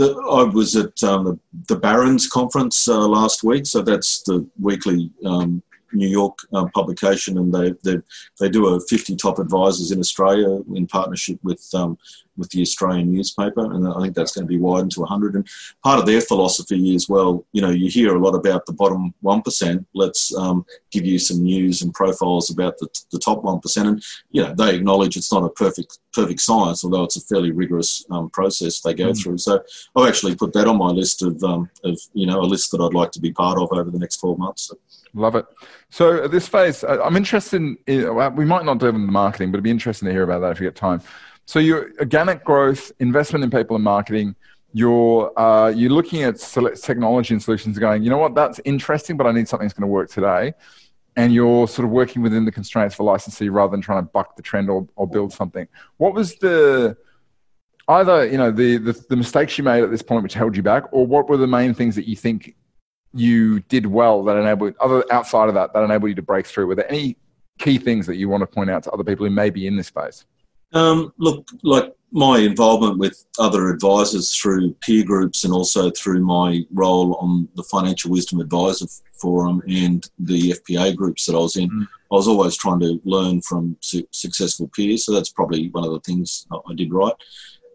I 0.00 0.44
was 0.44 0.76
at 0.76 1.02
um, 1.02 1.24
the, 1.24 1.38
the 1.66 1.76
Barron's 1.76 2.28
conference 2.28 2.86
uh, 2.86 3.06
last 3.06 3.42
week, 3.42 3.66
so 3.66 3.82
that's 3.82 4.22
the 4.22 4.46
weekly 4.60 5.10
um, 5.24 5.62
New 5.92 6.06
York 6.06 6.38
um, 6.52 6.70
publication, 6.70 7.38
and 7.38 7.52
they, 7.52 7.74
they 7.82 8.00
they 8.38 8.48
do 8.48 8.68
a 8.68 8.80
50 8.80 9.16
top 9.16 9.38
advisors 9.38 9.90
in 9.90 9.98
Australia 9.98 10.60
in 10.74 10.86
partnership 10.86 11.38
with 11.42 11.66
um, 11.74 11.98
with 12.38 12.48
the 12.50 12.62
Australian 12.62 13.12
newspaper, 13.12 13.72
and 13.72 13.86
I 13.86 14.00
think 14.00 14.14
that's 14.14 14.32
going 14.32 14.46
to 14.46 14.48
be 14.48 14.58
widened 14.58 14.92
to 14.92 15.00
100. 15.00 15.34
And 15.34 15.46
part 15.82 15.98
of 15.98 16.06
their 16.06 16.20
philosophy 16.20 16.94
is, 16.94 17.08
well, 17.08 17.44
you 17.52 17.60
know, 17.60 17.70
you 17.70 17.90
hear 17.90 18.14
a 18.14 18.18
lot 18.18 18.34
about 18.34 18.64
the 18.64 18.72
bottom 18.72 19.12
one 19.20 19.42
percent. 19.42 19.86
Let's 19.94 20.34
um, 20.36 20.64
give 20.90 21.04
you 21.04 21.18
some 21.18 21.42
news 21.42 21.82
and 21.82 21.92
profiles 21.92 22.50
about 22.50 22.78
the, 22.78 22.88
the 23.12 23.18
top 23.18 23.42
one 23.42 23.60
percent, 23.60 23.88
and 23.88 24.02
you 24.30 24.42
know, 24.42 24.54
they 24.54 24.76
acknowledge 24.76 25.16
it's 25.16 25.32
not 25.32 25.44
a 25.44 25.50
perfect 25.50 25.98
perfect 26.12 26.40
science, 26.40 26.84
although 26.84 27.04
it's 27.04 27.16
a 27.16 27.20
fairly 27.20 27.50
rigorous 27.50 28.04
um, 28.10 28.30
process 28.30 28.80
they 28.80 28.94
go 28.94 29.10
mm. 29.10 29.22
through. 29.22 29.38
So 29.38 29.62
I've 29.94 30.08
actually 30.08 30.34
put 30.34 30.52
that 30.54 30.66
on 30.66 30.78
my 30.78 30.90
list 30.90 31.22
of 31.22 31.42
um, 31.42 31.68
of 31.84 31.98
you 32.14 32.26
know 32.26 32.40
a 32.40 32.48
list 32.48 32.70
that 32.70 32.80
I'd 32.80 32.94
like 32.94 33.12
to 33.12 33.20
be 33.20 33.32
part 33.32 33.58
of 33.58 33.68
over 33.72 33.90
the 33.90 33.98
next 33.98 34.18
12 34.18 34.38
months. 34.38 34.68
So. 34.68 34.78
Love 35.14 35.36
it. 35.36 35.46
So 35.90 36.24
at 36.24 36.30
this 36.30 36.46
phase, 36.46 36.84
I'm 36.84 37.16
interested 37.16 37.56
in, 37.56 37.78
we 38.36 38.44
might 38.44 38.64
not 38.64 38.78
do 38.78 38.88
in 38.88 39.06
the 39.06 39.12
marketing, 39.12 39.50
but 39.50 39.56
it'd 39.56 39.64
be 39.64 39.70
interesting 39.70 40.06
to 40.06 40.12
hear 40.12 40.22
about 40.22 40.40
that 40.40 40.52
if 40.52 40.60
you 40.60 40.66
get 40.66 40.76
time. 40.76 41.00
So 41.48 41.60
your 41.60 41.92
organic 41.98 42.44
growth, 42.44 42.92
investment 42.98 43.42
in 43.42 43.50
people 43.50 43.74
and 43.74 43.82
marketing, 43.82 44.36
you're, 44.74 45.32
uh, 45.40 45.70
you're 45.70 45.88
looking 45.90 46.22
at 46.22 46.38
technology 46.38 47.32
and 47.32 47.42
solutions 47.42 47.78
going, 47.78 48.02
you 48.02 48.10
know 48.10 48.18
what, 48.18 48.34
that's 48.34 48.60
interesting, 48.66 49.16
but 49.16 49.26
I 49.26 49.32
need 49.32 49.48
something 49.48 49.66
that's 49.66 49.72
going 49.72 49.88
to 49.88 49.90
work 49.90 50.10
today. 50.10 50.52
And 51.16 51.32
you're 51.32 51.66
sort 51.66 51.86
of 51.86 51.90
working 51.90 52.20
within 52.20 52.44
the 52.44 52.52
constraints 52.52 52.94
for 52.94 53.04
licensee 53.04 53.48
rather 53.48 53.70
than 53.70 53.80
trying 53.80 54.04
to 54.04 54.10
buck 54.10 54.36
the 54.36 54.42
trend 54.42 54.68
or, 54.68 54.86
or 54.94 55.08
build 55.08 55.32
something. 55.32 55.66
What 55.96 56.12
was 56.12 56.36
the, 56.36 56.98
either, 57.88 58.26
you 58.26 58.36
know, 58.36 58.50
the, 58.50 58.76
the, 58.76 58.92
the 59.08 59.16
mistakes 59.16 59.56
you 59.56 59.64
made 59.64 59.82
at 59.82 59.90
this 59.90 60.02
point 60.02 60.24
which 60.24 60.34
held 60.34 60.54
you 60.54 60.62
back, 60.62 60.84
or 60.92 61.06
what 61.06 61.30
were 61.30 61.38
the 61.38 61.46
main 61.46 61.72
things 61.72 61.96
that 61.96 62.06
you 62.06 62.14
think 62.14 62.56
you 63.14 63.60
did 63.60 63.86
well 63.86 64.22
that 64.24 64.36
enabled 64.36 64.74
other 64.80 65.02
outside 65.10 65.48
of 65.48 65.54
that 65.54 65.72
that 65.72 65.82
enabled 65.82 66.10
you 66.10 66.14
to 66.14 66.20
break 66.20 66.46
through? 66.46 66.66
Were 66.66 66.74
there 66.74 66.92
any 66.92 67.16
key 67.58 67.78
things 67.78 68.06
that 68.06 68.16
you 68.16 68.28
want 68.28 68.42
to 68.42 68.46
point 68.46 68.68
out 68.68 68.82
to 68.82 68.90
other 68.90 69.02
people 69.02 69.24
who 69.24 69.32
may 69.32 69.48
be 69.48 69.66
in 69.66 69.76
this 69.76 69.86
space? 69.86 70.26
Um, 70.72 71.12
look, 71.18 71.48
like 71.62 71.92
my 72.10 72.38
involvement 72.38 72.98
with 72.98 73.24
other 73.38 73.68
advisors 73.68 74.34
through 74.34 74.72
peer 74.80 75.04
groups 75.04 75.44
and 75.44 75.52
also 75.52 75.90
through 75.90 76.24
my 76.24 76.62
role 76.72 77.14
on 77.16 77.48
the 77.54 77.62
Financial 77.64 78.10
Wisdom 78.10 78.40
Advisor 78.40 78.86
Forum 79.20 79.62
and 79.68 80.08
the 80.18 80.52
FPA 80.52 80.96
groups 80.96 81.26
that 81.26 81.34
I 81.34 81.38
was 81.38 81.56
in, 81.56 81.68
mm. 81.68 81.84
I 81.84 82.14
was 82.14 82.28
always 82.28 82.56
trying 82.56 82.80
to 82.80 83.00
learn 83.04 83.42
from 83.42 83.76
su- 83.80 84.08
successful 84.10 84.68
peers. 84.68 85.04
So 85.04 85.12
that's 85.12 85.30
probably 85.30 85.68
one 85.70 85.84
of 85.84 85.92
the 85.92 86.00
things 86.00 86.46
I 86.52 86.74
did 86.74 86.92
right. 86.92 87.14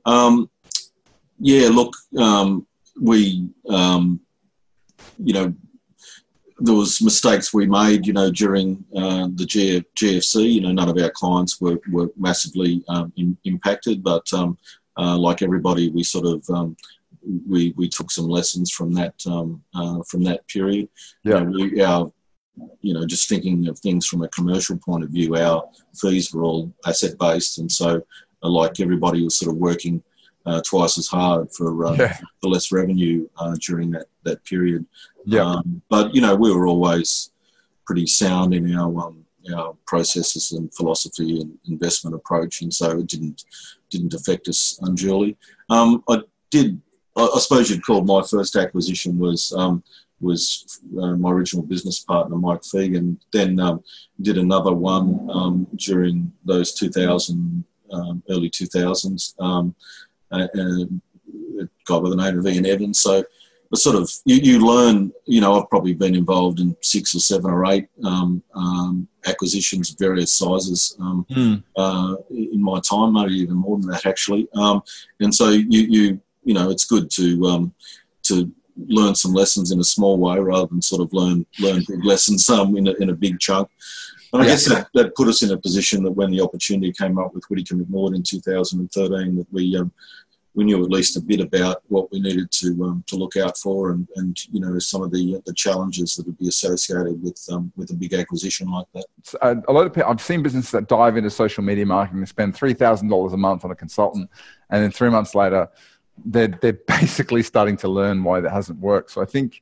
Um, 0.05 0.49
yeah, 1.39 1.69
look, 1.69 1.93
um, 2.17 2.65
we 3.01 3.49
um, 3.69 4.19
you 5.17 5.33
know, 5.33 5.53
there 6.63 6.75
was 6.75 7.01
mistakes 7.01 7.53
we 7.53 7.65
made, 7.65 8.07
you 8.07 8.13
know, 8.13 8.31
during 8.31 8.85
uh, 8.95 9.27
the 9.35 9.45
G- 9.45 9.83
GFC. 9.97 10.53
You 10.53 10.61
know, 10.61 10.71
none 10.71 10.87
of 10.87 10.97
our 10.97 11.09
clients 11.09 11.59
were, 11.59 11.77
were 11.91 12.09
massively 12.15 12.81
um, 12.87 13.11
in, 13.17 13.37
impacted, 13.43 14.01
but 14.01 14.31
um, 14.33 14.57
uh, 14.97 15.17
like 15.17 15.41
everybody, 15.41 15.89
we 15.89 16.03
sort 16.03 16.25
of 16.25 16.49
um, 16.49 16.77
we 17.49 17.73
we 17.75 17.89
took 17.89 18.09
some 18.11 18.29
lessons 18.29 18.71
from 18.71 18.93
that 18.93 19.13
um, 19.27 19.61
uh, 19.75 20.01
from 20.07 20.23
that 20.23 20.47
period. 20.47 20.87
Yeah, 21.23 21.39
you 21.39 21.45
know, 21.45 21.51
we, 21.51 21.81
our 21.83 22.11
you 22.79 22.93
know, 22.93 23.05
just 23.05 23.27
thinking 23.27 23.67
of 23.67 23.77
things 23.79 24.05
from 24.05 24.23
a 24.23 24.29
commercial 24.29 24.77
point 24.77 25.03
of 25.03 25.09
view, 25.09 25.35
our 25.35 25.65
fees 25.99 26.33
were 26.33 26.43
all 26.43 26.71
asset 26.87 27.17
based, 27.19 27.57
and 27.57 27.69
so 27.69 28.01
uh, 28.41 28.49
like 28.49 28.79
everybody 28.79 29.21
was 29.21 29.35
sort 29.35 29.53
of 29.53 29.57
working 29.59 30.01
uh, 30.45 30.61
twice 30.61 30.97
as 30.97 31.07
hard 31.07 31.51
for 31.51 31.85
uh, 31.85 31.95
yeah. 31.95 32.17
for 32.41 32.49
less 32.49 32.71
revenue 32.71 33.27
uh, 33.37 33.55
during 33.59 33.91
that 33.91 34.07
that 34.23 34.43
period. 34.43 34.85
Yeah. 35.25 35.41
Um, 35.41 35.81
but 35.89 36.13
you 36.13 36.21
know, 36.21 36.35
we 36.35 36.53
were 36.53 36.67
always 36.67 37.31
pretty 37.85 38.07
sound 38.07 38.53
in 38.53 38.75
our 38.75 38.99
um, 38.99 39.25
our 39.55 39.75
processes 39.85 40.53
and 40.53 40.73
philosophy 40.73 41.41
and 41.41 41.57
investment 41.67 42.15
approach, 42.15 42.61
and 42.61 42.73
so 42.73 42.99
it 42.99 43.07
didn't 43.07 43.43
didn't 43.89 44.13
affect 44.13 44.47
us 44.47 44.79
unduly. 44.81 45.37
Um, 45.69 46.03
I 46.09 46.21
did. 46.49 46.81
I, 47.15 47.29
I, 47.35 47.39
suppose 47.39 47.69
you'd 47.69 47.85
call 47.85 48.03
my 48.03 48.23
first 48.23 48.55
acquisition 48.55 49.19
was 49.19 49.53
um, 49.55 49.83
was 50.23 50.81
uh, 50.99 51.15
my 51.15 51.31
original 51.31 51.63
business 51.63 51.99
partner, 51.99 52.35
Mike 52.35 52.61
Fegan. 52.61 53.17
Then 53.31 53.59
um, 53.59 53.83
did 54.21 54.37
another 54.37 54.73
one 54.73 55.29
um, 55.31 55.67
during 55.75 56.31
those 56.45 56.73
2000, 56.73 57.63
um, 57.91 58.23
early 58.29 58.49
2000s, 58.49 59.33
um, 60.33 60.49
and 60.53 61.01
a 61.61 61.69
guy 61.85 61.99
by 61.99 62.09
the 62.09 62.15
name 62.15 62.39
of 62.39 62.47
Ian 62.47 62.65
Evans. 62.65 62.99
So, 62.99 63.23
sort 63.75 63.95
of, 63.95 64.11
you, 64.25 64.35
you, 64.35 64.67
learn, 64.67 65.11
you 65.25 65.41
know, 65.41 65.59
I've 65.59 65.69
probably 65.69 65.93
been 65.93 66.15
involved 66.15 66.59
in 66.59 66.77
six 66.81 67.15
or 67.15 67.19
seven 67.19 67.49
or 67.49 67.65
eight 67.65 67.87
um, 68.03 68.43
um, 68.53 69.07
acquisitions 69.25 69.91
of 69.91 69.97
various 69.97 70.31
sizes 70.31 70.95
mm. 70.99 71.63
uh, 71.75 72.15
in 72.29 72.61
my 72.61 72.79
time, 72.81 73.13
maybe 73.13 73.33
even 73.33 73.55
more 73.55 73.79
than 73.79 73.89
that, 73.89 74.05
actually. 74.05 74.47
and 74.53 75.33
so 75.33 75.49
you, 75.49 75.81
you, 75.81 76.21
you 76.43 76.53
know, 76.53 76.69
it's 76.69 76.85
good 76.85 77.09
to, 77.11 77.71
to 78.23 78.51
learn 78.77 79.15
some 79.15 79.33
lessons 79.33 79.71
in 79.71 79.79
a 79.79 79.83
small 79.83 80.17
way 80.17 80.37
rather 80.39 80.67
than 80.67 80.81
sort 80.81 81.01
of 81.01 81.13
learn 81.13 81.45
learn 81.59 81.83
big 81.87 82.03
lessons 82.03 82.49
um, 82.49 82.75
in, 82.77 82.87
a, 82.87 82.93
in 82.93 83.09
a 83.09 83.13
big 83.13 83.39
chunk. 83.39 83.69
And 84.31 84.41
I 84.41 84.45
yeah. 84.45 84.51
guess 84.51 84.65
that, 84.65 84.87
that 84.95 85.15
put 85.15 85.27
us 85.27 85.43
in 85.43 85.51
a 85.51 85.57
position 85.57 86.03
that 86.03 86.11
when 86.11 86.31
the 86.31 86.41
opportunity 86.41 86.91
came 86.91 87.19
up 87.19 87.35
with 87.35 87.43
Whittaker 87.49 87.75
Macnaught 87.75 88.15
in 88.15 88.23
2013, 88.23 89.35
that 89.35 89.53
we 89.53 89.77
um, 89.77 89.91
we 90.55 90.63
knew 90.63 90.83
at 90.83 90.91
least 90.91 91.17
a 91.17 91.21
bit 91.21 91.39
about 91.39 91.81
what 91.87 92.11
we 92.11 92.19
needed 92.19 92.51
to 92.51 92.67
um, 92.83 93.03
to 93.07 93.15
look 93.15 93.35
out 93.37 93.57
for, 93.57 93.91
and, 93.91 94.07
and 94.15 94.37
you 94.53 94.59
know 94.59 94.77
some 94.79 95.01
of 95.01 95.11
the 95.11 95.41
the 95.45 95.53
challenges 95.53 96.15
that 96.15 96.25
would 96.25 96.37
be 96.37 96.47
associated 96.47 97.21
with 97.21 97.39
um, 97.51 97.71
with 97.75 97.91
a 97.91 97.95
big 97.95 98.13
acquisition 98.13 98.69
like 98.69 98.87
that. 98.93 99.05
Uh, 99.41 99.55
a 99.67 99.73
lot 99.73 99.85
of 99.85 99.93
people, 99.93 100.09
I've 100.09 100.21
seen 100.21 100.43
businesses 100.43 100.71
that 100.71 100.87
dive 100.87 101.17
into 101.17 101.29
social 101.29 101.63
media 101.63 101.85
marketing 101.85 102.19
and 102.19 102.29
spend 102.29 102.55
three 102.55 102.73
thousand 102.73 103.09
dollars 103.09 103.33
a 103.33 103.37
month 103.37 103.65
on 103.65 103.71
a 103.71 103.75
consultant, 103.75 104.29
and 104.69 104.83
then 104.83 104.91
three 104.91 105.09
months 105.09 105.35
later 105.35 105.69
they're 106.25 106.47
they're 106.47 106.73
basically 106.87 107.43
starting 107.43 107.77
to 107.77 107.87
learn 107.87 108.23
why 108.23 108.39
that 108.41 108.51
hasn't 108.51 108.79
worked. 108.79 109.11
So 109.11 109.21
I 109.21 109.25
think 109.25 109.61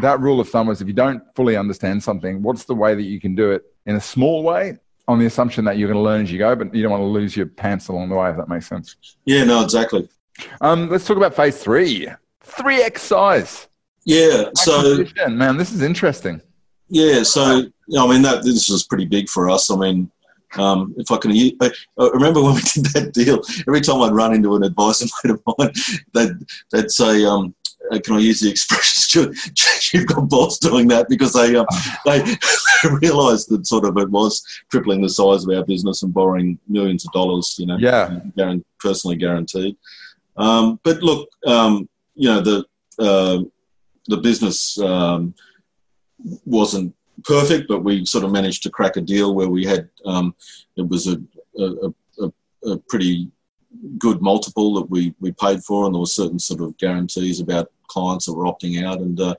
that 0.00 0.20
rule 0.20 0.40
of 0.40 0.48
thumb 0.48 0.68
is 0.70 0.80
if 0.80 0.88
you 0.88 0.94
don't 0.94 1.22
fully 1.34 1.56
understand 1.56 2.02
something, 2.02 2.42
what's 2.42 2.64
the 2.64 2.74
way 2.74 2.94
that 2.94 3.02
you 3.02 3.20
can 3.20 3.34
do 3.34 3.52
it 3.52 3.64
in 3.86 3.96
a 3.96 4.00
small 4.00 4.42
way 4.42 4.78
on 5.08 5.18
the 5.18 5.26
assumption 5.26 5.64
that 5.64 5.78
you're 5.78 5.88
going 5.88 5.98
to 5.98 6.02
learn 6.02 6.22
as 6.22 6.32
you 6.32 6.38
go, 6.38 6.56
but 6.56 6.74
you 6.74 6.82
don't 6.82 6.90
want 6.90 7.00
to 7.00 7.06
lose 7.06 7.36
your 7.36 7.46
pants 7.46 7.88
along 7.88 8.08
the 8.08 8.16
way, 8.16 8.28
if 8.28 8.36
that 8.36 8.48
makes 8.48 8.66
sense. 8.66 8.96
Yeah, 9.24 9.44
no, 9.44 9.62
exactly. 9.62 10.08
Um, 10.60 10.88
let's 10.88 11.06
talk 11.06 11.16
about 11.16 11.34
phase 11.34 11.62
three. 11.62 12.08
Three 12.42 12.82
X 12.82 13.02
size. 13.02 13.68
Yeah. 14.04 14.50
So, 14.54 15.04
man, 15.28 15.56
this 15.56 15.72
is 15.72 15.82
interesting. 15.82 16.40
Yeah. 16.88 17.22
So, 17.22 17.42
I 17.98 18.06
mean, 18.06 18.22
that 18.22 18.44
this 18.44 18.70
was 18.70 18.84
pretty 18.84 19.06
big 19.06 19.28
for 19.28 19.50
us. 19.50 19.70
I 19.70 19.76
mean, 19.76 20.10
um, 20.58 20.94
if 20.96 21.10
I 21.10 21.18
can, 21.18 21.32
I, 21.32 21.70
remember 21.98 22.42
when 22.42 22.54
we 22.54 22.60
did 22.60 22.86
that 22.86 23.12
deal. 23.12 23.40
Every 23.68 23.80
time 23.80 24.02
I'd 24.02 24.12
run 24.12 24.34
into 24.34 24.54
an 24.56 24.62
advisor 24.62 25.06
mate 25.24 25.34
of 25.34 25.42
mine, 25.58 25.72
they'd, 26.14 26.36
they'd 26.72 26.90
say, 26.90 27.24
um, 27.24 27.54
"Can 28.04 28.16
I 28.16 28.18
use 28.20 28.40
the 28.40 28.50
expression? 28.50 29.34
You've 29.92 30.06
got 30.06 30.28
balls 30.28 30.58
doing 30.58 30.88
that," 30.88 31.08
because 31.08 31.32
they 31.32 31.56
um, 31.56 31.66
they, 32.04 32.20
they 32.82 32.90
realised 33.02 33.50
that 33.50 33.66
sort 33.66 33.84
of 33.84 33.98
it 33.98 34.10
was 34.10 34.42
tripling 34.70 35.02
the 35.02 35.08
size 35.08 35.44
of 35.44 35.54
our 35.54 35.64
business 35.64 36.02
and 36.02 36.14
borrowing 36.14 36.58
millions 36.68 37.04
of 37.04 37.12
dollars. 37.12 37.56
You 37.58 37.66
know, 37.66 37.76
yeah, 37.78 38.18
personally 38.78 39.16
guaranteed. 39.16 39.76
Um, 40.36 40.80
but 40.82 41.02
look, 41.02 41.28
um, 41.46 41.88
you 42.14 42.28
know 42.28 42.40
the 42.40 42.64
uh, 42.98 43.42
the 44.08 44.16
business 44.16 44.78
um, 44.78 45.34
wasn't 46.44 46.94
perfect, 47.24 47.68
but 47.68 47.84
we 47.84 48.04
sort 48.04 48.24
of 48.24 48.32
managed 48.32 48.62
to 48.62 48.70
crack 48.70 48.96
a 48.96 49.00
deal 49.00 49.34
where 49.34 49.48
we 49.48 49.64
had 49.64 49.88
um, 50.04 50.34
it 50.76 50.86
was 50.88 51.08
a, 51.08 51.20
a, 51.58 51.92
a, 52.20 52.32
a, 52.70 52.76
pretty 52.88 53.30
good 53.98 54.20
multiple 54.20 54.74
that 54.74 54.90
we, 54.90 55.14
we 55.20 55.32
paid 55.32 55.62
for, 55.62 55.86
and 55.86 55.94
there 55.94 56.00
were 56.00 56.06
certain 56.06 56.38
sort 56.38 56.60
of 56.60 56.76
guarantees 56.78 57.40
about 57.40 57.70
clients 57.88 58.26
that 58.26 58.34
were 58.34 58.44
opting 58.44 58.84
out. 58.84 59.00
And 59.00 59.18
uh, 59.20 59.34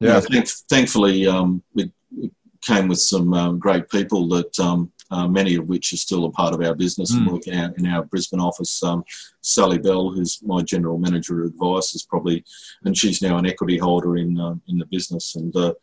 yeah, 0.00 0.08
you 0.08 0.14
know, 0.14 0.20
thank, 0.20 0.48
thankfully, 0.48 1.26
um, 1.26 1.62
it, 1.76 1.90
it, 2.16 2.32
came 2.60 2.88
with 2.88 2.98
some 2.98 3.32
um, 3.34 3.58
great 3.58 3.88
people 3.88 4.28
that. 4.28 4.58
Um, 4.58 4.90
uh, 5.10 5.26
many 5.26 5.54
of 5.56 5.66
which 5.66 5.92
are 5.92 5.96
still 5.96 6.24
a 6.24 6.30
part 6.30 6.54
of 6.54 6.62
our 6.62 6.74
business 6.74 7.14
mm. 7.14 7.18
and 7.18 7.32
working 7.32 7.54
out 7.54 7.76
in 7.78 7.86
our 7.86 8.04
Brisbane 8.04 8.40
office. 8.40 8.82
Um, 8.82 9.04
Sally 9.40 9.78
Bell, 9.78 10.10
who's 10.10 10.40
my 10.42 10.62
general 10.62 10.98
manager 10.98 11.42
of 11.42 11.50
advice, 11.50 11.94
is 11.94 12.04
probably, 12.04 12.44
and 12.84 12.96
she's 12.96 13.22
now 13.22 13.38
an 13.38 13.46
equity 13.46 13.78
holder 13.78 14.16
in 14.16 14.38
uh, 14.38 14.54
in 14.68 14.78
the 14.78 14.86
business. 14.86 15.36
And 15.36 15.54
uh, 15.56 15.74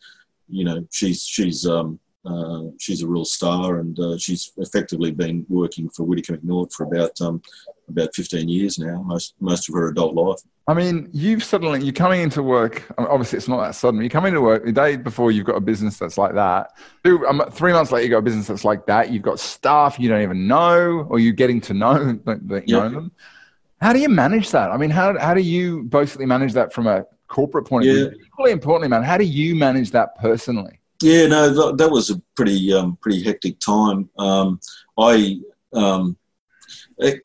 you 0.48 0.64
know, 0.64 0.86
she's 0.92 1.24
she's 1.24 1.66
um, 1.66 2.00
uh, 2.26 2.64
she's 2.80 3.02
a 3.02 3.08
real 3.08 3.26
star, 3.26 3.80
and 3.80 4.00
uh, 4.00 4.18
she's 4.18 4.52
effectively 4.58 5.12
been 5.12 5.46
working 5.50 5.90
for 5.90 6.04
Whittaker 6.04 6.38
Macnaught 6.38 6.74
for 6.74 6.84
about 6.86 7.20
um, 7.22 7.42
about 7.88 8.14
15 8.16 8.50
years 8.50 8.80
now, 8.80 9.02
most 9.04 9.36
most 9.40 9.70
of 9.70 9.76
her 9.76 9.90
adult 9.90 10.16
life. 10.16 10.40
I 10.68 10.74
mean, 10.74 11.10
you've 11.14 11.44
suddenly 11.44 11.84
you're 11.84 11.94
coming 11.94 12.22
into 12.22 12.42
work. 12.42 12.84
Obviously, 12.98 13.38
it's 13.38 13.48
not 13.48 13.62
that 13.62 13.76
sudden. 13.76 14.02
You 14.02 14.10
come 14.10 14.26
into 14.26 14.42
work 14.42 14.66
the 14.66 14.72
day 14.72 14.98
before 14.98 15.32
you've 15.32 15.46
got 15.46 15.58
a 15.58 15.62
business 15.62 15.98
that's 15.98 16.18
like 16.18 16.34
that. 16.34 16.72
Um, 17.06 17.44
three 17.52 17.74
months 17.74 17.92
later, 17.92 18.06
you 18.06 18.10
got 18.10 18.20
a 18.20 18.24
business 18.24 18.48
that's 18.48 18.66
like 18.66 18.86
that. 18.88 19.12
You've 19.12 19.24
got 19.24 19.40
staff 19.40 20.00
you 20.00 20.10
don't 20.10 20.24
even 20.24 20.48
know, 20.48 21.08
or 21.10 21.20
you're 21.20 21.34
getting 21.34 21.62
to 21.62 21.74
know 21.74 22.14
that 22.26 22.68
you 22.68 22.78
yep. 22.78 22.84
know 22.84 22.90
them. 22.90 23.12
How 23.82 23.94
do 23.94 24.00
you 24.00 24.10
manage 24.10 24.52
that? 24.52 24.72
I 24.72 24.78
mean, 24.78 24.90
how 24.90 25.18
how 25.20 25.34
do 25.34 25.42
you 25.42 25.84
basically 25.84 26.26
manage 26.26 26.54
that 26.54 26.74
from 26.74 26.88
a 26.88 27.06
corporate 27.28 27.66
point 27.66 27.88
of 27.88 27.96
yeah. 27.96 28.10
view. 28.10 28.20
Equally 28.26 28.52
importantly, 28.52 28.88
man, 28.88 29.04
how 29.04 29.18
do 29.18 29.24
you 29.24 29.56
manage 29.56 29.92
that 29.92 30.16
personally? 30.20 30.80
Yeah, 31.01 31.27
no, 31.27 31.73
that 31.75 31.91
was 31.91 32.10
a 32.10 32.21
pretty 32.36 32.73
um, 32.73 32.97
pretty 33.01 33.21
hectic 33.23 33.60
time. 33.60 34.10
Um, 34.17 34.60
I 34.97 35.39
um, 35.73 36.17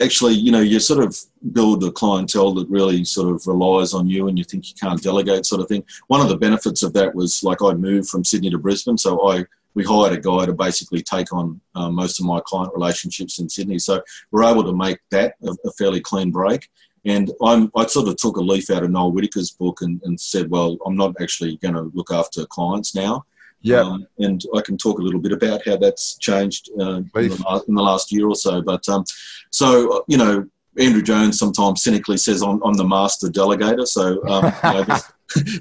actually, 0.01 0.35
you 0.35 0.51
know, 0.51 0.61
you 0.61 0.81
sort 0.81 1.05
of 1.05 1.17
build 1.53 1.85
a 1.85 1.93
clientele 1.93 2.53
that 2.55 2.69
really 2.69 3.05
sort 3.05 3.33
of 3.33 3.47
relies 3.47 3.95
on 3.95 4.09
you, 4.09 4.29
and 4.29 4.37
you 4.37 4.45
think 4.45 4.69
you 4.69 4.75
can't 4.75 5.03
delegate, 5.03 5.47
sort 5.47 5.61
of 5.61 5.69
thing. 5.69 5.85
One 6.09 6.21
of 6.21 6.29
the 6.29 6.37
benefits 6.37 6.83
of 6.83 6.93
that 6.95 7.15
was 7.15 7.45
like 7.45 7.63
I 7.63 7.73
moved 7.75 8.09
from 8.09 8.25
Sydney 8.25 8.51
to 8.51 8.59
Brisbane, 8.59 8.99
so 8.99 9.31
I 9.31 9.45
we 9.75 9.85
hired 9.85 10.13
a 10.13 10.21
guy 10.21 10.47
to 10.47 10.53
basically 10.53 11.03
take 11.03 11.33
on 11.33 11.61
uh, 11.75 11.91
most 11.91 12.19
of 12.19 12.27
my 12.27 12.41
client 12.45 12.73
relationships 12.75 13.39
in 13.39 13.49
Sydney. 13.49 13.79
So 13.79 14.03
we're 14.33 14.51
able 14.51 14.65
to 14.65 14.75
make 14.75 14.99
that 15.11 15.35
a, 15.45 15.55
a 15.65 15.71
fairly 15.79 16.01
clean 16.01 16.31
break. 16.31 16.69
And 17.05 17.31
I'm, 17.43 17.71
I 17.77 17.87
sort 17.87 18.09
of 18.09 18.17
took 18.17 18.37
a 18.37 18.43
leaf 18.43 18.69
out 18.71 18.83
of 18.83 18.91
Noel 18.91 19.13
Whittaker's 19.13 19.53
book 19.53 19.81
and, 19.81 20.01
and 20.05 20.21
said, 20.21 20.51
well, 20.51 20.77
I'm 20.85 20.97
not 20.97 21.15
actually 21.21 21.57
going 21.59 21.75
to 21.75 21.91
look 21.95 22.13
after 22.13 22.45
clients 22.47 22.95
now. 22.95 23.25
Yeah. 23.63 23.81
Um, 23.81 24.07
and 24.19 24.43
I 24.57 24.61
can 24.63 24.79
talk 24.79 24.99
a 24.99 25.03
little 25.03 25.21
bit 25.21 25.33
about 25.33 25.67
how 25.67 25.77
that's 25.77 26.17
changed 26.17 26.71
uh, 26.81 26.97
in, 26.97 27.11
the 27.13 27.45
last, 27.47 27.69
in, 27.69 27.75
the 27.75 27.83
last, 27.83 28.13
year 28.13 28.27
or 28.27 28.35
so. 28.35 28.63
But 28.63 28.89
um, 28.89 29.05
so, 29.51 30.05
you 30.09 30.17
know, 30.17 30.49
Andrew 30.79 31.03
Jones 31.03 31.39
sometimes 31.39 31.83
cynically 31.83 32.17
says 32.17 32.43
I'm, 32.43 32.63
I'm 32.63 32.75
the 32.75 32.87
master 32.87 33.29
delegator. 33.29 33.87
So 33.87 34.27
um, 34.29 34.53
you 34.65 34.73
know, 34.73 34.85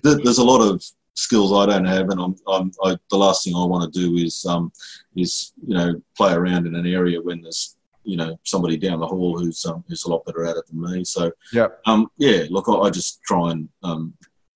there's, 0.04 0.18
there's, 0.24 0.38
a 0.38 0.44
lot 0.44 0.62
of 0.62 0.84
skills 1.16 1.52
I 1.52 1.66
don't 1.66 1.86
have, 1.86 2.10
and 2.10 2.22
I'm, 2.22 2.36
I'm 2.48 2.72
I, 2.84 2.96
the 3.10 3.18
last 3.18 3.44
thing 3.44 3.56
I 3.56 3.66
want 3.66 3.92
to 3.92 4.00
do 4.00 4.16
is 4.16 4.46
um, 4.46 4.72
is 5.16 5.54
you 5.66 5.76
know 5.76 6.02
play 6.16 6.34
around 6.34 6.68
in 6.68 6.76
an 6.76 6.88
area 6.88 7.22
when 7.22 7.42
there's 7.42 7.76
you 8.04 8.18
know 8.18 8.40
somebody 8.44 8.78
down 8.78 9.00
the 9.00 9.08
hall 9.08 9.38
who's 9.38 9.66
um, 9.66 9.84
who's 9.88 10.06
a 10.06 10.10
lot 10.10 10.26
better 10.26 10.46
at 10.46 10.58
it 10.58 10.66
than 10.68 10.82
me. 10.82 11.04
So 11.04 11.32
yeah, 11.52 11.68
um, 11.86 12.10
yeah. 12.18 12.44
Look, 12.50 12.70
I, 12.70 12.74
I 12.74 12.90
just 12.90 13.22
try 13.24 13.52
and 13.52 13.68
um, 13.84 14.14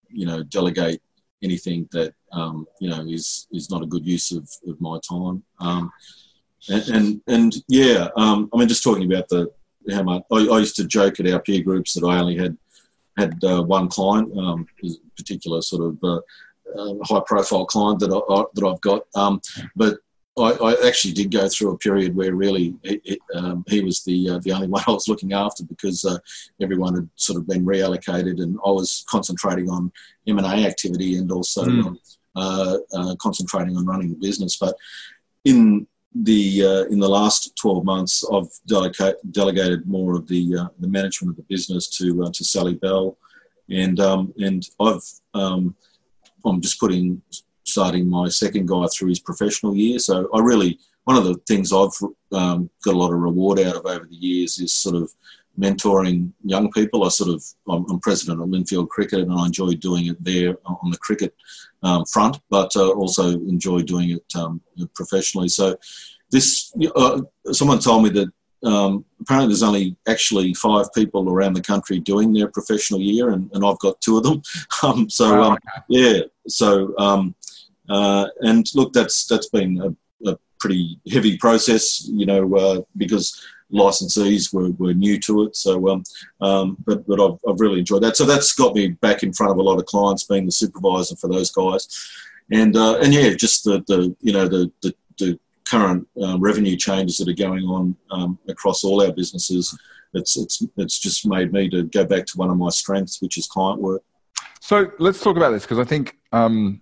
you 0.09 0.25
know 0.25 0.43
delegate 0.43 1.01
anything 1.41 1.89
that 1.91 2.13
um, 2.33 2.67
you 2.79 2.89
know 2.89 3.01
is 3.07 3.47
is 3.51 3.69
not 3.69 3.83
a 3.83 3.87
good 3.87 4.05
use 4.05 4.31
of, 4.31 4.49
of 4.67 4.79
my 4.81 4.99
time. 5.07 5.43
Um, 5.59 5.91
and, 6.69 6.87
and, 6.89 7.21
and 7.27 7.53
yeah, 7.67 8.07
um, 8.15 8.49
I 8.53 8.57
mean, 8.57 8.67
just 8.67 8.83
talking 8.83 9.11
about 9.11 9.27
the 9.29 9.51
how 9.91 10.03
much 10.03 10.23
I, 10.31 10.35
I, 10.35 10.59
used 10.59 10.77
to 10.77 10.87
joke 10.87 11.19
at 11.19 11.29
our 11.29 11.41
peer 11.41 11.61
groups 11.61 11.93
that 11.93 12.07
I 12.07 12.19
only 12.19 12.37
had 12.37 12.57
had 13.17 13.43
uh, 13.43 13.61
one 13.61 13.89
client, 13.89 14.35
um, 14.37 14.65
particular 15.17 15.61
sort 15.61 15.83
of 15.83 16.03
uh, 16.03 16.21
uh, 16.77 16.95
high 17.03 17.21
profile 17.25 17.65
client 17.65 17.99
that 17.99 18.11
I, 18.11 18.43
that 18.53 18.65
I've 18.65 18.81
got, 18.81 19.03
um, 19.15 19.41
but 19.75 19.97
I, 20.37 20.51
I, 20.51 20.87
actually 20.87 21.13
did 21.13 21.31
go 21.31 21.47
through 21.47 21.71
a 21.71 21.77
period 21.77 22.15
where 22.15 22.33
really 22.33 22.75
it, 22.81 23.01
it, 23.03 23.19
um, 23.35 23.63
he 23.67 23.81
was 23.81 24.03
the 24.03 24.29
uh, 24.29 24.39
the 24.39 24.51
only 24.51 24.67
one 24.69 24.83
I 24.87 24.91
was 24.91 25.07
looking 25.07 25.33
after 25.33 25.63
because 25.63 26.05
uh, 26.05 26.17
everyone 26.61 26.95
had 26.95 27.09
sort 27.15 27.37
of 27.37 27.47
been 27.47 27.65
reallocated, 27.65 28.41
and 28.41 28.57
I 28.65 28.69
was 28.69 29.03
concentrating 29.09 29.69
on 29.69 29.91
M 30.27 30.37
and 30.37 30.47
A 30.47 30.65
activity 30.65 31.17
and 31.17 31.31
also 31.31 31.65
mm. 31.65 31.97
Uh, 32.35 32.77
concentrating 33.19 33.77
on 33.77 33.85
running 33.85 34.09
the 34.09 34.15
business. 34.15 34.57
But 34.57 34.75
in 35.45 35.87
the 36.15 36.63
uh, 36.63 36.83
in 36.85 36.99
the 36.99 37.09
last 37.09 37.55
12 37.57 37.83
months, 37.83 38.23
I've 38.31 38.49
delegate, 38.67 39.15
delegated 39.31 39.87
more 39.87 40.15
of 40.15 40.27
the 40.27 40.57
uh, 40.57 40.67
the 40.79 40.87
management 40.87 41.31
of 41.31 41.37
the 41.37 41.53
business 41.53 41.87
to 41.97 42.29
to 42.31 42.43
Sally 42.43 42.75
Bell, 42.75 43.17
and 43.69 43.99
um, 43.99 44.33
and 44.37 44.67
I've 44.79 45.03
um, 45.33 45.75
I'm 46.45 46.61
just 46.61 46.79
putting 46.79 47.21
starting 47.65 48.07
my 48.07 48.27
second 48.29 48.67
guy 48.67 48.85
through 48.87 49.09
his 49.09 49.19
professional 49.19 49.75
year. 49.75 49.99
So 49.99 50.29
I 50.33 50.39
really, 50.39 50.79
one 51.05 51.17
of 51.17 51.23
the 51.23 51.35
things 51.47 51.71
I've 51.71 51.97
um, 52.31 52.69
got 52.83 52.93
a 52.93 52.97
lot 52.97 53.13
of 53.13 53.19
reward 53.19 53.59
out 53.59 53.75
of 53.75 53.85
over 53.85 54.05
the 54.05 54.15
years 54.15 54.59
is 54.59 54.73
sort 54.73 54.95
of 54.95 55.11
mentoring 55.59 56.31
young 56.43 56.71
people. 56.71 57.03
I 57.03 57.09
sort 57.09 57.29
of, 57.31 57.43
I'm, 57.69 57.85
I'm 57.89 57.99
president 57.99 58.41
of 58.41 58.49
Lindfield 58.49 58.89
Cricket 58.89 59.19
and 59.19 59.33
I 59.33 59.45
enjoy 59.45 59.73
doing 59.73 60.07
it 60.07 60.23
there 60.23 60.55
on 60.65 60.91
the 60.91 60.97
cricket 60.97 61.35
um, 61.83 62.05
front, 62.05 62.39
but 62.49 62.75
uh, 62.75 62.91
also 62.91 63.29
enjoy 63.29 63.81
doing 63.81 64.11
it 64.11 64.25
um, 64.35 64.61
professionally. 64.95 65.49
So 65.49 65.77
this, 66.31 66.73
uh, 66.95 67.21
someone 67.51 67.79
told 67.79 68.03
me 68.03 68.09
that 68.09 68.29
um, 68.63 69.05
apparently 69.21 69.49
there's 69.49 69.63
only 69.63 69.95
actually 70.07 70.53
five 70.53 70.85
people 70.93 71.29
around 71.29 71.53
the 71.53 71.61
country 71.61 71.99
doing 71.99 72.33
their 72.33 72.47
professional 72.47 73.01
year, 73.01 73.29
and, 73.29 73.49
and 73.53 73.65
I've 73.65 73.79
got 73.79 73.99
two 74.01 74.17
of 74.17 74.23
them. 74.23 74.41
Um, 74.83 75.09
so 75.09 75.39
Wow, 75.39 75.51
um, 75.51 75.57
yeah, 75.87 76.19
so 76.47 76.93
um, 76.97 77.35
uh, 77.87 78.27
and 78.41 78.65
look, 78.75 78.91
that's 78.91 79.25
that's 79.27 79.47
been 79.49 79.79
a, 79.81 80.29
a 80.29 80.37
pretty 80.59 80.99
heavy 81.09 81.37
process, 81.37 82.05
you 82.07 82.25
know, 82.25 82.53
uh, 82.55 82.81
because 82.97 83.41
licensees 83.73 84.53
were, 84.53 84.71
were 84.71 84.93
new 84.93 85.19
to 85.19 85.43
it. 85.43 85.55
So, 85.55 85.89
um, 85.89 86.03
um, 86.41 86.77
but 86.85 87.05
but 87.07 87.19
I've, 87.19 87.39
I've 87.47 87.59
really 87.59 87.79
enjoyed 87.79 88.03
that. 88.03 88.15
So 88.15 88.25
that's 88.25 88.53
got 88.53 88.75
me 88.75 88.89
back 88.89 89.23
in 89.23 89.33
front 89.33 89.51
of 89.51 89.57
a 89.57 89.63
lot 89.63 89.79
of 89.79 89.85
clients, 89.85 90.23
being 90.23 90.45
the 90.45 90.51
supervisor 90.51 91.15
for 91.15 91.27
those 91.27 91.51
guys, 91.51 91.87
and 92.51 92.75
uh, 92.75 92.99
and 92.99 93.13
yeah, 93.13 93.33
just 93.33 93.63
the, 93.63 93.83
the 93.87 94.15
you 94.21 94.33
know 94.33 94.47
the 94.47 94.71
the, 94.81 94.95
the 95.17 95.39
current 95.67 96.07
uh, 96.21 96.37
revenue 96.39 96.75
changes 96.75 97.17
that 97.17 97.29
are 97.29 97.33
going 97.33 97.63
on 97.63 97.95
um, 98.11 98.37
across 98.47 98.83
all 98.83 99.03
our 99.03 99.11
businesses. 99.11 99.77
It's 100.13 100.37
it's 100.37 100.63
it's 100.77 100.99
just 100.99 101.25
made 101.25 101.51
me 101.51 101.69
to 101.69 101.83
go 101.83 102.05
back 102.05 102.25
to 102.27 102.37
one 102.37 102.49
of 102.49 102.57
my 102.57 102.69
strengths, 102.69 103.21
which 103.21 103.37
is 103.37 103.47
client 103.47 103.81
work. 103.81 104.03
So 104.61 104.91
let's 104.99 105.21
talk 105.21 105.35
about 105.35 105.51
this 105.51 105.63
because 105.63 105.79
I 105.79 105.83
think 105.83 106.17
um, 106.31 106.81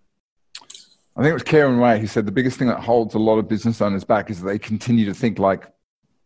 I 1.16 1.22
think 1.22 1.32
it 1.32 1.34
was 1.34 1.44
Karen 1.44 1.80
Way 1.80 2.00
who 2.00 2.08
said 2.08 2.26
the 2.26 2.32
biggest 2.32 2.58
thing 2.58 2.68
that 2.68 2.80
holds 2.80 3.16
a 3.16 3.20
lot 3.20 3.38
of 3.38 3.48
business 3.48 3.82
owners 3.82 4.04
back 4.04 4.30
is 4.30 4.42
that 4.42 4.48
they 4.48 4.60
continue 4.60 5.06
to 5.06 5.14
think 5.14 5.40
like 5.40 5.66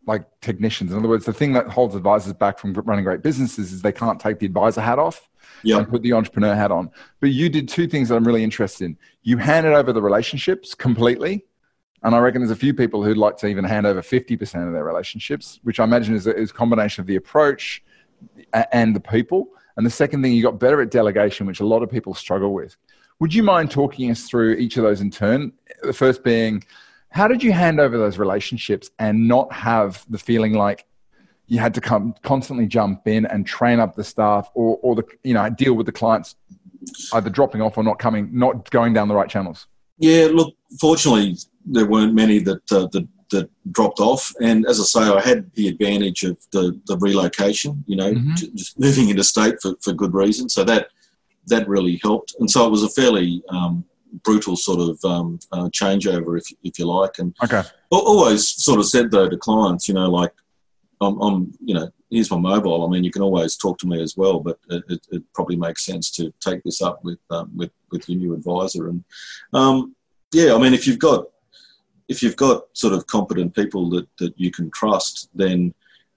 like 0.06 0.26
technicians. 0.42 0.92
In 0.92 0.98
other 0.98 1.08
words, 1.08 1.26
the 1.26 1.34
thing 1.34 1.54
that 1.54 1.68
holds 1.68 1.96
advisors 1.96 2.34
back 2.34 2.60
from 2.60 2.74
running 2.74 3.04
great 3.04 3.22
businesses 3.22 3.72
is 3.72 3.82
they 3.82 3.92
can't 3.92 4.20
take 4.20 4.40
the 4.40 4.46
advisor 4.46 4.82
hat 4.82 5.00
off 5.00 5.30
Yeah, 5.64 5.78
and 5.78 5.88
put 5.88 6.02
the 6.04 6.14
entrepreneur 6.14 6.56
hat 6.56 6.72
on. 6.72 6.92
But 7.20 7.32
you 7.32 7.50
did 7.50 7.68
two 7.68 7.88
things 7.88 8.10
that 8.10 8.16
I'm 8.16 8.26
really 8.26 8.44
interested 8.44 8.86
in. 8.86 8.98
You 9.24 9.38
handed 9.38 9.74
over 9.74 9.94
the 9.94 10.02
relationships 10.02 10.74
completely. 10.76 11.46
And 12.04 12.14
I 12.14 12.20
reckon 12.20 12.42
there's 12.42 12.52
a 12.52 12.56
few 12.56 12.76
people 12.76 13.04
who'd 13.04 13.18
like 13.18 13.36
to 13.38 13.48
even 13.48 13.64
hand 13.64 13.88
over 13.88 14.02
50% 14.02 14.68
of 14.68 14.74
their 14.74 14.84
relationships, 14.84 15.60
which 15.64 15.80
I 15.80 15.86
imagine 15.86 16.14
is 16.14 16.28
a, 16.28 16.36
is 16.36 16.52
a 16.52 16.54
combination 16.54 17.02
of 17.02 17.08
the 17.08 17.16
approach 17.16 17.84
and 18.72 18.96
the 18.96 19.00
people. 19.00 19.48
And 19.76 19.86
the 19.86 19.90
second 19.90 20.22
thing, 20.22 20.34
you 20.34 20.44
got 20.44 20.60
better 20.60 20.82
at 20.82 20.92
delegation, 20.92 21.48
which 21.48 21.62
a 21.62 21.66
lot 21.66 21.82
of 21.82 21.90
people 21.90 22.14
struggle 22.14 22.54
with. 22.54 22.78
Would 23.20 23.34
you 23.34 23.42
mind 23.42 23.72
talking 23.72 24.12
us 24.12 24.30
through 24.30 24.54
each 24.54 24.78
of 24.78 24.84
those 24.84 25.02
in 25.02 25.10
turn? 25.10 25.52
The 25.82 25.94
first 25.94 26.24
being, 26.24 26.64
how 27.16 27.30
did 27.30 27.42
you 27.42 27.54
hand 27.54 27.80
over 27.80 27.98
those 27.98 28.18
relationships 28.18 28.92
and 29.00 29.26
not 29.26 29.52
have 29.54 30.06
the 30.10 30.18
feeling 30.18 30.54
like 30.54 30.86
you 31.48 31.60
had 31.60 31.74
to 31.74 31.80
come 31.82 32.14
constantly 32.24 32.68
jump 32.68 33.08
in 33.08 33.26
and 33.28 33.48
train 33.48 33.80
up 33.80 33.96
the 33.96 34.04
staff 34.04 34.52
or, 34.54 34.78
or 34.82 34.96
the 34.96 35.04
you 35.24 35.34
know 35.34 35.50
deal 35.50 35.74
with 35.76 35.86
the 35.86 35.92
clients 35.92 36.36
either 37.14 37.30
dropping 37.30 37.62
off 37.62 37.78
or 37.78 37.84
not 37.84 38.00
coming 38.00 38.30
not 38.32 38.70
going 38.70 38.92
down 38.94 39.08
the 39.08 39.16
right 39.16 39.30
channels 39.30 39.68
Yeah, 39.98 40.28
look, 40.32 40.54
fortunately, 40.80 41.38
there 41.66 41.86
weren't 41.86 42.14
many 42.14 42.40
that, 42.40 42.72
uh, 42.72 42.88
that 42.94 43.08
that 43.32 43.50
dropped 43.72 44.00
off, 44.00 44.32
and 44.40 44.68
as 44.68 44.80
I 44.80 44.84
say, 44.84 45.00
I 45.20 45.20
had 45.20 45.50
the 45.56 45.68
advantage 45.68 46.22
of 46.30 46.38
the, 46.52 46.80
the 46.86 46.96
relocation. 46.98 47.84
You 47.88 47.96
know, 47.96 48.12
Mhm. 48.14 48.36
just 48.62 48.78
moving 48.80 49.10
interstate 49.14 49.56
for, 49.64 49.72
for 49.84 49.94
good 49.94 50.14
reason, 50.14 50.48
so 50.48 50.64
that 50.66 50.84
that 51.48 51.68
really 51.68 52.00
helped. 52.04 52.36
And 52.40 52.48
so 52.54 52.68
it 52.68 52.72
was 52.76 52.84
a 52.84 52.90
fairly 52.90 53.42
um, 53.50 53.84
brutal 54.24 54.56
sort 54.56 54.80
of 54.80 55.04
um, 55.04 55.40
uh, 55.52 55.70
changeover, 55.70 56.38
if 56.38 56.46
if 56.64 56.80
you 56.80 56.86
like. 56.86 57.20
And 57.20 57.36
okay 57.44 57.64
always 57.92 58.48
sort 58.48 58.80
of 58.80 58.88
said 58.88 59.12
though 59.12 59.30
to 59.30 59.38
clients, 59.38 59.88
you 59.88 59.94
know, 59.94 60.10
like 60.10 60.32
I'm, 61.02 61.20
I'm 61.22 61.54
you 61.64 61.76
know, 61.76 61.90
here's 62.10 62.32
my 62.32 62.38
mobile. 62.38 62.86
I 62.86 62.90
mean, 62.90 63.04
you 63.04 63.12
can 63.12 63.22
always 63.22 63.58
talk 63.58 63.78
to 63.80 63.88
me 63.88 64.02
as 64.02 64.16
well, 64.18 64.40
but 64.40 64.60
it, 64.70 64.84
it, 64.90 65.08
it 65.12 65.24
probably 65.34 65.56
makes 65.56 65.86
sense 65.86 66.12
to 66.12 66.34
take 66.40 66.64
this 66.64 66.82
up 66.82 67.04
with 67.04 67.20
um, 67.30 67.52
with 67.56 67.72
with 67.92 68.08
your 68.10 68.20
new 68.20 68.34
advisor. 68.34 68.90
And 68.90 69.04
um, 69.54 69.96
yeah, 70.32 70.54
I 70.54 70.58
mean, 70.58 70.74
if 70.74 70.88
you've 70.88 71.00
got 71.00 71.26
if 72.08 72.22
you've 72.22 72.36
got 72.36 72.66
sort 72.74 72.94
of 72.94 73.08
competent 73.08 73.56
people 73.56 73.90
that 73.92 74.08
that 74.18 74.40
you 74.40 74.52
can 74.52 74.72
trust, 74.72 75.30
then 75.34 75.74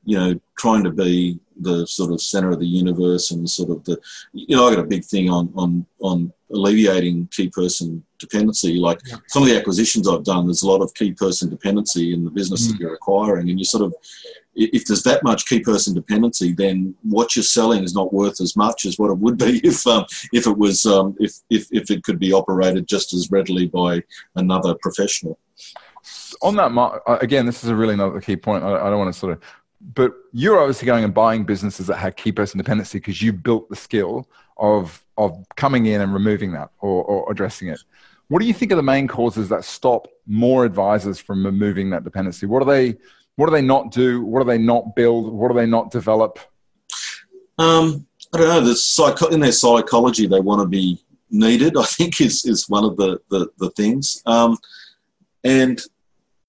you 0.08 0.16
know, 0.18 0.40
trying 0.56 0.82
to 0.84 0.90
be 0.90 1.38
the 1.60 1.86
sort 1.86 2.10
of 2.12 2.20
center 2.32 2.50
of 2.50 2.60
the 2.60 2.66
universe 2.82 3.30
and 3.32 3.48
sort 3.58 3.68
of 3.74 3.84
the, 3.84 3.94
you 4.32 4.56
know, 4.56 4.66
I 4.66 4.74
got 4.74 4.84
a 4.84 4.94
big 4.94 5.04
thing 5.04 5.28
on 5.28 5.44
on 5.62 5.70
on 6.00 6.32
alleviating 6.50 7.28
key 7.36 7.48
person 7.50 8.02
dependency. 8.18 8.72
Like 8.88 9.00
Yeah. 9.06 9.16
some 9.26 9.42
of 9.42 9.48
the 9.50 9.58
acquisitions 9.60 10.08
I've 10.08 10.24
done, 10.32 10.46
there's 10.46 10.62
a 10.62 10.70
lot 10.74 10.80
of 10.80 10.94
key 10.94 11.12
person 11.12 11.50
dependency 11.50 12.14
in 12.14 12.24
the 12.24 12.30
business 12.30 12.60
Mm. 12.66 12.68
that 12.70 12.80
you're 12.80 12.94
acquiring, 12.94 13.50
and 13.50 13.58
you 13.58 13.66
sort 13.66 13.84
of, 13.86 13.92
if 14.54 14.82
there's 14.86 15.02
that 15.02 15.22
much 15.30 15.40
key 15.50 15.60
person 15.60 15.92
dependency, 15.94 16.48
then 16.54 16.94
what 17.02 17.36
you're 17.36 17.42
selling 17.58 17.84
is 17.84 17.94
not 18.00 18.12
worth 18.20 18.40
as 18.40 18.56
much 18.56 18.86
as 18.86 18.98
what 18.98 19.10
it 19.10 19.18
would 19.24 19.36
be 19.36 19.52
if 19.72 19.86
um, 19.86 20.04
if 20.32 20.46
it 20.46 20.56
was 20.64 20.86
um, 20.86 21.14
if, 21.20 21.32
if 21.50 21.62
if 21.80 21.90
it 21.94 22.02
could 22.06 22.18
be 22.26 22.32
operated 22.32 22.88
just 22.94 23.12
as 23.12 23.30
readily 23.30 23.66
by 23.66 24.02
another 24.36 24.72
professional. 24.86 25.36
on 26.40 26.54
that 26.56 26.70
Mark, 26.72 27.02
uh, 27.06 27.18
again 27.20 27.44
this 27.44 27.62
is 27.62 27.68
a 27.68 27.76
really 27.76 27.94
another 27.94 28.20
key 28.26 28.36
point 28.36 28.62
I, 28.64 28.70
I 28.84 28.88
don't 28.90 28.98
want 29.02 29.12
to 29.12 29.18
sort 29.24 29.32
of 29.34 29.38
but 29.80 30.12
you're 30.32 30.58
obviously 30.58 30.86
going 30.86 31.04
and 31.04 31.14
buying 31.14 31.44
businesses 31.44 31.86
that 31.86 31.96
had 31.96 32.16
key 32.16 32.32
person 32.32 32.58
dependency 32.58 32.98
because 32.98 33.22
you 33.22 33.32
built 33.32 33.68
the 33.68 33.76
skill 33.76 34.28
of 34.56 35.04
of 35.16 35.44
coming 35.56 35.86
in 35.86 36.00
and 36.00 36.12
removing 36.12 36.52
that 36.52 36.70
or, 36.80 37.04
or 37.04 37.30
addressing 37.30 37.68
it 37.68 37.80
what 38.28 38.40
do 38.40 38.46
you 38.46 38.52
think 38.54 38.72
are 38.72 38.76
the 38.76 38.82
main 38.82 39.06
causes 39.06 39.48
that 39.48 39.64
stop 39.64 40.08
more 40.26 40.64
advisors 40.64 41.18
from 41.18 41.44
removing 41.44 41.90
that 41.90 42.04
dependency 42.04 42.44
what 42.46 42.58
do 42.60 42.64
they 42.64 42.96
what 43.36 43.46
do 43.46 43.52
they 43.52 43.62
not 43.62 43.92
do 43.92 44.22
what 44.22 44.40
do 44.40 44.46
they 44.46 44.58
not 44.58 44.96
build 44.96 45.32
what 45.32 45.48
do 45.48 45.54
they 45.54 45.66
not 45.66 45.90
develop 45.90 46.38
Um, 47.58 48.06
I 48.32 48.38
don't 48.38 48.48
know. 48.48 48.60
The 48.60 48.76
psycho- 48.76 49.28
in 49.28 49.40
their 49.40 49.52
psychology, 49.52 50.26
they 50.26 50.40
want 50.40 50.60
to 50.60 50.66
be 50.66 51.02
needed. 51.30 51.76
I 51.76 51.84
think 51.84 52.20
is 52.20 52.44
is 52.44 52.68
one 52.68 52.84
of 52.84 52.96
the 52.96 53.20
the, 53.30 53.48
the 53.58 53.70
things. 53.70 54.22
Um, 54.26 54.58
and 55.44 55.80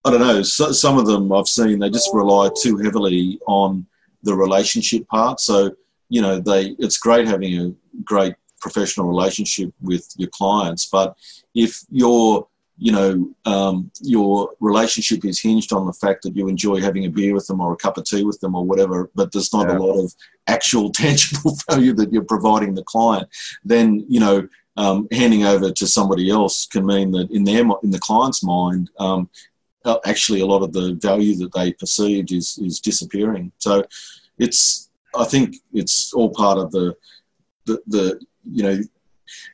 I 0.06 0.12
don't 0.12 0.22
know. 0.22 0.42
So, 0.42 0.72
some 0.72 0.98
of 0.98 1.06
them 1.06 1.32
I've 1.32 1.48
seen 1.48 1.80
they 1.80 1.90
just 1.90 2.14
rely 2.14 2.50
too 2.62 2.78
heavily 2.78 3.40
on 3.48 3.86
the 4.24 4.36
relationship 4.36 5.08
part. 5.08 5.40
So 5.40 5.76
you 6.10 6.22
know, 6.22 6.40
they 6.40 6.76
it's 6.80 6.98
great 6.98 7.28
having 7.28 7.60
a 7.60 7.74
great 8.04 8.36
professional 8.62 9.08
relationship 9.08 9.72
with 9.82 10.12
your 10.18 10.30
clients, 10.30 10.86
but 10.86 11.16
if 11.54 11.82
you're 11.90 12.48
you 12.82 12.94
know, 12.94 13.30
um, 13.44 13.92
your 14.00 14.52
relationship 14.62 15.26
is 15.26 15.42
hinged 15.42 15.74
on 15.74 15.86
the 15.86 15.92
fact 15.92 16.24
that 16.24 16.34
you 16.34 16.48
enjoy 16.48 16.80
having 16.80 17.04
a 17.04 17.10
beer 17.10 17.34
with 17.34 17.46
them 17.46 17.60
or 17.60 17.74
a 17.74 17.76
cup 17.76 17.98
of 17.98 18.06
tea 18.06 18.24
with 18.24 18.40
them 18.40 18.56
or 18.56 18.64
whatever, 18.64 19.12
but 19.16 19.34
there's 19.34 19.52
not 19.52 19.68
Yeah. 19.68 19.78
a 19.78 19.80
lot 19.80 20.00
of 20.02 20.16
actual 20.48 20.90
tangible 21.04 21.58
value 21.70 21.94
that 21.96 22.14
you're 22.14 22.24
providing 22.24 22.74
the 22.74 22.84
client, 22.84 23.28
then 23.66 24.06
you 24.08 24.22
know 24.22 24.48
um, 24.78 25.10
handing 25.12 25.44
over 25.44 25.72
to 25.72 25.86
somebody 25.86 26.30
else 26.30 26.66
can 26.66 26.86
mean 26.86 27.12
that 27.12 27.30
in 27.32 27.44
their 27.44 27.66
in 27.84 27.92
the 27.92 28.00
client's 28.00 28.44
mind, 28.44 28.90
um, 28.98 29.30
actually 30.06 30.42
a 30.42 30.46
lot 30.46 30.64
of 30.64 30.74
the 30.74 30.98
value 31.02 31.36
that 31.38 31.54
they 31.54 31.74
perceived 31.74 32.32
is 32.32 32.58
is 32.60 32.80
disappearing. 32.80 33.52
So 33.58 33.84
it's 34.38 34.90
I 35.16 35.26
think 35.26 35.56
it's 35.74 36.14
all 36.14 36.30
part 36.30 36.58
of 36.58 36.72
the 36.72 36.96
the, 37.66 37.82
the 37.88 38.22
you 38.50 38.64
know. 38.64 38.80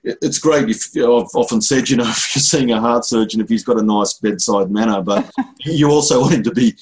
It's 0.05 0.39
great 0.39 0.69
if 0.69 0.87
I've 0.95 1.35
often 1.35 1.59
said, 1.59 1.89
you 1.89 1.97
know, 1.97 2.05
if 2.09 2.33
you're 2.33 2.41
seeing 2.41 2.71
a 2.71 2.79
heart 2.79 3.03
surgeon, 3.03 3.41
if 3.41 3.49
he's 3.49 3.65
got 3.65 3.77
a 3.77 3.83
nice 3.83 4.13
bedside 4.13 4.71
manner, 4.71 5.01
but 5.01 5.29
you 5.65 5.91
also 5.91 6.21
want 6.21 6.35
him 6.35 6.43
to 6.43 6.51
be 6.51 6.73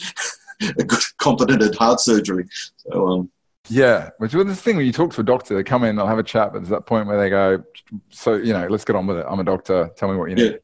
a 0.62 0.84
good, 0.84 1.02
competent 1.18 1.64
at 1.64 1.74
heart 1.74 2.00
surgery. 2.00 2.46
So, 2.78 3.08
um, 3.08 3.32
Yeah, 3.68 4.12
which 4.20 4.36
was 4.36 4.46
the 4.46 4.56
thing 4.56 4.78
when 4.78 4.86
you 4.86 4.92
talk 4.92 5.12
to 5.14 5.22
a 5.22 5.24
doctor, 5.24 5.56
they 5.56 5.64
come 5.64 5.84
in, 5.86 5.96
they'll 5.96 6.06
have 6.06 6.20
a 6.20 6.24
chat, 6.24 6.54
but 6.54 6.60
there's 6.60 6.70
that 6.70 6.86
point 6.86 7.08
where 7.08 7.20
they 7.20 7.32
go, 7.32 7.64
"So 8.12 8.36
you 8.36 8.54
know, 8.54 8.68
let's 8.68 8.86
get 8.86 8.96
on 8.96 9.08
with 9.08 9.18
it. 9.18 9.26
I'm 9.28 9.40
a 9.40 9.44
doctor. 9.44 9.90
Tell 9.96 10.12
me 10.12 10.16
what 10.16 10.30
you 10.30 10.36
need." 10.36 10.60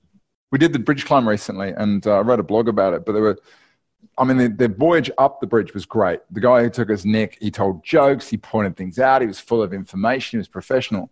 We 0.51 0.57
did 0.57 0.73
the 0.73 0.79
bridge 0.79 1.05
climb 1.05 1.27
recently, 1.27 1.73
and 1.75 2.05
uh, 2.05 2.17
I 2.17 2.21
wrote 2.21 2.39
a 2.39 2.43
blog 2.43 2.67
about 2.67 2.93
it. 2.93 3.05
But 3.05 3.13
there 3.13 3.21
were, 3.21 3.37
I 4.17 4.23
mean, 4.23 4.37
the, 4.37 4.47
the 4.49 4.67
voyage 4.67 5.11
up 5.17 5.39
the 5.41 5.47
bridge 5.47 5.73
was 5.73 5.85
great. 5.85 6.21
The 6.31 6.39
guy 6.39 6.63
who 6.63 6.69
took 6.69 6.89
us, 6.89 7.05
Nick, 7.05 7.37
he 7.39 7.51
told 7.51 7.83
jokes, 7.83 8.27
he 8.27 8.37
pointed 8.37 8.75
things 8.75 8.99
out, 8.99 9.21
he 9.21 9.27
was 9.27 9.39
full 9.39 9.61
of 9.61 9.73
information, 9.73 10.37
he 10.37 10.39
was 10.39 10.47
professional. 10.47 11.11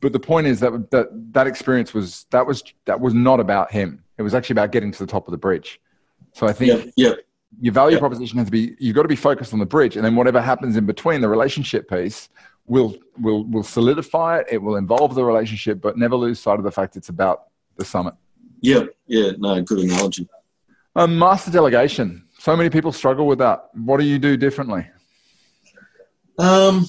But 0.00 0.12
the 0.12 0.20
point 0.20 0.46
is 0.46 0.60
that 0.60 0.90
that 0.90 1.08
that 1.32 1.46
experience 1.46 1.92
was 1.92 2.26
that 2.30 2.46
was 2.46 2.62
that 2.84 3.00
was 3.00 3.14
not 3.14 3.40
about 3.40 3.72
him. 3.72 4.02
It 4.16 4.22
was 4.22 4.34
actually 4.34 4.54
about 4.54 4.72
getting 4.72 4.92
to 4.92 4.98
the 4.98 5.06
top 5.06 5.26
of 5.26 5.32
the 5.32 5.38
bridge. 5.38 5.80
So 6.32 6.46
I 6.46 6.52
think 6.52 6.92
your 7.60 7.72
value 7.72 7.98
proposition 7.98 8.38
has 8.38 8.46
to 8.46 8.50
be 8.50 8.76
you've 8.78 8.94
got 8.94 9.02
to 9.02 9.08
be 9.08 9.16
focused 9.16 9.52
on 9.52 9.58
the 9.58 9.66
bridge 9.66 9.96
and 9.96 10.04
then 10.04 10.14
whatever 10.14 10.40
happens 10.40 10.76
in 10.76 10.86
between 10.86 11.20
the 11.20 11.28
relationship 11.28 11.88
piece 11.88 12.28
will 12.66 12.96
will 13.18 13.44
will 13.44 13.62
solidify 13.62 14.38
it 14.38 14.46
it 14.50 14.58
will 14.62 14.76
involve 14.76 15.14
the 15.14 15.24
relationship 15.24 15.80
but 15.80 15.96
never 15.96 16.16
lose 16.16 16.38
sight 16.38 16.58
of 16.58 16.64
the 16.64 16.70
fact 16.70 16.96
it's 16.96 17.08
about 17.08 17.44
the 17.76 17.84
summit 17.84 18.14
yeah, 18.60 18.84
yeah. 19.06 19.30
No, 19.38 19.60
good 19.62 19.80
analogy. 19.80 20.28
um, 20.96 21.18
master 21.18 21.50
delegation 21.50 22.24
so 22.38 22.56
many 22.56 22.70
people 22.70 22.92
struggle 22.92 23.26
with 23.26 23.38
that 23.38 23.68
what 23.74 23.98
do 24.00 24.04
you 24.06 24.18
do 24.18 24.36
differently 24.36 24.86
Um, 26.38 26.86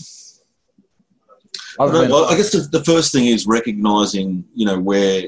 than- 2.02 2.12
well, 2.12 2.26
I 2.26 2.36
guess 2.36 2.52
the, 2.52 2.60
the 2.60 2.84
first 2.84 3.12
thing 3.12 3.26
is 3.28 3.48
recognizing, 3.48 4.44
you 4.54 4.66
know, 4.66 4.80
where 4.80 5.24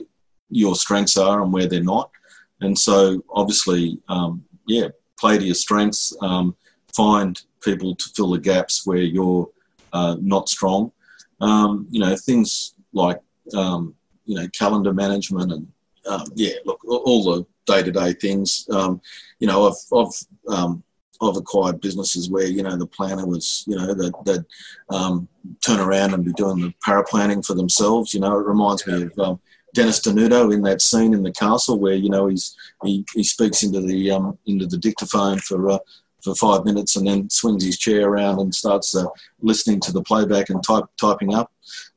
your 0.49 0.75
strengths 0.75 1.17
are 1.17 1.41
and 1.41 1.51
where 1.53 1.65
they're 1.67 1.83
not. 1.83 2.11
And 2.59 2.77
so, 2.77 3.23
obviously, 3.33 3.99
um, 4.09 4.43
yeah, 4.67 4.89
play 5.19 5.37
to 5.37 5.43
your 5.43 5.55
strengths. 5.55 6.15
Um, 6.21 6.55
find 6.93 7.41
people 7.63 7.95
to 7.95 8.09
fill 8.15 8.31
the 8.31 8.39
gaps 8.39 8.85
where 8.85 8.97
you're 8.99 9.49
uh, 9.93 10.17
not 10.21 10.49
strong. 10.49 10.91
Um, 11.39 11.87
you 11.89 11.99
know, 11.99 12.15
things 12.15 12.75
like 12.93 13.19
um, 13.55 13.95
you 14.25 14.35
know 14.35 14.47
calendar 14.49 14.93
management 14.93 15.51
and 15.51 15.67
um, 16.07 16.23
yeah, 16.35 16.53
look, 16.65 16.83
all- 16.85 17.23
the 17.23 17.45
day-to-day 17.65 18.13
things. 18.13 18.67
Um, 18.71 19.01
you 19.39 19.47
know, 19.47 19.67
I've 19.67 19.97
I've 19.97 20.55
um, 20.55 20.83
I've 21.21 21.37
acquired 21.37 21.81
businesses 21.81 22.29
where 22.29 22.47
you 22.47 22.63
know 22.63 22.75
the 22.77 22.87
planner 22.87 23.25
was 23.25 23.63
you 23.67 23.75
know 23.75 23.93
that 23.93 24.13
that 24.25 24.45
um, 24.89 25.27
turn 25.61 25.79
around 25.79 26.13
and 26.13 26.25
be 26.25 26.33
doing 26.33 26.61
the 26.61 26.73
paraplanning 26.85 27.45
for 27.45 27.53
themselves. 27.53 28.13
You 28.13 28.21
know, 28.21 28.37
it 28.39 28.45
reminds 28.45 28.87
me 28.87 29.03
of 29.03 29.19
um, 29.19 29.39
Dennis 29.73 29.99
Denuto 29.99 30.53
in 30.53 30.61
that 30.63 30.81
scene 30.81 31.13
in 31.13 31.23
the 31.23 31.31
castle 31.31 31.79
where 31.79 31.93
you 31.93 32.09
know 32.09 32.27
he's 32.27 32.55
he, 32.83 33.05
he 33.13 33.23
speaks 33.23 33.63
into 33.63 33.81
the 33.81 34.11
um, 34.11 34.37
into 34.45 34.65
the 34.65 34.77
dictaphone 34.77 35.37
for 35.37 35.69
uh, 35.69 35.79
for 36.23 36.35
five 36.35 36.65
minutes 36.65 36.95
and 36.95 37.07
then 37.07 37.29
swings 37.29 37.63
his 37.63 37.77
chair 37.77 38.07
around 38.07 38.39
and 38.39 38.53
starts 38.53 38.95
uh, 38.95 39.05
listening 39.41 39.79
to 39.79 39.91
the 39.91 40.03
playback 40.03 40.49
and 40.49 40.63
type 40.63 40.85
typing 40.99 41.33
up. 41.33 41.51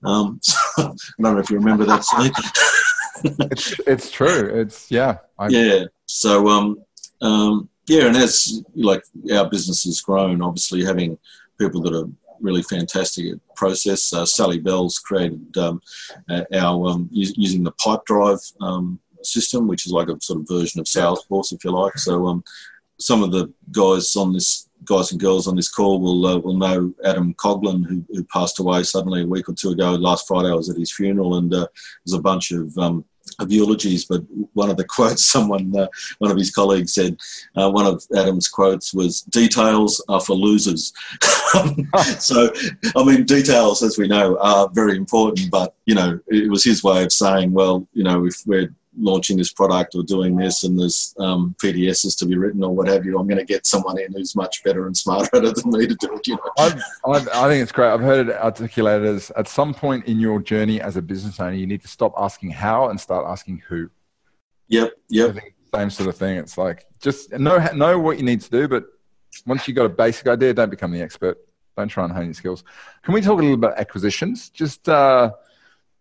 Um, 0.05 0.39
so, 0.43 0.57
I 0.79 0.83
don't 0.83 1.35
know 1.35 1.39
if 1.39 1.51
you 1.51 1.59
remember 1.59 1.85
that 1.85 2.05
scene. 2.05 2.33
it's, 3.23 3.79
it's 3.87 4.11
true. 4.11 4.51
It's 4.53 4.91
yeah. 4.91 5.19
I... 5.39 5.49
Yeah. 5.49 5.85
So 6.07 6.49
um, 6.49 6.85
um, 7.21 7.69
yeah, 7.87 8.07
and 8.07 8.17
as 8.17 8.63
like 8.75 9.05
our 9.33 9.49
business 9.49 9.85
has 9.85 10.01
grown, 10.01 10.43
obviously 10.43 10.85
having 10.85 11.19
people 11.59 11.81
that 11.83 11.95
are 11.95 12.09
really 12.41 12.63
fantastic 12.63 13.33
at 13.33 13.55
process. 13.57 14.13
Uh, 14.13 14.27
Sally 14.27 14.59
Bell's 14.59 14.99
created 14.99 15.57
um, 15.57 15.81
our 16.53 16.89
um, 16.89 17.09
using 17.11 17.65
the 17.65 17.73
Pipedrive 17.73 18.53
um, 18.61 18.99
system, 19.23 19.67
which 19.67 19.87
is 19.87 19.93
like 19.93 20.09
a 20.09 20.21
sort 20.21 20.41
of 20.41 20.49
version 20.49 20.81
of 20.81 20.87
Salesforce, 20.87 21.53
if 21.53 21.65
you 21.65 21.71
like. 21.71 21.97
So 21.99 22.27
um, 22.27 22.45
some 22.99 23.23
of 23.23 23.33
the 23.33 23.53
guys 23.71 24.17
on 24.17 24.33
this 24.33 24.69
guys 24.85 25.13
and 25.13 25.21
girls 25.21 25.47
on 25.47 25.57
this 25.57 25.71
call 25.71 26.01
will 26.01 26.27
uh, 26.27 26.39
will 26.39 26.57
know 26.57 26.93
Adam 27.05 27.35
Coughlin, 27.35 27.85
who, 27.87 28.05
who, 28.11 28.25
passed 28.25 28.59
away 28.59 28.83
suddenly 28.83 29.23
a 29.23 29.27
week 29.27 29.49
or 29.49 29.55
two 29.55 29.71
ago. 29.71 29.93
Last 29.93 30.27
Friday, 30.27 30.49
I 30.49 30.55
was 30.55 30.71
at 30.71 30.77
his 30.77 30.93
funeral, 30.93 31.37
and 31.37 31.53
uh, 31.53 31.67
there's 32.05 32.19
a 32.19 32.23
bunch 32.23 32.51
of 32.53 32.77
um, 32.79 33.05
of 33.39 33.51
eulogies, 33.51 34.05
but 34.05 34.23
one 34.53 34.71
of 34.71 34.77
the 34.77 34.85
quotes, 34.89 35.25
someone, 35.25 35.75
uh, 35.77 35.89
one 36.19 36.31
of 36.31 36.37
his 36.37 36.51
colleagues 36.51 36.95
said, 36.95 37.17
uh, 37.57 37.71
one 37.71 37.87
of 37.87 38.03
Adam's 38.17 38.49
quotes 38.49 38.95
was, 38.95 39.23
"Details 39.23 40.03
are 40.09 40.21
for 40.21 40.35
losers." 40.35 40.93
so, 42.19 42.53
I 42.97 43.05
mean, 43.05 43.25
details, 43.25 43.83
as 43.83 43.99
we 43.99 44.09
know, 44.09 44.39
are 44.39 44.69
very 44.73 44.97
important. 44.97 45.51
But 45.51 45.75
you 45.87 45.95
know, 45.95 46.21
it 46.29 46.51
was 46.51 46.65
his 46.65 46.85
way 46.85 47.05
of 47.05 47.13
saying, 47.13 47.53
well, 47.53 47.87
you 47.93 48.05
know, 48.05 48.27
if 48.27 48.43
we're 48.47 48.75
launching 48.99 49.37
this 49.37 49.53
product 49.53 49.95
or 49.95 50.03
doing 50.03 50.37
this 50.37 50.65
and 50.65 50.79
there's 50.79 51.15
um, 51.19 51.55
PDSs 51.63 52.17
to 52.19 52.27
be 52.27 52.37
written 52.37 52.63
or 52.63 52.75
what 52.75 52.89
have 52.89 53.05
you, 53.05 53.19
I'm 53.19 53.27
going 53.27 53.39
to 53.39 53.45
get 53.45 53.67
someone 53.67 53.99
in 53.99 54.13
who's 54.13 54.37
much 54.37 54.63
better 54.63 54.87
and 54.87 54.97
smarter 54.97 55.37
at 55.37 55.45
it 55.45 55.57
than 55.57 55.71
me 55.71 55.87
to 55.87 55.95
do 55.95 56.15
it. 56.15 56.27
You 56.27 56.37
know? 56.37 56.51
I've, 56.59 56.83
I've, 57.07 57.29
i 57.29 57.49
think 57.49 57.63
it's 57.63 57.73
great. 57.73 57.93
I've 57.93 58.01
heard 58.01 58.29
it 58.29 58.37
articulated 58.37 59.07
as 59.07 59.31
at 59.33 59.49
some 59.49 59.75
point 59.75 60.07
in 60.07 60.21
your 60.21 60.41
journey 60.41 60.81
as 60.81 60.97
a 60.97 61.03
business 61.03 61.41
owner, 61.41 61.55
you 61.55 61.67
need 61.67 61.83
to 61.83 61.89
stop 61.89 62.15
asking 62.17 62.51
how 62.51 62.89
and 62.89 63.01
start 63.01 63.27
asking 63.29 63.63
who. 63.69 63.91
Yep, 64.69 64.93
yep. 65.09 65.37
same 65.75 65.91
sort 65.91 66.09
of 66.09 66.17
thing. 66.17 66.37
It's 66.39 66.57
like 66.57 66.87
just 67.01 67.33
know 67.33 67.59
know 67.75 67.99
what 67.99 68.19
you 68.19 68.25
need 68.25 68.41
to 68.41 68.51
do, 68.51 68.67
but 68.67 68.85
once 69.47 69.69
you've 69.69 69.77
got 69.77 69.87
a 69.87 69.91
basic 69.91 70.27
idea, 70.27 70.55
don't 70.55 70.71
become 70.71 70.91
the 70.91 71.03
expert. 71.03 71.39
Don't 71.77 71.89
try 71.89 72.05
and 72.05 72.13
hone 72.13 72.27
your 72.27 72.35
skills. 72.35 72.65
Can 73.03 73.15
we 73.15 73.21
talk 73.21 73.39
a 73.41 73.43
little 73.43 73.55
about 73.55 73.79
acquisitions? 73.79 74.49
Just 74.51 74.89
uh, 74.89 75.33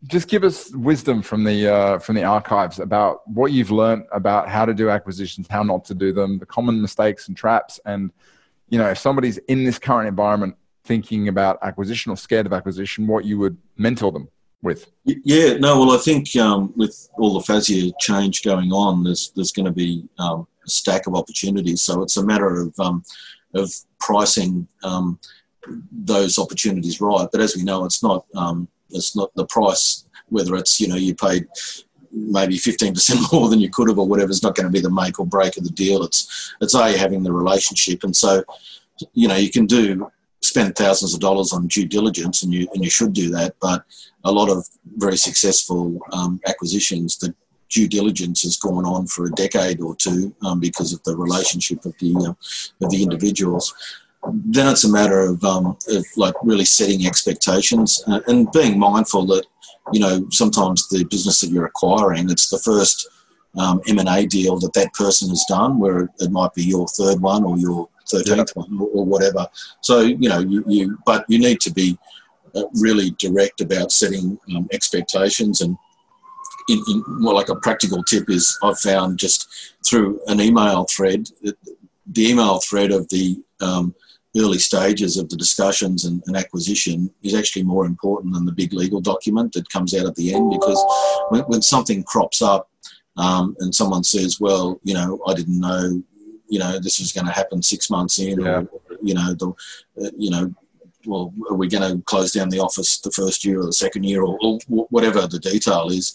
just 0.08 0.28
give 0.28 0.44
us 0.44 0.72
wisdom 0.72 1.22
from 1.22 1.44
the 1.44 1.72
uh, 1.74 2.00
from 2.00 2.16
the 2.16 2.24
archives 2.24 2.80
about 2.80 3.28
what 3.28 3.52
you've 3.52 3.72
learned 3.72 4.06
about 4.12 4.50
how 4.50 4.66
to 4.66 4.74
do 4.74 4.90
acquisitions, 4.90 5.48
how 5.50 5.64
not 5.64 5.86
to 5.86 5.94
do 5.94 6.12
them, 6.12 6.40
the 6.40 6.46
common 6.46 6.82
mistakes 6.82 7.28
and 7.28 7.38
traps, 7.38 7.80
and 7.86 8.12
you 8.70 8.78
know 8.78 8.90
if 8.90 8.98
somebody's 8.98 9.38
in 9.50 9.64
this 9.64 9.80
current 9.80 10.08
environment 10.08 10.56
thinking 10.84 11.30
about 11.30 11.58
acquisition 11.62 12.12
or 12.12 12.18
scared 12.18 12.46
of 12.46 12.52
acquisition, 12.52 13.08
what 13.08 13.24
you 13.24 13.40
would 13.40 13.58
mentor 13.78 14.12
them 14.12 14.28
with. 14.62 14.92
Yeah, 15.06 15.56
no, 15.58 15.80
well, 15.80 15.92
I 15.92 15.98
think 15.98 16.36
um, 16.36 16.74
with 16.76 17.10
all 17.18 17.34
the 17.34 17.54
FASEA 17.54 17.94
change 18.00 18.44
going 18.44 18.72
on, 18.72 19.04
there's 19.04 19.32
there's 19.36 19.52
going 19.52 19.66
to 19.66 19.72
be 19.72 20.08
um, 20.20 20.48
a 20.66 20.70
stack 20.70 21.08
of 21.08 21.16
opportunities. 21.16 21.82
So 21.82 22.02
it's 22.02 22.18
a 22.18 22.26
matter 22.26 22.62
of 22.62 22.78
um, 22.80 23.04
of 23.54 23.72
pricing 24.00 24.68
um, 24.84 25.20
those 25.92 26.38
opportunities 26.38 27.00
right. 27.00 27.28
But 27.32 27.42
as 27.42 27.56
we 27.56 27.64
know, 27.64 27.86
it's 27.86 28.04
not 28.04 28.26
um, 28.36 28.68
it's 28.94 29.16
not 29.16 29.34
the 29.36 29.46
price, 29.46 30.06
whether 30.30 30.56
it's, 30.56 30.80
you 30.80 30.88
know, 30.88 30.96
you 30.96 31.16
paid 31.16 31.48
maybe 32.12 32.58
15% 32.58 33.34
more 33.34 33.50
than 33.50 33.60
you 33.60 33.70
could 33.70 33.90
have 33.90 34.00
or 34.00 34.08
whatever 34.08 34.32
is 34.32 34.44
not 34.44 34.56
going 34.56 34.66
to 34.66 34.72
be 34.72 34.80
the 34.80 34.90
make 34.90 35.20
or 35.20 35.26
break 35.26 35.58
of 35.58 35.64
the 35.64 35.70
deal. 35.72 36.04
It's, 36.04 36.54
it's 36.62 36.76
A, 36.76 36.98
having 36.98 37.24
the 37.24 37.34
relationship. 37.34 38.04
And 38.04 38.16
so, 38.16 38.44
you 39.14 39.28
know, 39.28 39.36
you 39.36 39.50
can 39.50 39.66
do, 39.66 40.10
spend 40.42 40.76
thousands 40.76 41.14
of 41.14 41.20
dollars 41.20 41.54
on 41.54 41.68
due 41.68 41.86
diligence 41.86 42.44
and 42.44 42.54
you, 42.54 42.68
and 42.74 42.84
you 42.84 42.90
should 42.90 43.14
do 43.14 43.30
that. 43.32 43.56
But 43.62 43.84
a 44.24 44.32
lot 44.32 44.50
of 44.50 44.68
very 44.98 45.18
successful 45.18 46.00
um, 46.12 46.40
acquisitions, 46.48 47.18
the 47.18 47.34
due 47.70 47.88
diligence 47.88 48.44
has 48.44 48.58
gone 48.58 48.86
on 48.86 49.08
for 49.08 49.26
a 49.26 49.32
decade 49.32 49.82
or 49.82 49.96
two 49.96 50.36
um, 50.46 50.60
because 50.60 50.94
of 50.94 51.02
the 51.04 51.16
relationship 51.16 51.84
of 51.86 51.98
the, 52.00 52.14
uh, 52.16 52.86
of 52.86 52.92
the 52.92 53.02
individuals 53.02 53.74
then 54.32 54.68
it's 54.68 54.84
a 54.84 54.92
matter 54.92 55.20
of, 55.20 55.44
um, 55.44 55.78
of 55.90 56.06
like 56.16 56.36
really 56.44 56.66
setting 56.66 57.06
expectations 57.06 58.04
uh, 58.08 58.22
and 58.28 58.52
being 58.52 58.80
mindful 58.80 59.26
that 59.26 59.46
you 59.92 60.00
know 60.00 60.26
sometimes 60.30 60.88
the 60.88 61.04
business 61.06 61.42
that 61.42 61.50
you're 61.50 61.66
acquiring 61.66 62.30
it's 62.30 62.50
the 62.50 62.60
first 62.60 63.10
um, 63.58 63.82
M&A 63.88 64.26
deal 64.26 64.58
that 64.60 64.74
that 64.74 64.94
person 64.94 65.30
has 65.30 65.46
done 65.48 65.78
where 65.78 66.10
it 66.20 66.32
might 66.32 66.54
be 66.54 66.64
your 66.64 66.88
third 66.88 67.20
one 67.20 67.44
or 67.44 67.58
your 67.58 67.88
13th 68.12 68.56
one 68.56 68.80
or, 68.80 68.88
or, 68.90 69.06
whatever. 69.06 69.48
So 69.82 70.02
you 70.02 70.30
know 70.30 70.40
you, 70.40 70.64
you 70.68 70.98
but 71.06 71.26
you 71.28 71.40
need 71.40 71.60
to 71.62 71.72
be 71.72 71.98
uh, 72.56 72.64
really 72.76 73.12
direct 73.12 73.62
about 73.62 73.92
setting 73.92 74.40
um, 74.56 74.68
expectations 74.72 75.62
and 75.62 75.78
in, 76.70 76.82
in, 76.88 77.04
more 77.08 77.34
like 77.34 77.50
a 77.50 77.56
practical 77.56 78.04
tip 78.04 78.30
is 78.30 78.58
I've 78.64 78.80
found 78.80 79.20
just 79.20 79.76
through 79.86 80.22
an 80.28 80.40
email 80.40 80.86
thread 80.86 81.28
the 81.42 82.30
email 82.30 82.60
thread 82.60 82.92
of 82.92 83.08
the 83.10 83.42
um, 83.62 83.96
early 84.38 84.58
stages 84.58 85.18
of 85.18 85.30
the 85.30 85.36
discussions 85.36 86.06
and, 86.06 86.24
and, 86.26 86.36
acquisition 86.36 87.10
is 87.22 87.36
actually 87.36 87.64
more 87.64 87.86
important 87.86 88.34
than 88.34 88.46
the 88.46 88.52
big 88.52 88.74
legal 88.74 89.00
document 89.00 89.54
that 89.54 89.70
comes 89.70 89.94
out 89.94 90.08
at 90.08 90.16
the 90.16 90.34
end 90.34 90.50
because 90.52 90.84
when, 91.30 91.42
when 91.44 91.62
something 91.62 92.04
crops 92.04 92.42
up 92.42 92.70
um, 93.18 93.56
and 93.60 93.74
someone 93.74 94.04
says, 94.04 94.40
well, 94.40 94.80
you 94.84 94.96
know, 94.96 95.22
I 95.28 95.36
didn't 95.36 95.60
know, 95.60 96.02
you 96.48 96.60
know, 96.60 96.80
this 96.80 97.00
was 97.00 97.12
going 97.12 97.28
to 97.28 97.32
happen 97.32 97.62
six 97.62 97.90
months 97.90 98.18
in 98.20 98.42
yeah. 98.42 98.62
or, 98.62 98.68
you 99.04 99.14
know, 99.14 99.34
the, 99.34 99.50
uh, 100.04 100.12
you 100.18 100.32
know, 100.32 100.54
well, 101.06 101.34
are 101.50 101.56
we 101.56 101.68
going 101.68 101.98
to 101.98 102.04
close 102.06 102.32
down 102.32 102.50
the 102.50 102.60
office 102.60 103.00
the 103.00 103.12
first 103.12 103.46
year 103.46 103.60
or 103.60 103.66
the 103.66 103.74
second 103.74 104.04
year 104.04 104.24
or, 104.24 104.38
or 104.42 104.60
whatever 104.68 105.28
the 105.28 105.40
detail 105.40 105.90
is, 105.90 106.14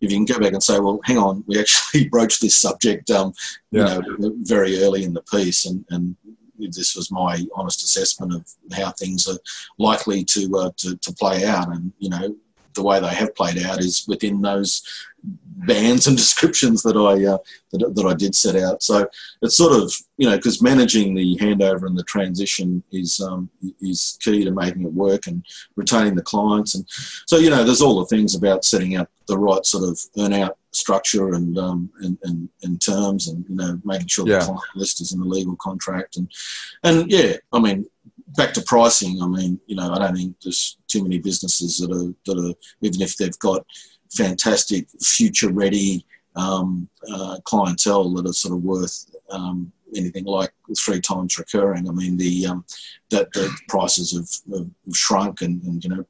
if 0.00 0.10
you 0.12 0.18
can 0.18 0.26
go 0.26 0.38
back 0.38 0.52
and 0.52 0.62
say, 0.62 0.78
well, 0.78 1.00
hang 1.04 1.18
on, 1.18 1.42
we 1.46 1.58
actually 1.58 2.08
broached 2.10 2.42
this 2.42 2.54
subject, 2.54 3.10
um, 3.10 3.32
yeah. 3.70 3.96
you 3.96 4.18
know, 4.18 4.34
very 4.42 4.82
early 4.82 5.04
in 5.04 5.14
the 5.14 5.22
piece, 5.22 5.66
and, 5.66 5.84
and 5.90 6.16
this 6.58 6.96
was 6.96 7.10
my 7.10 7.44
honest 7.54 7.82
assessment 7.82 8.34
of 8.34 8.46
how 8.76 8.90
things 8.90 9.28
are 9.28 9.38
likely 9.78 10.24
to, 10.24 10.50
uh, 10.56 10.70
to, 10.76 10.96
to 10.96 11.12
play 11.12 11.44
out. 11.44 11.68
And, 11.68 11.92
you 11.98 12.10
know, 12.10 12.36
the 12.76 12.82
way 12.82 13.00
they 13.00 13.08
have 13.08 13.34
played 13.34 13.58
out 13.64 13.80
is 13.80 14.04
within 14.06 14.40
those 14.40 14.82
bands 15.24 16.06
and 16.06 16.16
descriptions 16.24 16.82
that 16.82 16.96
I 16.96 17.24
uh, 17.26 17.38
that, 17.72 17.94
that 17.96 18.06
I 18.06 18.14
did 18.14 18.34
set 18.34 18.54
out. 18.54 18.82
So 18.82 19.08
it's 19.42 19.56
sort 19.56 19.72
of 19.72 19.92
you 20.18 20.28
know 20.28 20.36
because 20.36 20.62
managing 20.62 21.14
the 21.14 21.36
handover 21.38 21.86
and 21.86 21.98
the 21.98 22.04
transition 22.04 22.82
is 22.92 23.20
um, 23.20 23.50
is 23.80 24.18
key 24.20 24.44
to 24.44 24.52
making 24.52 24.84
it 24.84 24.92
work 24.92 25.26
and 25.26 25.44
retaining 25.74 26.14
the 26.14 26.22
clients. 26.22 26.76
And 26.76 26.84
so 27.26 27.38
you 27.38 27.50
know 27.50 27.64
there's 27.64 27.82
all 27.82 27.98
the 27.98 28.06
things 28.06 28.36
about 28.36 28.64
setting 28.64 28.96
up 28.96 29.10
the 29.26 29.38
right 29.38 29.66
sort 29.66 29.88
of 29.88 29.98
earn 30.18 30.32
out 30.32 30.56
structure 30.76 31.34
and 31.34 31.58
um, 31.58 31.90
and, 32.00 32.18
and, 32.22 32.48
and 32.62 32.80
terms 32.80 33.28
and 33.28 33.44
you 33.48 33.56
know 33.56 33.80
making 33.84 34.08
sure 34.08 34.28
yeah. 34.28 34.38
the 34.38 34.44
client 34.44 34.62
list 34.76 35.00
is 35.00 35.12
in 35.12 35.20
the 35.20 35.26
legal 35.26 35.56
contract 35.56 36.16
and 36.16 36.30
and 36.84 37.10
yeah 37.10 37.34
I 37.52 37.60
mean 37.60 37.86
back 38.36 38.52
to 38.54 38.62
pricing, 38.62 39.22
I 39.22 39.26
mean, 39.26 39.60
you 39.66 39.76
know, 39.76 39.92
I 39.92 39.98
don't 39.98 40.16
think 40.16 40.36
there's 40.42 40.78
too 40.88 41.02
many 41.02 41.18
businesses 41.18 41.78
that 41.78 41.90
are 41.90 42.14
that 42.26 42.38
are 42.38 42.54
even 42.80 43.02
if 43.02 43.16
they've 43.16 43.38
got 43.38 43.64
fantastic 44.12 44.88
future 45.02 45.50
ready 45.50 46.06
um, 46.36 46.88
uh, 47.10 47.38
clientele 47.44 48.12
that 48.14 48.28
are 48.28 48.32
sort 48.32 48.54
of 48.54 48.62
worth 48.62 49.10
um, 49.30 49.72
anything 49.94 50.24
like 50.24 50.52
three 50.78 51.00
times 51.00 51.38
recurring. 51.38 51.88
I 51.88 51.92
mean, 51.92 52.16
the 52.16 52.46
um, 52.46 52.64
that 53.10 53.32
the 53.32 53.50
prices 53.68 54.12
have, 54.12 54.56
have 54.58 54.96
shrunk, 54.96 55.42
and, 55.42 55.62
and, 55.62 55.82
you 55.82 55.90
know, 55.90 56.06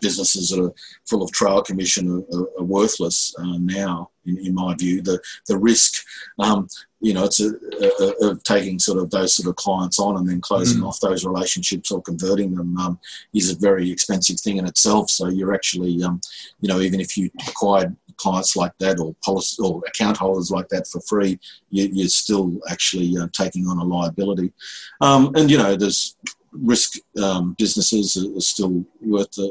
businesses 0.00 0.50
that 0.50 0.62
are 0.62 0.72
full 1.08 1.22
of 1.22 1.32
trail 1.32 1.62
commission 1.62 2.08
are, 2.10 2.38
are, 2.38 2.48
are 2.58 2.64
worthless 2.64 3.34
uh, 3.38 3.58
now. 3.58 4.10
In, 4.26 4.36
in, 4.46 4.54
my 4.54 4.74
view, 4.74 5.00
the 5.00 5.18
the 5.46 5.56
risk 5.56 6.04
um, 6.38 6.68
you 7.00 7.14
know, 7.14 7.24
it's 7.24 7.40
a, 7.40 7.50
a, 7.50 8.30
a, 8.30 8.36
taking 8.42 8.78
sort 8.78 8.98
of 8.98 9.10
those 9.10 9.34
sort 9.34 9.48
of 9.48 9.56
clients 9.56 10.00
on 10.00 10.16
and 10.16 10.28
then 10.28 10.40
closing 10.40 10.82
mm. 10.82 10.88
off 10.88 11.00
those 11.00 11.24
relationships 11.24 11.92
or 11.92 12.02
converting 12.02 12.54
them 12.54 12.76
um, 12.76 12.98
is 13.32 13.50
a 13.50 13.58
very 13.58 13.90
expensive 13.90 14.40
thing 14.40 14.56
in 14.56 14.66
itself. 14.66 15.08
So 15.10 15.28
you're 15.28 15.54
actually, 15.54 16.02
um, 16.02 16.20
you 16.60 16.68
know, 16.68 16.80
even 16.80 17.00
if 17.00 17.16
you 17.16 17.30
acquired 17.48 17.94
clients 18.16 18.56
like 18.56 18.76
that 18.78 18.98
or 18.98 19.14
policy 19.24 19.62
or 19.62 19.80
account 19.86 20.16
holders 20.16 20.50
like 20.50 20.68
that 20.70 20.88
for 20.88 21.00
free, 21.02 21.38
you, 21.70 22.04
are 22.04 22.08
still 22.08 22.58
actually 22.68 23.16
uh, 23.16 23.28
taking 23.32 23.68
on 23.68 23.78
a 23.78 23.84
liability. 23.84 24.52
Um, 25.00 25.30
and 25.36 25.48
you 25.48 25.58
know, 25.58 25.76
there's 25.76 26.16
risk 26.62 26.94
um, 27.22 27.54
businesses 27.58 28.16
are 28.16 28.40
still 28.40 28.84
worth 29.00 29.36
a, 29.38 29.50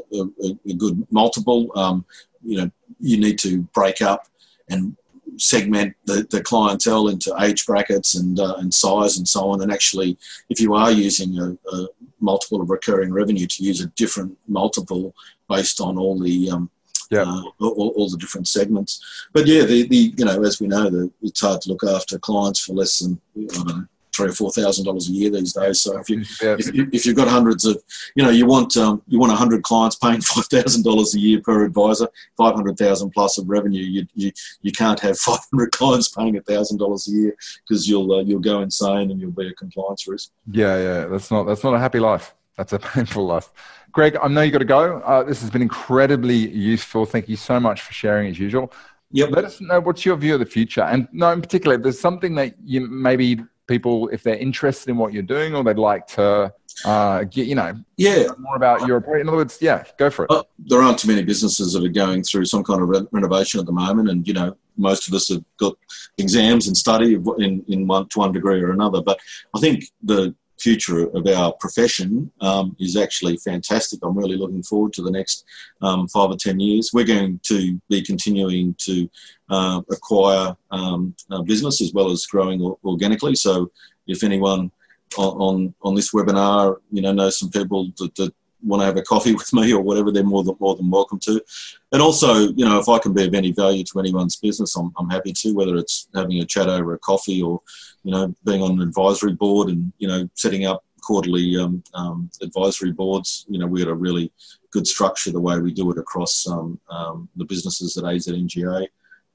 a 0.68 0.74
good 0.74 1.06
multiple. 1.10 1.70
Um, 1.76 2.04
you 2.42 2.58
know, 2.58 2.70
you 3.00 3.18
need 3.18 3.38
to 3.40 3.62
break 3.74 4.02
up 4.02 4.26
and 4.70 4.96
segment 5.36 5.94
the, 6.04 6.26
the 6.30 6.42
clientele 6.42 7.08
into 7.08 7.34
age 7.40 7.66
brackets 7.66 8.14
and 8.14 8.40
uh, 8.40 8.56
and 8.58 8.72
size 8.72 9.18
and 9.18 9.28
so 9.28 9.50
on. 9.50 9.62
And 9.62 9.72
actually, 9.72 10.18
if 10.48 10.60
you 10.60 10.74
are 10.74 10.90
using 10.90 11.38
a, 11.38 11.56
a, 11.76 11.86
multiple 12.20 12.60
of 12.60 12.70
recurring 12.70 13.12
revenue, 13.12 13.46
to 13.46 13.62
use 13.62 13.80
a 13.80 13.86
different 13.88 14.36
multiple 14.48 15.14
based 15.48 15.80
on 15.80 15.96
all 15.98 16.18
the 16.18 16.50
um, 16.50 16.70
yeah. 17.10 17.22
Uh, 17.22 17.42
all, 17.60 17.88
all, 17.96 18.10
the 18.10 18.18
different 18.18 18.46
segments. 18.46 19.28
But 19.32 19.46
yeah, 19.46 19.62
the, 19.62 19.88
the 19.88 20.12
you 20.16 20.24
know 20.24 20.42
as 20.42 20.60
we 20.60 20.66
know, 20.66 20.90
the, 20.90 21.10
it's 21.22 21.40
hard 21.40 21.62
to 21.62 21.70
look 21.70 21.84
after 21.84 22.18
clients 22.18 22.60
for 22.60 22.74
less 22.74 22.98
than 22.98 23.20
I 23.36 23.46
don't 23.46 23.68
know 23.68 23.88
three 24.18 24.30
or 24.30 24.32
four 24.32 24.50
thousand 24.50 24.84
dollars 24.84 25.08
a 25.08 25.12
year 25.12 25.30
these 25.30 25.52
days. 25.52 25.80
So 25.80 25.98
if 25.98 26.10
you 26.10 26.24
yeah. 26.42 26.56
if, 26.58 26.74
you, 26.74 26.88
if 26.92 27.06
you've 27.06 27.16
got 27.16 27.28
hundreds 27.28 27.64
of, 27.64 27.82
you 28.14 28.24
know, 28.24 28.30
you 28.30 28.46
want 28.46 28.76
um, 28.76 29.02
you 29.06 29.18
want 29.18 29.32
hundred 29.32 29.62
clients 29.62 29.96
paying 29.96 30.20
five 30.32 30.46
thousand 30.46 30.82
dollars 30.82 31.14
a 31.14 31.20
year 31.20 31.40
per 31.40 31.64
advisor, 31.64 32.08
five 32.36 32.54
hundred 32.54 32.76
thousand 32.76 33.10
plus 33.10 33.38
of 33.38 33.48
revenue. 33.48 33.82
You 33.82 34.06
you, 34.14 34.32
you 34.62 34.72
can't 34.72 35.00
have 35.00 35.18
five 35.28 35.40
hundred 35.52 35.72
clients 35.72 36.08
paying 36.08 36.40
thousand 36.42 36.78
dollars 36.78 37.08
a 37.08 37.12
year 37.12 37.36
because 37.66 37.88
you'll 37.88 38.12
uh, 38.12 38.22
you'll 38.22 38.40
go 38.40 38.60
insane 38.60 39.10
and 39.10 39.20
you'll 39.20 39.30
be 39.30 39.48
a 39.48 39.54
compliance 39.54 40.06
risk. 40.08 40.30
Yeah, 40.50 40.76
yeah, 40.76 41.06
that's 41.06 41.30
not 41.30 41.44
that's 41.44 41.64
not 41.64 41.74
a 41.74 41.78
happy 41.78 42.00
life. 42.00 42.34
That's 42.56 42.72
a 42.72 42.78
painful 42.94 43.26
life. 43.26 43.50
Greg, 43.92 44.16
I 44.22 44.28
know 44.28 44.42
you 44.42 44.52
got 44.52 44.58
to 44.58 44.64
go. 44.64 44.98
Uh, 44.98 45.22
this 45.22 45.40
has 45.40 45.50
been 45.50 45.62
incredibly 45.62 46.36
useful. 46.36 47.06
Thank 47.06 47.28
you 47.28 47.36
so 47.36 47.58
much 47.58 47.80
for 47.80 47.92
sharing 47.92 48.28
as 48.28 48.38
usual. 48.38 48.72
Yep. 49.12 49.30
Let 49.30 49.44
us 49.46 49.60
know 49.60 49.80
what's 49.80 50.04
your 50.04 50.16
view 50.16 50.34
of 50.34 50.40
the 50.40 50.46
future. 50.46 50.82
And 50.82 51.08
no, 51.12 51.32
in 51.32 51.40
particular, 51.40 51.78
there's 51.78 51.98
something 51.98 52.34
that 52.34 52.54
you 52.62 52.86
maybe 52.86 53.42
people 53.68 54.08
if 54.08 54.22
they're 54.22 54.36
interested 54.36 54.90
in 54.90 54.96
what 54.96 55.12
you're 55.12 55.22
doing 55.22 55.54
or 55.54 55.62
they'd 55.62 55.78
like 55.78 56.06
to 56.08 56.52
uh, 56.84 57.24
get, 57.24 57.46
you 57.46 57.54
know, 57.54 57.74
yeah, 57.96 58.28
more 58.38 58.56
about 58.56 58.86
your. 58.86 58.98
In 59.18 59.28
other 59.28 59.36
words, 59.36 59.58
yeah, 59.60 59.84
go 59.98 60.10
for 60.10 60.24
it. 60.24 60.30
Uh, 60.30 60.42
there 60.58 60.80
aren't 60.80 60.98
too 60.98 61.08
many 61.08 61.22
businesses 61.22 61.72
that 61.72 61.84
are 61.84 61.88
going 61.88 62.22
through 62.22 62.44
some 62.44 62.64
kind 62.64 62.82
of 62.82 62.88
re- 62.88 63.06
renovation 63.12 63.60
at 63.60 63.66
the 63.66 63.72
moment, 63.72 64.08
and 64.08 64.26
you 64.26 64.34
know, 64.34 64.56
most 64.76 65.08
of 65.08 65.14
us 65.14 65.28
have 65.28 65.44
got 65.58 65.76
exams 66.18 66.66
and 66.66 66.76
study 66.76 67.14
in 67.38 67.64
in 67.68 67.86
one 67.86 68.08
to 68.08 68.18
one 68.18 68.32
degree 68.32 68.62
or 68.62 68.70
another. 68.70 69.02
But 69.02 69.18
I 69.54 69.60
think 69.60 69.84
the 70.02 70.34
future 70.58 71.08
of 71.16 71.26
our 71.26 71.52
profession 71.60 72.30
um, 72.40 72.76
is 72.78 72.96
actually 72.96 73.36
fantastic. 73.38 74.00
I'm 74.02 74.16
really 74.16 74.36
looking 74.36 74.62
forward 74.62 74.92
to 74.94 75.02
the 75.02 75.10
next 75.10 75.44
um, 75.82 76.08
five 76.08 76.30
or 76.30 76.36
ten 76.36 76.60
years. 76.60 76.90
We're 76.92 77.04
going 77.04 77.40
to 77.44 77.80
be 77.88 78.02
continuing 78.02 78.74
to 78.78 79.08
uh, 79.50 79.82
acquire 79.90 80.56
um, 80.70 81.14
business 81.44 81.80
as 81.80 81.92
well 81.92 82.10
as 82.10 82.26
growing 82.26 82.62
organically. 82.84 83.34
So, 83.34 83.70
if 84.06 84.24
anyone 84.24 84.70
on, 85.16 85.36
on, 85.40 85.74
on 85.82 85.94
this 85.94 86.12
webinar, 86.12 86.76
you 86.90 87.02
know, 87.02 87.12
knows 87.12 87.38
some 87.38 87.50
people 87.50 87.90
that, 87.98 88.14
that 88.16 88.34
want 88.62 88.82
to 88.82 88.86
have 88.86 88.96
a 88.96 89.02
coffee 89.02 89.34
with 89.40 89.52
me 89.52 89.72
or 89.72 89.80
whatever, 89.80 90.10
they're 90.10 90.22
more 90.22 90.44
than 90.44 90.56
more 90.60 90.76
than 90.76 90.90
welcome 90.90 91.18
to. 91.20 91.42
And 91.92 92.02
also, 92.02 92.48
you 92.52 92.64
know, 92.64 92.78
if 92.78 92.88
I 92.88 92.98
can 92.98 93.12
be 93.12 93.26
of 93.26 93.34
any 93.34 93.52
value 93.52 93.84
to 93.84 93.98
anyone's 93.98 94.36
business, 94.36 94.76
I'm, 94.76 94.92
I'm 94.98 95.08
happy 95.08 95.32
to. 95.32 95.54
Whether 95.54 95.76
it's 95.76 96.08
having 96.14 96.40
a 96.40 96.44
chat 96.44 96.68
over 96.68 96.94
a 96.94 96.98
coffee 96.98 97.42
or, 97.42 97.60
you 98.04 98.12
know, 98.12 98.34
being 98.44 98.62
on 98.62 98.72
an 98.72 98.82
advisory 98.82 99.32
board 99.32 99.68
and 99.68 99.92
you 99.98 100.08
know 100.08 100.28
setting 100.34 100.66
up 100.66 100.84
quarterly 101.00 101.56
um, 101.56 101.82
um, 101.94 102.30
advisory 102.42 102.92
boards. 102.92 103.46
You 103.48 103.58
know, 103.58 103.66
we 103.66 103.80
had 103.80 103.88
a 103.88 103.94
really 103.94 104.30
good 104.70 104.86
structure 104.86 105.30
the 105.30 105.40
way 105.40 105.58
we 105.58 105.72
do 105.72 105.90
it 105.90 105.98
across 105.98 106.46
um, 106.46 106.78
um 106.90 107.28
the 107.36 107.44
businesses 107.44 107.96
at 107.96 108.04
AZ 108.04 108.26
NGA. 108.26 108.86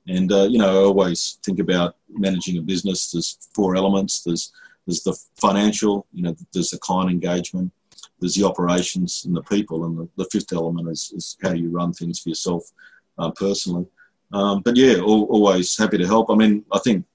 And 0.08 0.32
uh, 0.32 0.44
you 0.44 0.60
know, 0.60 0.70
I 0.70 0.84
always 0.84 1.40
think 1.44 1.60
about 1.60 1.96
managing 2.10 2.58
a 2.58 2.62
business. 2.62 3.12
There's 3.12 3.38
four 3.54 3.76
elements. 3.76 4.22
There's 4.22 4.52
there's 4.86 5.04
the 5.04 5.18
financial. 5.36 6.06
You 6.14 6.24
know, 6.24 6.36
there's 6.54 6.72
the 6.72 6.78
client 6.78 7.12
engagement 7.12 7.72
there's 8.20 8.36
the 8.36 8.46
operations 8.46 9.26
and 9.26 9.36
the 9.36 9.44
people, 9.44 9.86
and 9.86 9.98
the, 9.98 10.10
the 10.18 10.30
fifth 10.32 10.54
element 10.54 10.90
is, 10.90 11.12
is, 11.16 11.38
how 11.42 11.52
you 11.52 11.70
run 11.70 11.94
things 11.94 12.20
for 12.20 12.30
yourself 12.30 12.72
uh, 13.18 13.32
personally. 13.32 13.86
Um, 14.32 14.62
but 14.62 14.76
yeah, 14.76 15.00
all, 15.00 15.26
always 15.26 15.78
happy 15.78 15.98
to 15.98 16.08
help. 16.08 16.30
I 16.30 16.36
mean, 16.36 16.66
I 16.72 16.80
think 16.80 17.06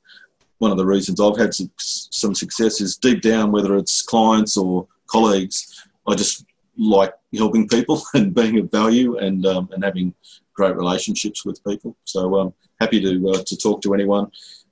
one 0.58 0.70
of 0.70 0.76
the 0.76 0.86
reasons 0.86 1.20
I've 1.20 1.36
had 1.36 1.54
some, 1.54 2.34
success 2.34 2.80
is 2.80 2.96
deep 2.96 3.22
down, 3.22 3.52
whether 3.52 3.76
it's 3.76 4.02
clients 4.02 4.56
or 4.56 4.86
colleagues, 5.06 5.86
I 6.06 6.14
just 6.14 6.44
like 6.76 7.12
helping 7.36 7.68
people 7.68 8.02
and 8.14 8.34
being 8.34 8.58
of 8.58 8.70
value 8.70 9.18
and 9.18 9.44
um, 9.46 9.68
and 9.72 9.84
having 9.84 10.14
great 10.54 10.76
relationships 10.76 11.44
with 11.44 11.62
people. 11.64 11.96
So 12.04 12.38
um, 12.38 12.54
happy 12.80 13.00
to 13.00 13.30
uh, 13.30 13.42
to 13.44 13.56
talk 13.56 13.82
to 13.82 13.94
anyone. 13.94 14.30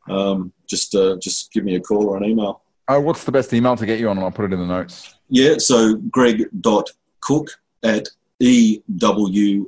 Um, 0.08 0.52
just 0.66 0.94
uh, 0.94 1.16
just 1.16 1.52
give 1.52 1.64
me 1.64 1.76
a 1.76 1.80
call 1.80 2.08
or 2.08 2.16
an 2.16 2.24
email. 2.24 2.62
Uh, 2.88 3.00
what's 3.00 3.24
the 3.24 3.32
best 3.32 3.52
email 3.52 3.76
to 3.76 3.86
get 3.86 3.98
you 3.98 4.08
on? 4.08 4.18
I'll 4.18 4.30
put 4.30 4.44
it 4.44 4.52
in 4.52 4.60
the 4.60 4.66
notes. 4.66 5.15
Yeah, 5.28 5.54
so 5.58 5.96
greg.cook 5.96 7.50
at 7.82 8.08
ewmac.com.au. 8.42 9.60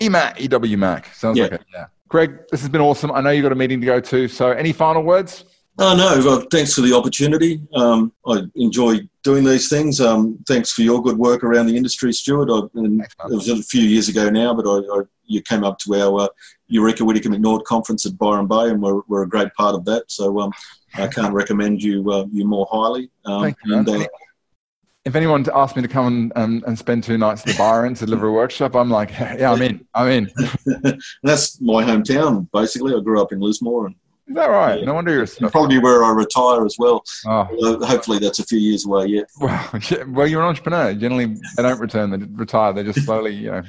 EMAC, 0.00 0.36
EWMAC. 0.36 1.14
Sounds 1.14 1.38
yeah. 1.38 1.44
like 1.44 1.52
it. 1.52 1.64
Yeah. 1.72 1.86
Greg, 2.08 2.48
this 2.50 2.60
has 2.60 2.68
been 2.68 2.80
awesome. 2.80 3.10
I 3.12 3.20
know 3.20 3.30
you've 3.30 3.44
got 3.44 3.52
a 3.52 3.56
meeting 3.56 3.80
to 3.80 3.86
go 3.86 4.00
to. 4.00 4.28
So, 4.28 4.50
any 4.50 4.72
final 4.72 5.02
words? 5.02 5.44
Oh, 5.78 5.96
no, 5.96 6.20
well, 6.24 6.46
thanks 6.50 6.74
for 6.74 6.82
the 6.82 6.94
opportunity. 6.94 7.60
Um, 7.74 8.12
I 8.26 8.42
enjoy 8.56 9.00
doing 9.22 9.42
these 9.42 9.70
things. 9.70 10.00
Um, 10.00 10.38
thanks 10.46 10.70
for 10.70 10.82
your 10.82 11.02
good 11.02 11.16
work 11.16 11.42
around 11.42 11.66
the 11.66 11.76
industry, 11.76 12.12
Stuart. 12.12 12.50
I, 12.50 12.78
and 12.78 12.98
thanks, 12.98 13.14
it 13.30 13.34
was 13.34 13.48
a 13.48 13.62
few 13.62 13.82
years 13.82 14.08
ago 14.08 14.28
now, 14.28 14.52
but 14.52 14.66
I, 14.66 14.80
I, 14.80 15.02
you 15.24 15.40
came 15.40 15.64
up 15.64 15.78
to 15.80 15.94
our 15.94 16.22
uh, 16.22 16.28
Eureka 16.68 17.04
Whittaker 17.04 17.30
Macnaught 17.30 17.64
conference 17.64 18.04
at 18.04 18.18
Byron 18.18 18.46
Bay, 18.46 18.68
and 18.68 18.82
we're, 18.82 19.00
we're 19.08 19.22
a 19.22 19.28
great 19.28 19.52
part 19.54 19.74
of 19.74 19.84
that. 19.86 20.10
So 20.10 20.40
um, 20.40 20.52
I 20.94 21.06
can't 21.08 21.32
recommend 21.32 21.82
you 21.82 22.10
uh, 22.10 22.26
you 22.30 22.46
more 22.46 22.66
highly. 22.70 23.10
Um, 23.24 23.42
Thank 23.42 23.56
you. 23.64 23.76
And, 23.76 23.88
uh, 23.88 24.06
if 25.04 25.16
anyone 25.16 25.44
asked 25.52 25.74
me 25.74 25.82
to 25.82 25.88
come 25.88 26.06
and, 26.06 26.32
and, 26.36 26.64
and 26.64 26.78
spend 26.78 27.02
two 27.02 27.18
nights 27.18 27.40
at 27.42 27.48
the 27.48 27.58
Byron 27.58 27.94
to 27.94 28.06
deliver 28.06 28.28
a 28.28 28.32
workshop, 28.32 28.76
I'm 28.76 28.90
like, 28.90 29.10
yeah, 29.18 29.50
I'm 29.50 29.62
in. 29.62 29.84
I'm 29.94 30.08
in. 30.08 30.30
that's 31.22 31.60
my 31.60 31.82
hometown, 31.84 32.48
basically. 32.52 32.94
I 32.94 33.00
grew 33.00 33.20
up 33.20 33.32
in 33.32 33.40
Lismore. 33.40 33.86
And, 33.86 33.96
Is 34.32 34.36
that 34.36 34.48
right? 34.48 34.78
Yeah, 34.78 34.86
no 34.86 34.94
wonder 34.94 35.12
you're 35.12 35.50
probably 35.50 35.78
where 35.78 36.02
I 36.02 36.10
retire 36.10 36.64
as 36.64 36.76
well. 36.78 37.04
Oh. 37.26 37.44
hopefully, 37.84 38.18
that's 38.18 38.38
a 38.38 38.44
few 38.44 38.58
years 38.58 38.86
away 38.86 39.06
yet. 39.06 39.26
Well, 39.40 39.68
yeah, 39.90 40.04
well, 40.04 40.26
you're 40.26 40.40
an 40.40 40.48
entrepreneur. 40.48 40.94
Generally, 40.94 41.36
they 41.56 41.62
don't 41.62 41.78
return; 41.78 42.08
they 42.10 42.16
retire. 42.16 42.72
They 42.72 42.82
just 42.82 43.04
slowly, 43.04 43.34
you 43.34 43.50
know, 43.50 43.62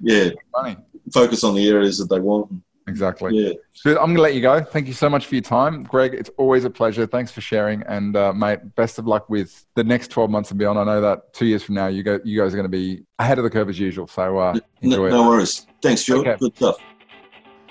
yeah, 0.00 0.30
money 0.52 0.76
focus 1.12 1.42
on 1.42 1.56
the 1.56 1.68
areas 1.68 1.98
that 1.98 2.08
they 2.08 2.20
want. 2.20 2.52
Exactly. 2.88 3.36
Yeah. 3.36 3.54
So 3.72 3.90
I'm 3.98 4.14
going 4.14 4.16
to 4.16 4.22
let 4.22 4.34
you 4.34 4.40
go. 4.40 4.62
Thank 4.62 4.86
you 4.86 4.92
so 4.92 5.10
much 5.10 5.26
for 5.26 5.34
your 5.34 5.42
time, 5.42 5.82
Greg. 5.82 6.14
It's 6.14 6.30
always 6.36 6.64
a 6.64 6.70
pleasure. 6.70 7.04
Thanks 7.04 7.32
for 7.32 7.40
sharing, 7.40 7.82
and 7.82 8.16
uh, 8.16 8.32
mate, 8.32 8.60
best 8.76 9.00
of 9.00 9.08
luck 9.08 9.28
with 9.28 9.66
the 9.74 9.82
next 9.82 10.12
12 10.12 10.30
months 10.30 10.50
and 10.52 10.58
beyond. 10.58 10.78
I 10.78 10.84
know 10.84 11.00
that 11.00 11.32
two 11.32 11.46
years 11.46 11.64
from 11.64 11.74
now, 11.74 11.88
you 11.88 12.04
go, 12.04 12.20
you 12.22 12.40
guys 12.40 12.54
are 12.54 12.56
going 12.56 12.70
to 12.70 12.76
be 12.76 13.02
ahead 13.18 13.38
of 13.38 13.44
the 13.44 13.50
curve 13.50 13.68
as 13.68 13.78
usual. 13.80 14.06
So 14.06 14.38
uh, 14.38 14.54
enjoy 14.82 15.08
no, 15.08 15.24
no 15.24 15.28
worries. 15.28 15.66
Thanks, 15.82 16.04
Joe. 16.04 16.20
Okay. 16.20 16.36
Good 16.38 16.54
stuff. 16.54 16.76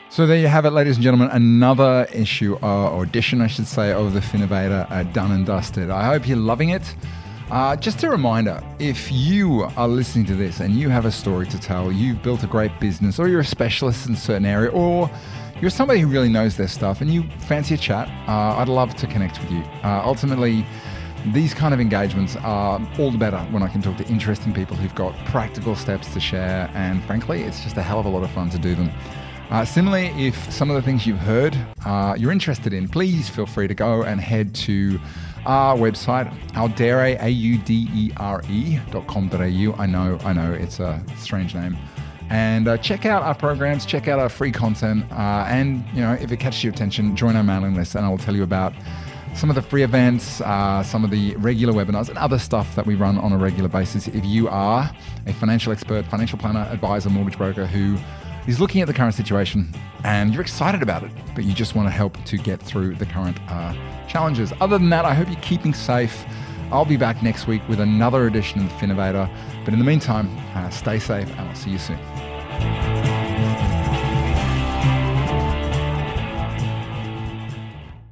So 0.10 0.26
there 0.26 0.38
you 0.38 0.48
have 0.48 0.66
it, 0.66 0.72
ladies 0.72 0.96
and 0.96 1.04
gentlemen. 1.04 1.30
Another 1.32 2.08
issue 2.14 2.58
uh, 2.64 2.90
or 2.92 3.04
edition, 3.04 3.42
I 3.42 3.48
should 3.48 3.68
say, 3.68 3.92
of 3.92 4.14
the 4.14 4.22
Finnovator 4.22 4.90
uh, 4.90 5.04
done 5.04 5.32
and 5.32 5.46
dusted. 5.46 5.90
I 5.90 6.06
hope 6.06 6.28
you're 6.28 6.38
loving 6.38 6.70
it. 6.70 6.96
Uh, 7.52 7.76
just 7.76 8.02
a 8.04 8.10
reminder 8.10 8.64
if 8.80 9.12
you 9.12 9.64
are 9.76 9.88
listening 9.88 10.26
to 10.26 10.36
this 10.36 10.62
and 10.62 10.74
you 10.74 10.90
have 10.90 11.06
a 11.06 11.12
story 11.12 11.46
to 11.48 11.60
tell, 11.60 11.92
you've 11.92 12.24
built 12.24 12.44
a 12.44 12.48
great 12.48 12.72
business, 12.80 13.20
or 13.20 13.28
you're 13.28 13.42
a 13.42 13.46
specialist 13.46 14.08
in 14.08 14.14
a 14.14 14.18
certain 14.18 14.46
area, 14.46 14.72
or 14.72 15.10
you're 15.60 15.70
somebody 15.70 16.00
who 16.00 16.08
really 16.08 16.30
knows 16.30 16.56
their 16.56 16.68
stuff 16.68 17.02
and 17.02 17.14
you 17.14 17.24
fancy 17.48 17.76
a 17.76 17.78
chat, 17.78 18.08
uh, 18.28 18.58
I'd 18.58 18.70
love 18.70 18.96
to 18.96 19.08
connect 19.08 19.42
with 19.42 19.52
you. 19.52 19.64
Uh, 19.84 20.02
ultimately, 20.06 20.66
these 21.34 21.54
kind 21.54 21.74
of 21.74 21.80
engagements 21.80 22.36
are 22.38 22.80
all 23.00 23.12
the 23.12 23.18
better 23.18 23.40
when 23.52 23.64
I 23.64 23.68
can 23.68 23.82
talk 23.82 23.98
to 23.98 24.08
interesting 24.08 24.54
people 24.54 24.78
who've 24.78 24.96
got 24.96 25.14
practical 25.26 25.76
steps 25.76 26.14
to 26.14 26.20
share, 26.20 26.72
and 26.74 27.04
frankly, 27.04 27.44
it's 27.44 27.64
just 27.64 27.76
a 27.76 27.84
hell 27.84 28.00
of 28.00 28.06
a 28.06 28.10
lot 28.10 28.24
of 28.24 28.32
fun 28.32 28.50
to 28.52 28.60
do 28.60 28.76
them. 28.76 28.92
Uh, 29.50 29.64
similarly, 29.64 30.08
if 30.28 30.52
some 30.52 30.70
of 30.72 30.76
the 30.76 30.82
things 30.82 31.06
you've 31.06 31.20
heard 31.20 31.56
uh, 31.86 32.16
you're 32.18 32.32
interested 32.32 32.74
in, 32.74 32.88
please 32.88 33.30
feel 33.30 33.46
free 33.46 33.68
to 33.68 33.76
go 33.76 34.02
and 34.04 34.20
head 34.20 34.56
to 34.56 35.00
our 35.46 35.78
website, 35.78 36.34
audere, 36.54 37.22
A-U-D-E-R-E. 37.22 38.80
I 39.78 39.86
know, 39.86 40.20
I 40.24 40.34
know, 40.34 40.54
it's 40.54 40.80
a 40.80 41.04
strange 41.18 41.54
name. 41.54 41.78
And 42.30 42.68
uh, 42.68 42.78
check 42.78 43.06
out 43.06 43.22
our 43.22 43.36
programs, 43.36 43.86
check 43.86 44.08
out 44.08 44.18
our 44.18 44.30
free 44.30 44.52
content, 44.52 45.06
uh, 45.12 45.46
and 45.48 45.86
you 45.94 46.02
know 46.02 46.14
if 46.14 46.32
it 46.32 46.38
catches 46.38 46.64
your 46.64 46.74
attention, 46.74 47.16
join 47.16 47.36
our 47.36 47.44
mailing 47.44 47.76
list, 47.76 47.94
and 47.94 48.04
I 48.04 48.10
will 48.10 48.18
tell 48.18 48.36
you 48.36 48.42
about 48.42 48.74
some 49.36 49.50
of 49.50 49.56
the 49.56 49.62
free 49.62 49.84
events, 49.84 50.42
uh, 50.42 50.82
some 50.82 51.04
of 51.04 51.12
the 51.12 51.36
regular 51.36 51.72
webinars, 51.74 52.10
and 52.10 52.18
other 52.18 52.40
stuff 52.40 52.74
that 52.76 52.88
we 52.88 52.96
run 52.96 53.20
on 53.20 53.32
a 53.32 53.38
regular 53.38 53.70
basis. 53.70 54.08
If 54.08 54.26
you 54.26 54.48
are 54.48 54.90
a 55.28 55.34
financial 55.34 55.72
expert, 55.72 56.08
financial 56.08 56.40
planner, 56.40 56.68
advisor, 56.72 57.12
mortgage 57.12 57.38
broker 57.38 57.68
who 57.68 57.98
is 58.48 58.60
looking 58.60 58.82
at 58.82 58.88
the 58.88 58.94
current 58.94 59.16
situation 59.16 59.74
and 60.04 60.34
you're 60.34 60.42
excited 60.42 60.84
about 60.84 61.04
it, 61.04 61.12
but 61.34 61.44
you 61.44 61.54
just 61.54 61.76
want 61.76 61.88
to 61.88 61.92
help 61.92 62.24
to 62.26 62.38
get 62.38 62.62
through 62.62 62.96
the 62.96 63.06
current 63.06 63.38
uh, 63.50 63.74
challenges. 64.08 64.54
Other 64.62 64.78
than 64.78 64.90
that, 64.90 65.06
I 65.06 65.14
hope 65.14 65.28
you're 65.28 65.40
keeping 65.42 65.74
safe. 65.74 66.26
I'll 66.72 66.86
be 66.86 66.98
back 66.98 67.24
next 67.24 67.48
week 67.48 67.62
with 67.68 67.80
another 67.80 68.28
edition 68.28 68.66
of 68.66 68.72
Finnovator. 68.74 69.30
But 69.64 69.74
in 69.74 69.80
the 69.80 69.86
meantime, 69.86 70.30
uh, 70.54 70.70
stay 70.70 71.00
safe 71.00 71.30
and 71.30 71.42
I'll 71.42 71.56
see 71.56 71.72
you 71.72 71.80
soon. 71.80 73.15